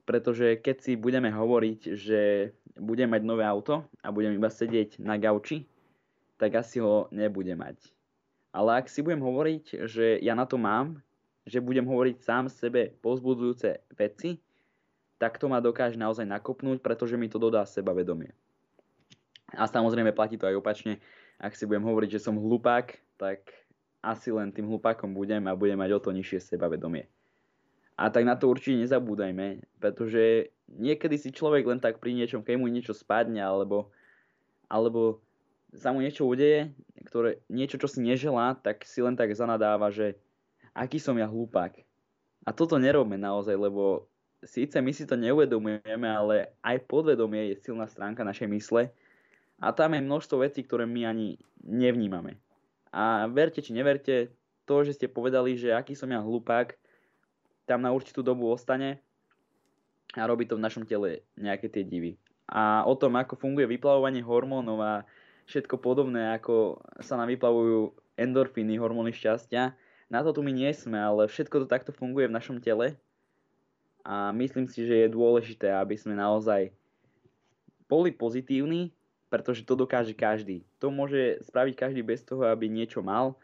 pretože 0.06 0.62
keď 0.62 0.76
si 0.78 0.92
budeme 0.94 1.28
hovoriť, 1.34 1.80
že 1.98 2.54
budem 2.78 3.10
mať 3.10 3.22
nové 3.26 3.42
auto 3.42 3.82
a 4.00 4.14
budem 4.14 4.38
iba 4.38 4.46
sedieť 4.46 5.02
na 5.02 5.18
gauči, 5.18 5.66
tak 6.38 6.54
asi 6.54 6.78
ho 6.78 7.10
nebude 7.10 7.52
mať. 7.58 7.90
Ale 8.56 8.80
ak 8.80 8.88
si 8.88 9.04
budem 9.04 9.20
hovoriť, 9.20 9.84
že 9.84 10.16
ja 10.24 10.32
na 10.32 10.48
to 10.48 10.56
mám, 10.56 11.04
že 11.44 11.60
budem 11.60 11.84
hovoriť 11.84 12.24
sám 12.24 12.48
sebe 12.48 12.96
pozbudzujúce 13.04 13.84
veci, 13.92 14.40
tak 15.20 15.36
to 15.36 15.52
ma 15.52 15.60
dokáže 15.60 16.00
naozaj 16.00 16.24
nakopnúť, 16.24 16.80
pretože 16.80 17.20
mi 17.20 17.28
to 17.28 17.36
dodá 17.36 17.68
sebavedomie. 17.68 18.32
A 19.52 19.68
samozrejme 19.68 20.16
platí 20.16 20.40
to 20.40 20.48
aj 20.48 20.56
opačne. 20.56 21.04
Ak 21.36 21.52
si 21.52 21.68
budem 21.68 21.84
hovoriť, 21.84 22.16
že 22.16 22.24
som 22.24 22.40
hlupák, 22.40 22.96
tak 23.20 23.52
asi 24.00 24.32
len 24.32 24.48
tým 24.48 24.72
hlupákom 24.72 25.12
budem 25.12 25.44
a 25.44 25.58
budem 25.58 25.76
mať 25.76 25.92
o 25.92 26.00
to 26.00 26.10
nižšie 26.16 26.56
sebavedomie. 26.56 27.04
A 27.96 28.08
tak 28.08 28.24
na 28.24 28.40
to 28.40 28.48
určite 28.48 28.80
nezabúdajme, 28.80 29.64
pretože 29.80 30.52
niekedy 30.68 31.16
si 31.20 31.28
človek 31.28 31.64
len 31.64 31.80
tak 31.80 32.00
pri 32.00 32.12
niečom, 32.12 32.40
keď 32.40 32.56
mu 32.56 32.68
niečo 32.68 32.92
spadne, 32.92 33.40
alebo, 33.40 33.92
alebo 34.68 35.24
sa 35.76 35.92
mu 35.92 36.00
niečo 36.00 36.24
udeje, 36.24 36.72
ktoré, 37.06 37.40
niečo, 37.46 37.76
čo 37.78 37.86
si 37.86 38.02
neželá, 38.02 38.56
tak 38.58 38.82
si 38.88 39.04
len 39.04 39.14
tak 39.14 39.32
zanadáva, 39.36 39.92
že 39.92 40.16
aký 40.72 40.98
som 40.98 41.16
ja 41.16 41.28
hlupák. 41.28 41.76
A 42.46 42.50
toto 42.50 42.80
nerobme 42.80 43.16
naozaj, 43.20 43.54
lebo 43.54 44.08
síce 44.44 44.78
my 44.80 44.92
si 44.92 45.04
to 45.04 45.14
neuvedomujeme, 45.16 46.08
ale 46.08 46.54
aj 46.62 46.84
podvedomie 46.86 47.54
je 47.54 47.62
silná 47.64 47.86
stránka 47.88 48.22
našej 48.26 48.48
mysle 48.52 48.92
a 49.60 49.72
tam 49.72 49.96
je 49.96 50.04
množstvo 50.04 50.44
vecí, 50.44 50.62
ktoré 50.62 50.84
my 50.84 51.08
ani 51.08 51.40
nevnímame. 51.64 52.36
A 52.92 53.28
verte 53.28 53.60
či 53.64 53.72
neverte, 53.72 54.30
to, 54.66 54.82
že 54.82 54.98
ste 54.98 55.06
povedali, 55.06 55.54
že 55.54 55.72
aký 55.72 55.94
som 55.94 56.10
ja 56.10 56.18
hlupák, 56.18 56.74
tam 57.66 57.82
na 57.82 57.90
určitú 57.90 58.22
dobu 58.22 58.50
ostane 58.50 59.02
a 60.14 60.22
robí 60.26 60.46
to 60.46 60.58
v 60.58 60.64
našom 60.64 60.86
tele 60.86 61.26
nejaké 61.34 61.66
tie 61.66 61.82
divy. 61.82 62.14
A 62.46 62.86
o 62.86 62.94
tom, 62.94 63.18
ako 63.18 63.34
funguje 63.34 63.66
vyplavovanie 63.66 64.22
hormónov 64.22 64.78
a 64.78 64.92
všetko 65.46 65.78
podobné, 65.78 66.36
ako 66.36 66.82
sa 67.02 67.18
nám 67.18 67.30
vyplavujú 67.30 67.94
endorfíny, 68.18 68.78
hormóny 68.78 69.14
šťastia, 69.14 69.74
na 70.06 70.22
to 70.22 70.30
tu 70.30 70.40
my 70.42 70.54
nie 70.54 70.70
sme, 70.70 70.98
ale 70.98 71.26
všetko 71.26 71.66
to 71.66 71.66
takto 71.66 71.90
funguje 71.90 72.30
v 72.30 72.36
našom 72.36 72.62
tele 72.62 72.94
a 74.06 74.30
myslím 74.30 74.70
si, 74.70 74.86
že 74.86 75.06
je 75.06 75.14
dôležité, 75.14 75.74
aby 75.74 75.98
sme 75.98 76.14
naozaj 76.14 76.70
boli 77.90 78.14
pozitívni, 78.14 78.94
pretože 79.26 79.66
to 79.66 79.74
dokáže 79.74 80.14
každý. 80.14 80.62
To 80.78 80.94
môže 80.94 81.42
spraviť 81.50 81.74
každý 81.74 82.06
bez 82.06 82.22
toho, 82.22 82.46
aby 82.46 82.70
niečo 82.70 83.02
mal, 83.02 83.34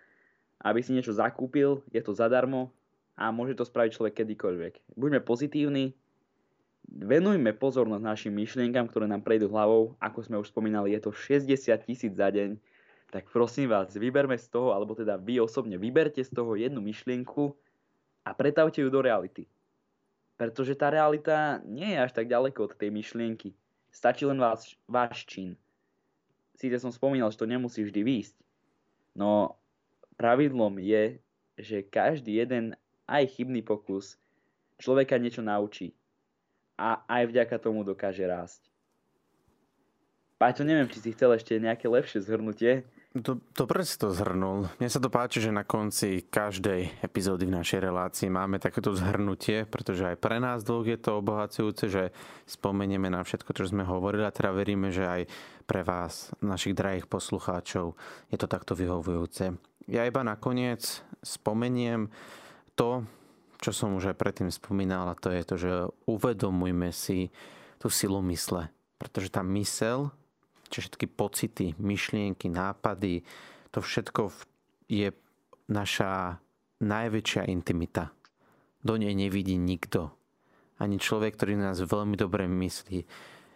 aby 0.63 0.79
si 0.79 0.95
niečo 0.95 1.11
zakúpil, 1.11 1.83
je 1.91 1.99
to 1.99 2.15
zadarmo, 2.15 2.71
a 3.19 3.29
môže 3.35 3.59
to 3.59 3.67
spraviť 3.67 3.99
človek 3.99 4.15
kedykoľvek. 4.23 4.97
Buďme 4.97 5.21
pozitívni, 5.21 5.93
venujme 6.93 7.57
pozornosť 7.57 8.05
našim 8.05 8.35
myšlienkam, 8.37 8.85
ktoré 8.85 9.09
nám 9.09 9.25
prejdú 9.25 9.49
hlavou. 9.49 9.97
Ako 9.97 10.21
sme 10.21 10.37
už 10.37 10.53
spomínali, 10.53 10.93
je 10.93 11.09
to 11.09 11.11
60 11.13 11.49
tisíc 11.89 12.13
za 12.13 12.29
deň. 12.29 12.61
Tak 13.13 13.29
prosím 13.29 13.69
vás, 13.69 13.93
vyberme 13.93 14.37
z 14.37 14.49
toho, 14.49 14.73
alebo 14.73 14.97
teda 14.97 15.21
vy 15.21 15.41
osobne 15.41 15.77
vyberte 15.77 16.25
z 16.25 16.33
toho 16.33 16.57
jednu 16.57 16.81
myšlienku 16.81 17.53
a 18.25 18.33
pretavte 18.33 18.81
ju 18.81 18.89
do 18.89 19.05
reality. 19.05 19.49
Pretože 20.41 20.77
tá 20.77 20.89
realita 20.89 21.61
nie 21.69 21.93
je 21.93 21.99
až 22.01 22.13
tak 22.17 22.29
ďaleko 22.29 22.73
od 22.73 22.77
tej 22.77 22.89
myšlienky. 22.89 23.53
Stačí 23.93 24.25
len 24.25 24.41
vás, 24.41 24.73
váš 24.89 25.29
čin. 25.29 25.61
Síce 26.57 26.81
som 26.81 26.89
spomínal, 26.89 27.29
že 27.29 27.41
to 27.41 27.49
nemusí 27.49 27.85
vždy 27.85 28.01
výjsť. 28.01 28.37
No 29.13 29.61
pravidlom 30.17 30.81
je, 30.81 31.21
že 31.61 31.85
každý 31.85 32.41
jeden 32.41 32.73
aj 33.05 33.29
chybný 33.37 33.61
pokus 33.61 34.17
človeka 34.81 35.21
niečo 35.21 35.45
naučí. 35.45 35.93
A 36.81 37.05
aj 37.07 37.29
vďaka 37.29 37.57
tomu 37.61 37.85
dokáže 37.85 38.25
rásť. 38.25 38.73
Paťo, 40.43 40.67
neviem, 40.67 40.91
či 40.91 40.99
si 40.99 41.15
chcel 41.15 41.39
ešte 41.39 41.55
nejaké 41.63 41.87
lepšie 41.87 42.19
zhrnutie. 42.27 42.83
Dobre 43.53 43.85
si 43.85 44.01
to 44.01 44.09
zhrnul. 44.09 44.73
Mne 44.81 44.89
sa 44.89 44.97
to 44.97 45.13
páči, 45.13 45.45
že 45.45 45.53
na 45.53 45.69
konci 45.69 46.25
každej 46.25 47.05
epizódy 47.05 47.45
v 47.45 47.61
našej 47.61 47.85
relácii 47.85 48.33
máme 48.33 48.57
takéto 48.57 48.97
zhrnutie, 48.97 49.69
pretože 49.69 50.09
aj 50.09 50.17
pre 50.17 50.41
nás 50.41 50.65
dlho 50.65 50.89
je 50.89 50.97
to 50.97 51.21
obohacujúce, 51.21 51.85
že 51.93 52.05
spomenieme 52.49 53.13
na 53.13 53.21
všetko, 53.21 53.53
čo 53.53 53.69
sme 53.69 53.85
hovorili 53.85 54.25
a 54.25 54.33
teda 54.33 54.57
veríme, 54.57 54.89
že 54.89 55.05
aj 55.05 55.23
pre 55.69 55.85
vás, 55.85 56.33
našich 56.41 56.73
drahých 56.73 57.05
poslucháčov, 57.05 57.95
je 58.33 58.39
to 58.41 58.49
takto 58.49 58.73
vyhovujúce. 58.73 59.55
Ja 59.87 60.09
iba 60.09 60.25
nakoniec 60.25 61.05
spomeniem, 61.21 62.09
to, 62.75 63.05
čo 63.63 63.71
som 63.71 63.95
už 63.95 64.11
aj 64.11 64.17
predtým 64.19 64.51
spomínal, 64.51 65.07
a 65.07 65.15
to 65.15 65.31
je 65.31 65.43
to, 65.47 65.55
že 65.55 65.73
uvedomujme 66.11 66.91
si 66.91 67.31
tú 67.79 67.87
silu 67.87 68.19
mysle. 68.27 68.75
Pretože 68.99 69.31
tá 69.31 69.47
mysel, 69.47 70.11
či 70.67 70.83
všetky 70.83 71.07
pocity, 71.07 71.79
myšlienky, 71.79 72.51
nápady, 72.51 73.23
to 73.71 73.79
všetko 73.79 74.35
je 74.91 75.15
naša 75.71 76.43
najväčšia 76.83 77.47
intimita. 77.47 78.11
Do 78.83 78.99
nej 78.99 79.15
nevidí 79.15 79.55
nikto. 79.55 80.11
Ani 80.83 80.99
človek, 80.99 81.39
ktorý 81.39 81.55
nás 81.55 81.79
veľmi 81.79 82.19
dobre 82.19 82.51
myslí, 82.51 83.07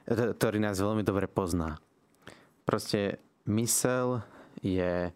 ktorý 0.06 0.62
nás 0.62 0.78
veľmi 0.78 1.02
dobre 1.02 1.26
pozná. 1.26 1.82
Proste 2.62 3.18
mysel 3.50 4.22
je 4.62 5.10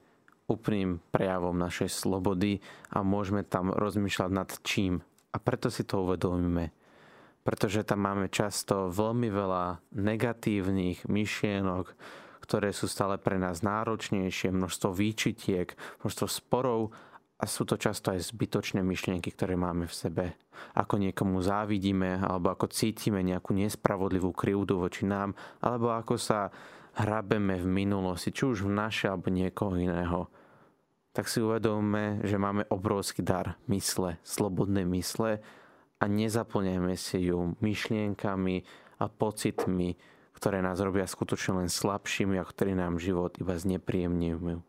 úplným 0.50 0.98
prejavom 1.14 1.54
našej 1.54 1.88
slobody 1.94 2.58
a 2.90 3.06
môžeme 3.06 3.46
tam 3.46 3.70
rozmýšľať 3.70 4.30
nad 4.34 4.50
čím. 4.66 4.98
A 5.30 5.38
preto 5.38 5.70
si 5.70 5.86
to 5.86 6.02
uvedomíme. 6.02 6.74
Pretože 7.46 7.86
tam 7.86 8.04
máme 8.04 8.28
často 8.28 8.90
veľmi 8.90 9.30
veľa 9.30 9.94
negatívnych 9.94 11.06
myšlienok, 11.06 11.86
ktoré 12.44 12.74
sú 12.74 12.90
stále 12.90 13.14
pre 13.16 13.38
nás 13.38 13.62
náročnejšie, 13.62 14.50
množstvo 14.50 14.90
výčitiek, 14.90 15.70
množstvo 16.02 16.26
sporov 16.26 16.90
a 17.40 17.48
sú 17.48 17.64
to 17.64 17.80
často 17.80 18.12
aj 18.12 18.34
zbytočné 18.34 18.84
myšlienky, 18.84 19.32
ktoré 19.32 19.56
máme 19.56 19.86
v 19.88 19.94
sebe. 19.94 20.24
Ako 20.76 21.00
niekomu 21.00 21.40
závidíme, 21.40 22.20
alebo 22.20 22.52
ako 22.52 22.68
cítime 22.68 23.24
nejakú 23.24 23.56
nespravodlivú 23.56 24.34
krivdu 24.36 24.76
voči 24.76 25.08
nám, 25.08 25.32
alebo 25.64 25.94
ako 25.94 26.20
sa 26.20 26.52
hrabeme 27.00 27.56
v 27.56 27.66
minulosti, 27.70 28.34
či 28.34 28.44
už 28.44 28.68
v 28.68 28.74
naše 28.74 29.08
alebo 29.08 29.32
niekoho 29.32 29.78
iného 29.78 30.28
tak 31.20 31.28
si 31.28 31.44
uvedomme, 31.44 32.24
že 32.24 32.40
máme 32.40 32.64
obrovský 32.72 33.20
dar 33.20 33.60
mysle, 33.68 34.16
slobodné 34.24 34.88
mysle 34.88 35.44
a 36.00 36.08
nezaplňajme 36.08 36.96
si 36.96 37.28
ju 37.28 37.60
myšlienkami 37.60 38.64
a 38.96 39.04
pocitmi, 39.12 40.00
ktoré 40.32 40.64
nás 40.64 40.80
robia 40.80 41.04
skutočne 41.04 41.60
len 41.60 41.68
slabšími 41.68 42.40
a 42.40 42.48
ktorí 42.48 42.72
nám 42.72 42.96
život 42.96 43.36
iba 43.36 43.52
znepríjemňujú. 43.52 44.64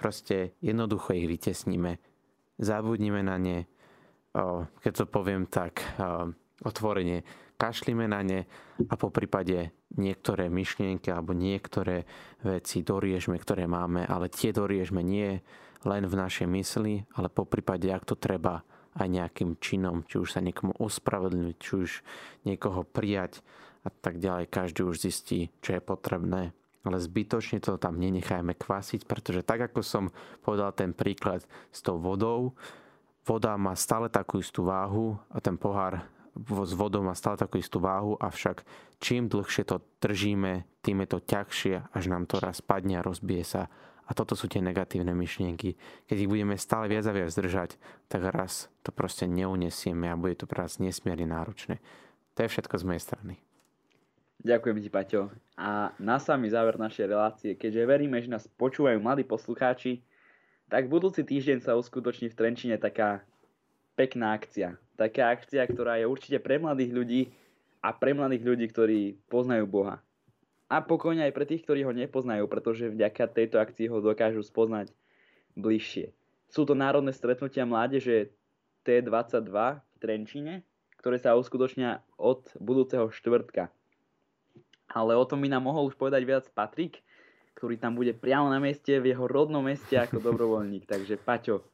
Proste 0.00 0.56
jednoducho 0.64 1.12
ich 1.20 1.28
vytesníme. 1.28 2.00
Zabudnime 2.56 3.20
na 3.20 3.36
ne, 3.36 3.68
keď 4.80 4.92
to 4.96 5.04
poviem 5.04 5.44
tak 5.44 5.84
otvorene, 6.64 7.28
kašlíme 7.60 8.08
na 8.08 8.24
ne 8.24 8.48
a 8.88 8.96
po 8.96 9.12
prípade 9.12 9.76
niektoré 10.00 10.48
myšlienky 10.48 11.12
alebo 11.12 11.36
niektoré 11.36 12.08
veci 12.40 12.80
doriežme, 12.80 13.36
ktoré 13.36 13.68
máme, 13.68 14.08
ale 14.08 14.32
tie 14.32 14.48
doriežme 14.48 15.04
nie 15.04 15.44
len 15.84 16.08
v 16.08 16.18
našej 16.18 16.48
mysli, 16.48 17.04
ale 17.16 17.28
po 17.28 17.44
prípade, 17.44 17.88
ak 17.88 18.08
to 18.08 18.16
treba, 18.16 18.64
aj 18.94 19.08
nejakým 19.10 19.58
činom, 19.58 20.06
či 20.06 20.22
už 20.22 20.38
sa 20.38 20.40
niekomu 20.40 20.78
ospravedlniť, 20.78 21.56
či 21.58 21.72
už 21.74 21.90
niekoho 22.46 22.86
prijať 22.86 23.42
a 23.82 23.90
tak 23.90 24.22
ďalej. 24.22 24.48
Každý 24.48 24.86
už 24.86 25.02
zistí, 25.02 25.50
čo 25.60 25.76
je 25.76 25.82
potrebné. 25.82 26.54
Ale 26.84 27.00
zbytočne 27.00 27.64
to 27.64 27.80
tam 27.80 27.98
nenechajme 27.98 28.54
kvasiť, 28.54 29.08
pretože 29.08 29.42
tak 29.42 29.72
ako 29.72 29.80
som 29.82 30.04
povedal 30.44 30.70
ten 30.76 30.92
príklad 30.92 31.42
s 31.72 31.80
tou 31.80 31.98
vodou, 31.98 32.54
voda 33.24 33.56
má 33.56 33.72
stále 33.74 34.12
takú 34.12 34.38
istú 34.38 34.68
váhu 34.68 35.16
a 35.32 35.40
ten 35.40 35.56
pohár 35.56 36.04
s 36.36 36.72
vodou 36.74 37.00
má 37.00 37.14
stále 37.14 37.38
takú 37.38 37.62
istú 37.62 37.78
váhu, 37.78 38.18
avšak 38.18 38.66
čím 38.98 39.30
dlhšie 39.30 39.64
to 39.64 39.80
držíme, 40.02 40.66
tým 40.82 41.06
je 41.06 41.08
to 41.08 41.18
ťažšie, 41.22 41.74
až 41.94 42.04
nám 42.10 42.26
to 42.26 42.42
raz 42.42 42.58
padne 42.60 42.98
a 43.00 43.06
rozbije 43.06 43.44
sa 43.46 43.62
a 44.04 44.10
toto 44.12 44.36
sú 44.36 44.46
tie 44.52 44.60
negatívne 44.60 45.16
myšlienky. 45.16 45.80
Keď 46.04 46.16
ich 46.16 46.30
budeme 46.30 46.60
stále 46.60 46.92
viac 46.92 47.08
a 47.08 47.16
viac 47.16 47.32
držať, 47.32 47.80
tak 48.12 48.20
raz 48.28 48.68
to 48.84 48.92
proste 48.92 49.24
neunesieme 49.24 50.12
a 50.12 50.18
bude 50.18 50.36
to 50.36 50.44
pre 50.44 50.64
nás 50.64 50.76
nesmierne 50.76 51.24
náročné. 51.24 51.80
To 52.36 52.44
je 52.44 52.52
všetko 52.52 52.74
z 52.76 52.84
mojej 52.84 53.02
strany. 53.02 53.34
Ďakujem 54.44 54.76
ti, 54.84 54.90
Paťo. 54.92 55.32
A 55.56 55.96
na 55.96 56.20
samý 56.20 56.52
záver 56.52 56.76
našej 56.76 57.06
relácie, 57.08 57.50
keďže 57.56 57.88
veríme, 57.88 58.20
že 58.20 58.28
nás 58.28 58.44
počúvajú 58.44 59.00
mladí 59.00 59.24
poslucháči, 59.24 60.04
tak 60.68 60.92
budúci 60.92 61.24
týždeň 61.24 61.64
sa 61.64 61.78
uskutoční 61.80 62.28
v 62.28 62.36
Trenčine 62.36 62.76
taká 62.76 63.24
pekná 63.96 64.36
akcia. 64.36 64.76
Taká 65.00 65.32
akcia, 65.32 65.64
ktorá 65.64 65.96
je 65.96 66.04
určite 66.04 66.44
pre 66.44 66.60
mladých 66.60 66.92
ľudí 66.92 67.22
a 67.80 67.96
pre 67.96 68.12
mladých 68.12 68.44
ľudí, 68.44 68.66
ktorí 68.68 69.00
poznajú 69.32 69.64
Boha 69.64 70.04
a 70.68 70.80
pokojne 70.80 71.28
aj 71.28 71.34
pre 71.36 71.44
tých, 71.44 71.62
ktorí 71.64 71.84
ho 71.84 71.92
nepoznajú, 71.92 72.48
pretože 72.48 72.88
vďaka 72.88 73.28
tejto 73.30 73.60
akcii 73.60 73.86
ho 73.92 74.00
dokážu 74.00 74.40
spoznať 74.40 74.90
bližšie. 75.54 76.10
Sú 76.48 76.64
to 76.64 76.78
národné 76.78 77.12
stretnutia 77.12 77.66
mládeže 77.68 78.32
T22 78.86 79.50
v 79.80 79.96
Trenčine, 80.00 80.54
ktoré 81.00 81.20
sa 81.20 81.36
uskutočnia 81.36 82.00
od 82.16 82.48
budúceho 82.56 83.10
štvrtka. 83.12 83.68
Ale 84.88 85.12
o 85.18 85.24
tom 85.26 85.42
by 85.42 85.48
nám 85.50 85.66
mohol 85.66 85.90
už 85.90 85.98
povedať 85.98 86.22
viac 86.24 86.44
Patrik, 86.54 87.02
ktorý 87.58 87.80
tam 87.80 87.98
bude 87.98 88.14
priamo 88.14 88.48
na 88.48 88.60
mieste, 88.60 89.00
v 89.00 89.14
jeho 89.14 89.24
rodnom 89.26 89.64
meste 89.64 89.96
ako 89.96 90.20
dobrovoľník. 90.20 90.86
Takže 90.86 91.18
Paťo, 91.18 91.64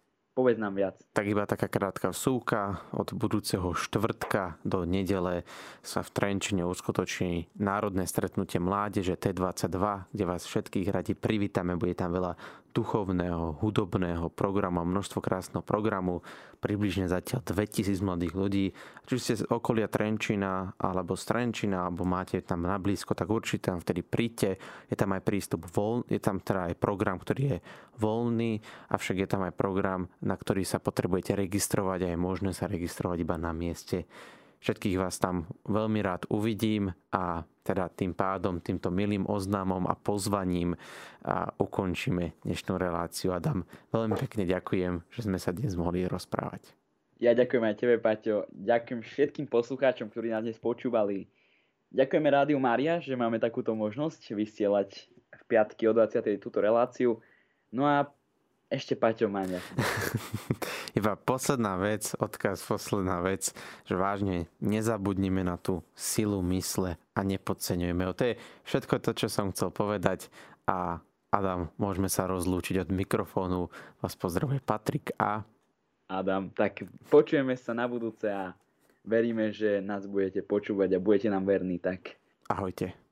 Povedz 0.40 0.56
nám 0.56 0.72
viac. 0.72 0.96
Tak 1.12 1.28
iba 1.28 1.44
taká 1.44 1.68
krátka 1.68 2.16
vsúka. 2.16 2.80
Od 2.96 3.12
budúceho 3.12 3.76
štvrtka 3.76 4.56
do 4.64 4.88
nedele 4.88 5.44
sa 5.84 6.00
v 6.00 6.08
Trenčine 6.16 6.64
uskutoční 6.64 7.52
národné 7.60 8.08
stretnutie 8.08 8.56
mládeže 8.56 9.20
T22, 9.20 10.08
kde 10.08 10.24
vás 10.24 10.48
všetkých 10.48 10.88
radi 10.88 11.12
privítame. 11.12 11.76
Bude 11.76 11.92
tam 11.92 12.16
veľa 12.16 12.40
duchovného, 12.70 13.58
hudobného 13.58 14.30
programu, 14.30 14.86
množstvo 14.86 15.18
krásneho 15.18 15.62
programu, 15.62 16.22
približne 16.62 17.10
zatiaľ 17.10 17.42
2000 17.42 17.98
mladých 18.04 18.34
ľudí. 18.36 18.66
Či 19.08 19.16
ste 19.18 19.34
z 19.40 19.48
okolia 19.48 19.90
Trenčina 19.90 20.76
alebo 20.78 21.18
z 21.18 21.24
Trenčina, 21.26 21.88
alebo 21.88 22.06
máte 22.06 22.38
tam 22.44 22.64
na 22.64 22.78
blízko, 22.78 23.16
tak 23.16 23.32
určite 23.32 23.72
tam 23.72 23.82
vtedy 23.82 24.06
príďte. 24.06 24.60
Je 24.86 24.96
tam 24.96 25.16
aj 25.16 25.22
prístup 25.24 25.66
voľ, 25.66 26.06
je 26.06 26.20
tam 26.22 26.38
teda 26.38 26.70
aj 26.70 26.78
program, 26.78 27.18
ktorý 27.18 27.42
je 27.56 27.58
voľný, 27.98 28.60
avšak 28.92 29.16
je 29.24 29.28
tam 29.28 29.42
aj 29.44 29.54
program, 29.56 30.06
na 30.22 30.36
ktorý 30.38 30.62
sa 30.62 30.78
potrebujete 30.78 31.34
registrovať 31.34 32.06
a 32.06 32.08
je 32.14 32.18
možné 32.18 32.50
sa 32.54 32.70
registrovať 32.70 33.24
iba 33.24 33.36
na 33.40 33.50
mieste. 33.50 34.06
Všetkých 34.60 35.00
vás 35.00 35.16
tam 35.16 35.48
veľmi 35.64 36.04
rád 36.04 36.28
uvidím 36.28 36.92
a 37.08 37.48
teda 37.64 37.88
tým 37.88 38.12
pádom, 38.12 38.60
týmto 38.60 38.92
milým 38.92 39.24
oznámom 39.24 39.88
a 39.88 39.96
pozvaním 39.96 40.76
a 41.24 41.48
ukončíme 41.56 42.44
dnešnú 42.44 42.76
reláciu. 42.76 43.32
Adam, 43.32 43.64
veľmi 43.88 44.20
pekne 44.20 44.44
ďakujem, 44.44 45.00
že 45.08 45.20
sme 45.24 45.40
sa 45.40 45.56
dnes 45.56 45.80
mohli 45.80 46.04
rozprávať. 46.04 46.76
Ja 47.20 47.32
ďakujem 47.32 47.64
aj 47.72 47.76
tebe, 47.80 47.96
Paťo. 47.96 48.52
Ďakujem 48.52 49.00
všetkým 49.00 49.46
poslucháčom, 49.48 50.12
ktorí 50.12 50.28
nás 50.28 50.44
dnes 50.44 50.60
počúvali. 50.60 51.28
Ďakujeme 51.96 52.28
Rádiu 52.28 52.60
Mária, 52.60 53.00
že 53.00 53.16
máme 53.16 53.40
takúto 53.40 53.72
možnosť 53.72 54.36
vysielať 54.36 55.08
v 55.40 55.42
piatky 55.48 55.88
o 55.88 55.96
20. 55.96 56.36
túto 56.36 56.60
reláciu. 56.60 57.16
No 57.72 57.88
a 57.88 58.12
ešte 58.70 58.94
Paťo 58.94 59.26
má 59.26 59.42
Iba 60.98 61.18
posledná 61.18 61.74
vec, 61.74 62.14
odkaz, 62.14 62.62
posledná 62.62 63.18
vec, 63.18 63.50
že 63.82 63.94
vážne 63.98 64.46
nezabudnime 64.62 65.42
na 65.42 65.58
tú 65.58 65.82
silu 65.98 66.38
mysle 66.54 66.94
a 67.10 67.20
nepodceňujeme 67.26 68.06
ho. 68.06 68.14
To 68.14 68.30
je 68.30 68.34
všetko 68.62 69.02
to, 69.02 69.10
čo 69.18 69.26
som 69.26 69.50
chcel 69.50 69.74
povedať 69.74 70.30
a 70.70 71.02
Adam, 71.30 71.70
môžeme 71.78 72.06
sa 72.06 72.30
rozlúčiť 72.30 72.86
od 72.86 72.90
mikrofónu. 72.94 73.70
Vás 74.02 74.14
pozdravuje 74.14 74.62
Patrik 74.62 75.14
a... 75.18 75.42
Adam, 76.10 76.50
tak 76.50 76.86
počujeme 77.06 77.54
sa 77.54 77.70
na 77.70 77.86
budúce 77.86 78.26
a 78.26 78.54
veríme, 79.06 79.54
že 79.54 79.78
nás 79.78 80.06
budete 80.10 80.42
počúvať 80.42 80.98
a 80.98 81.02
budete 81.02 81.30
nám 81.30 81.46
verní, 81.46 81.78
tak... 81.78 82.18
Ahojte. 82.50 83.09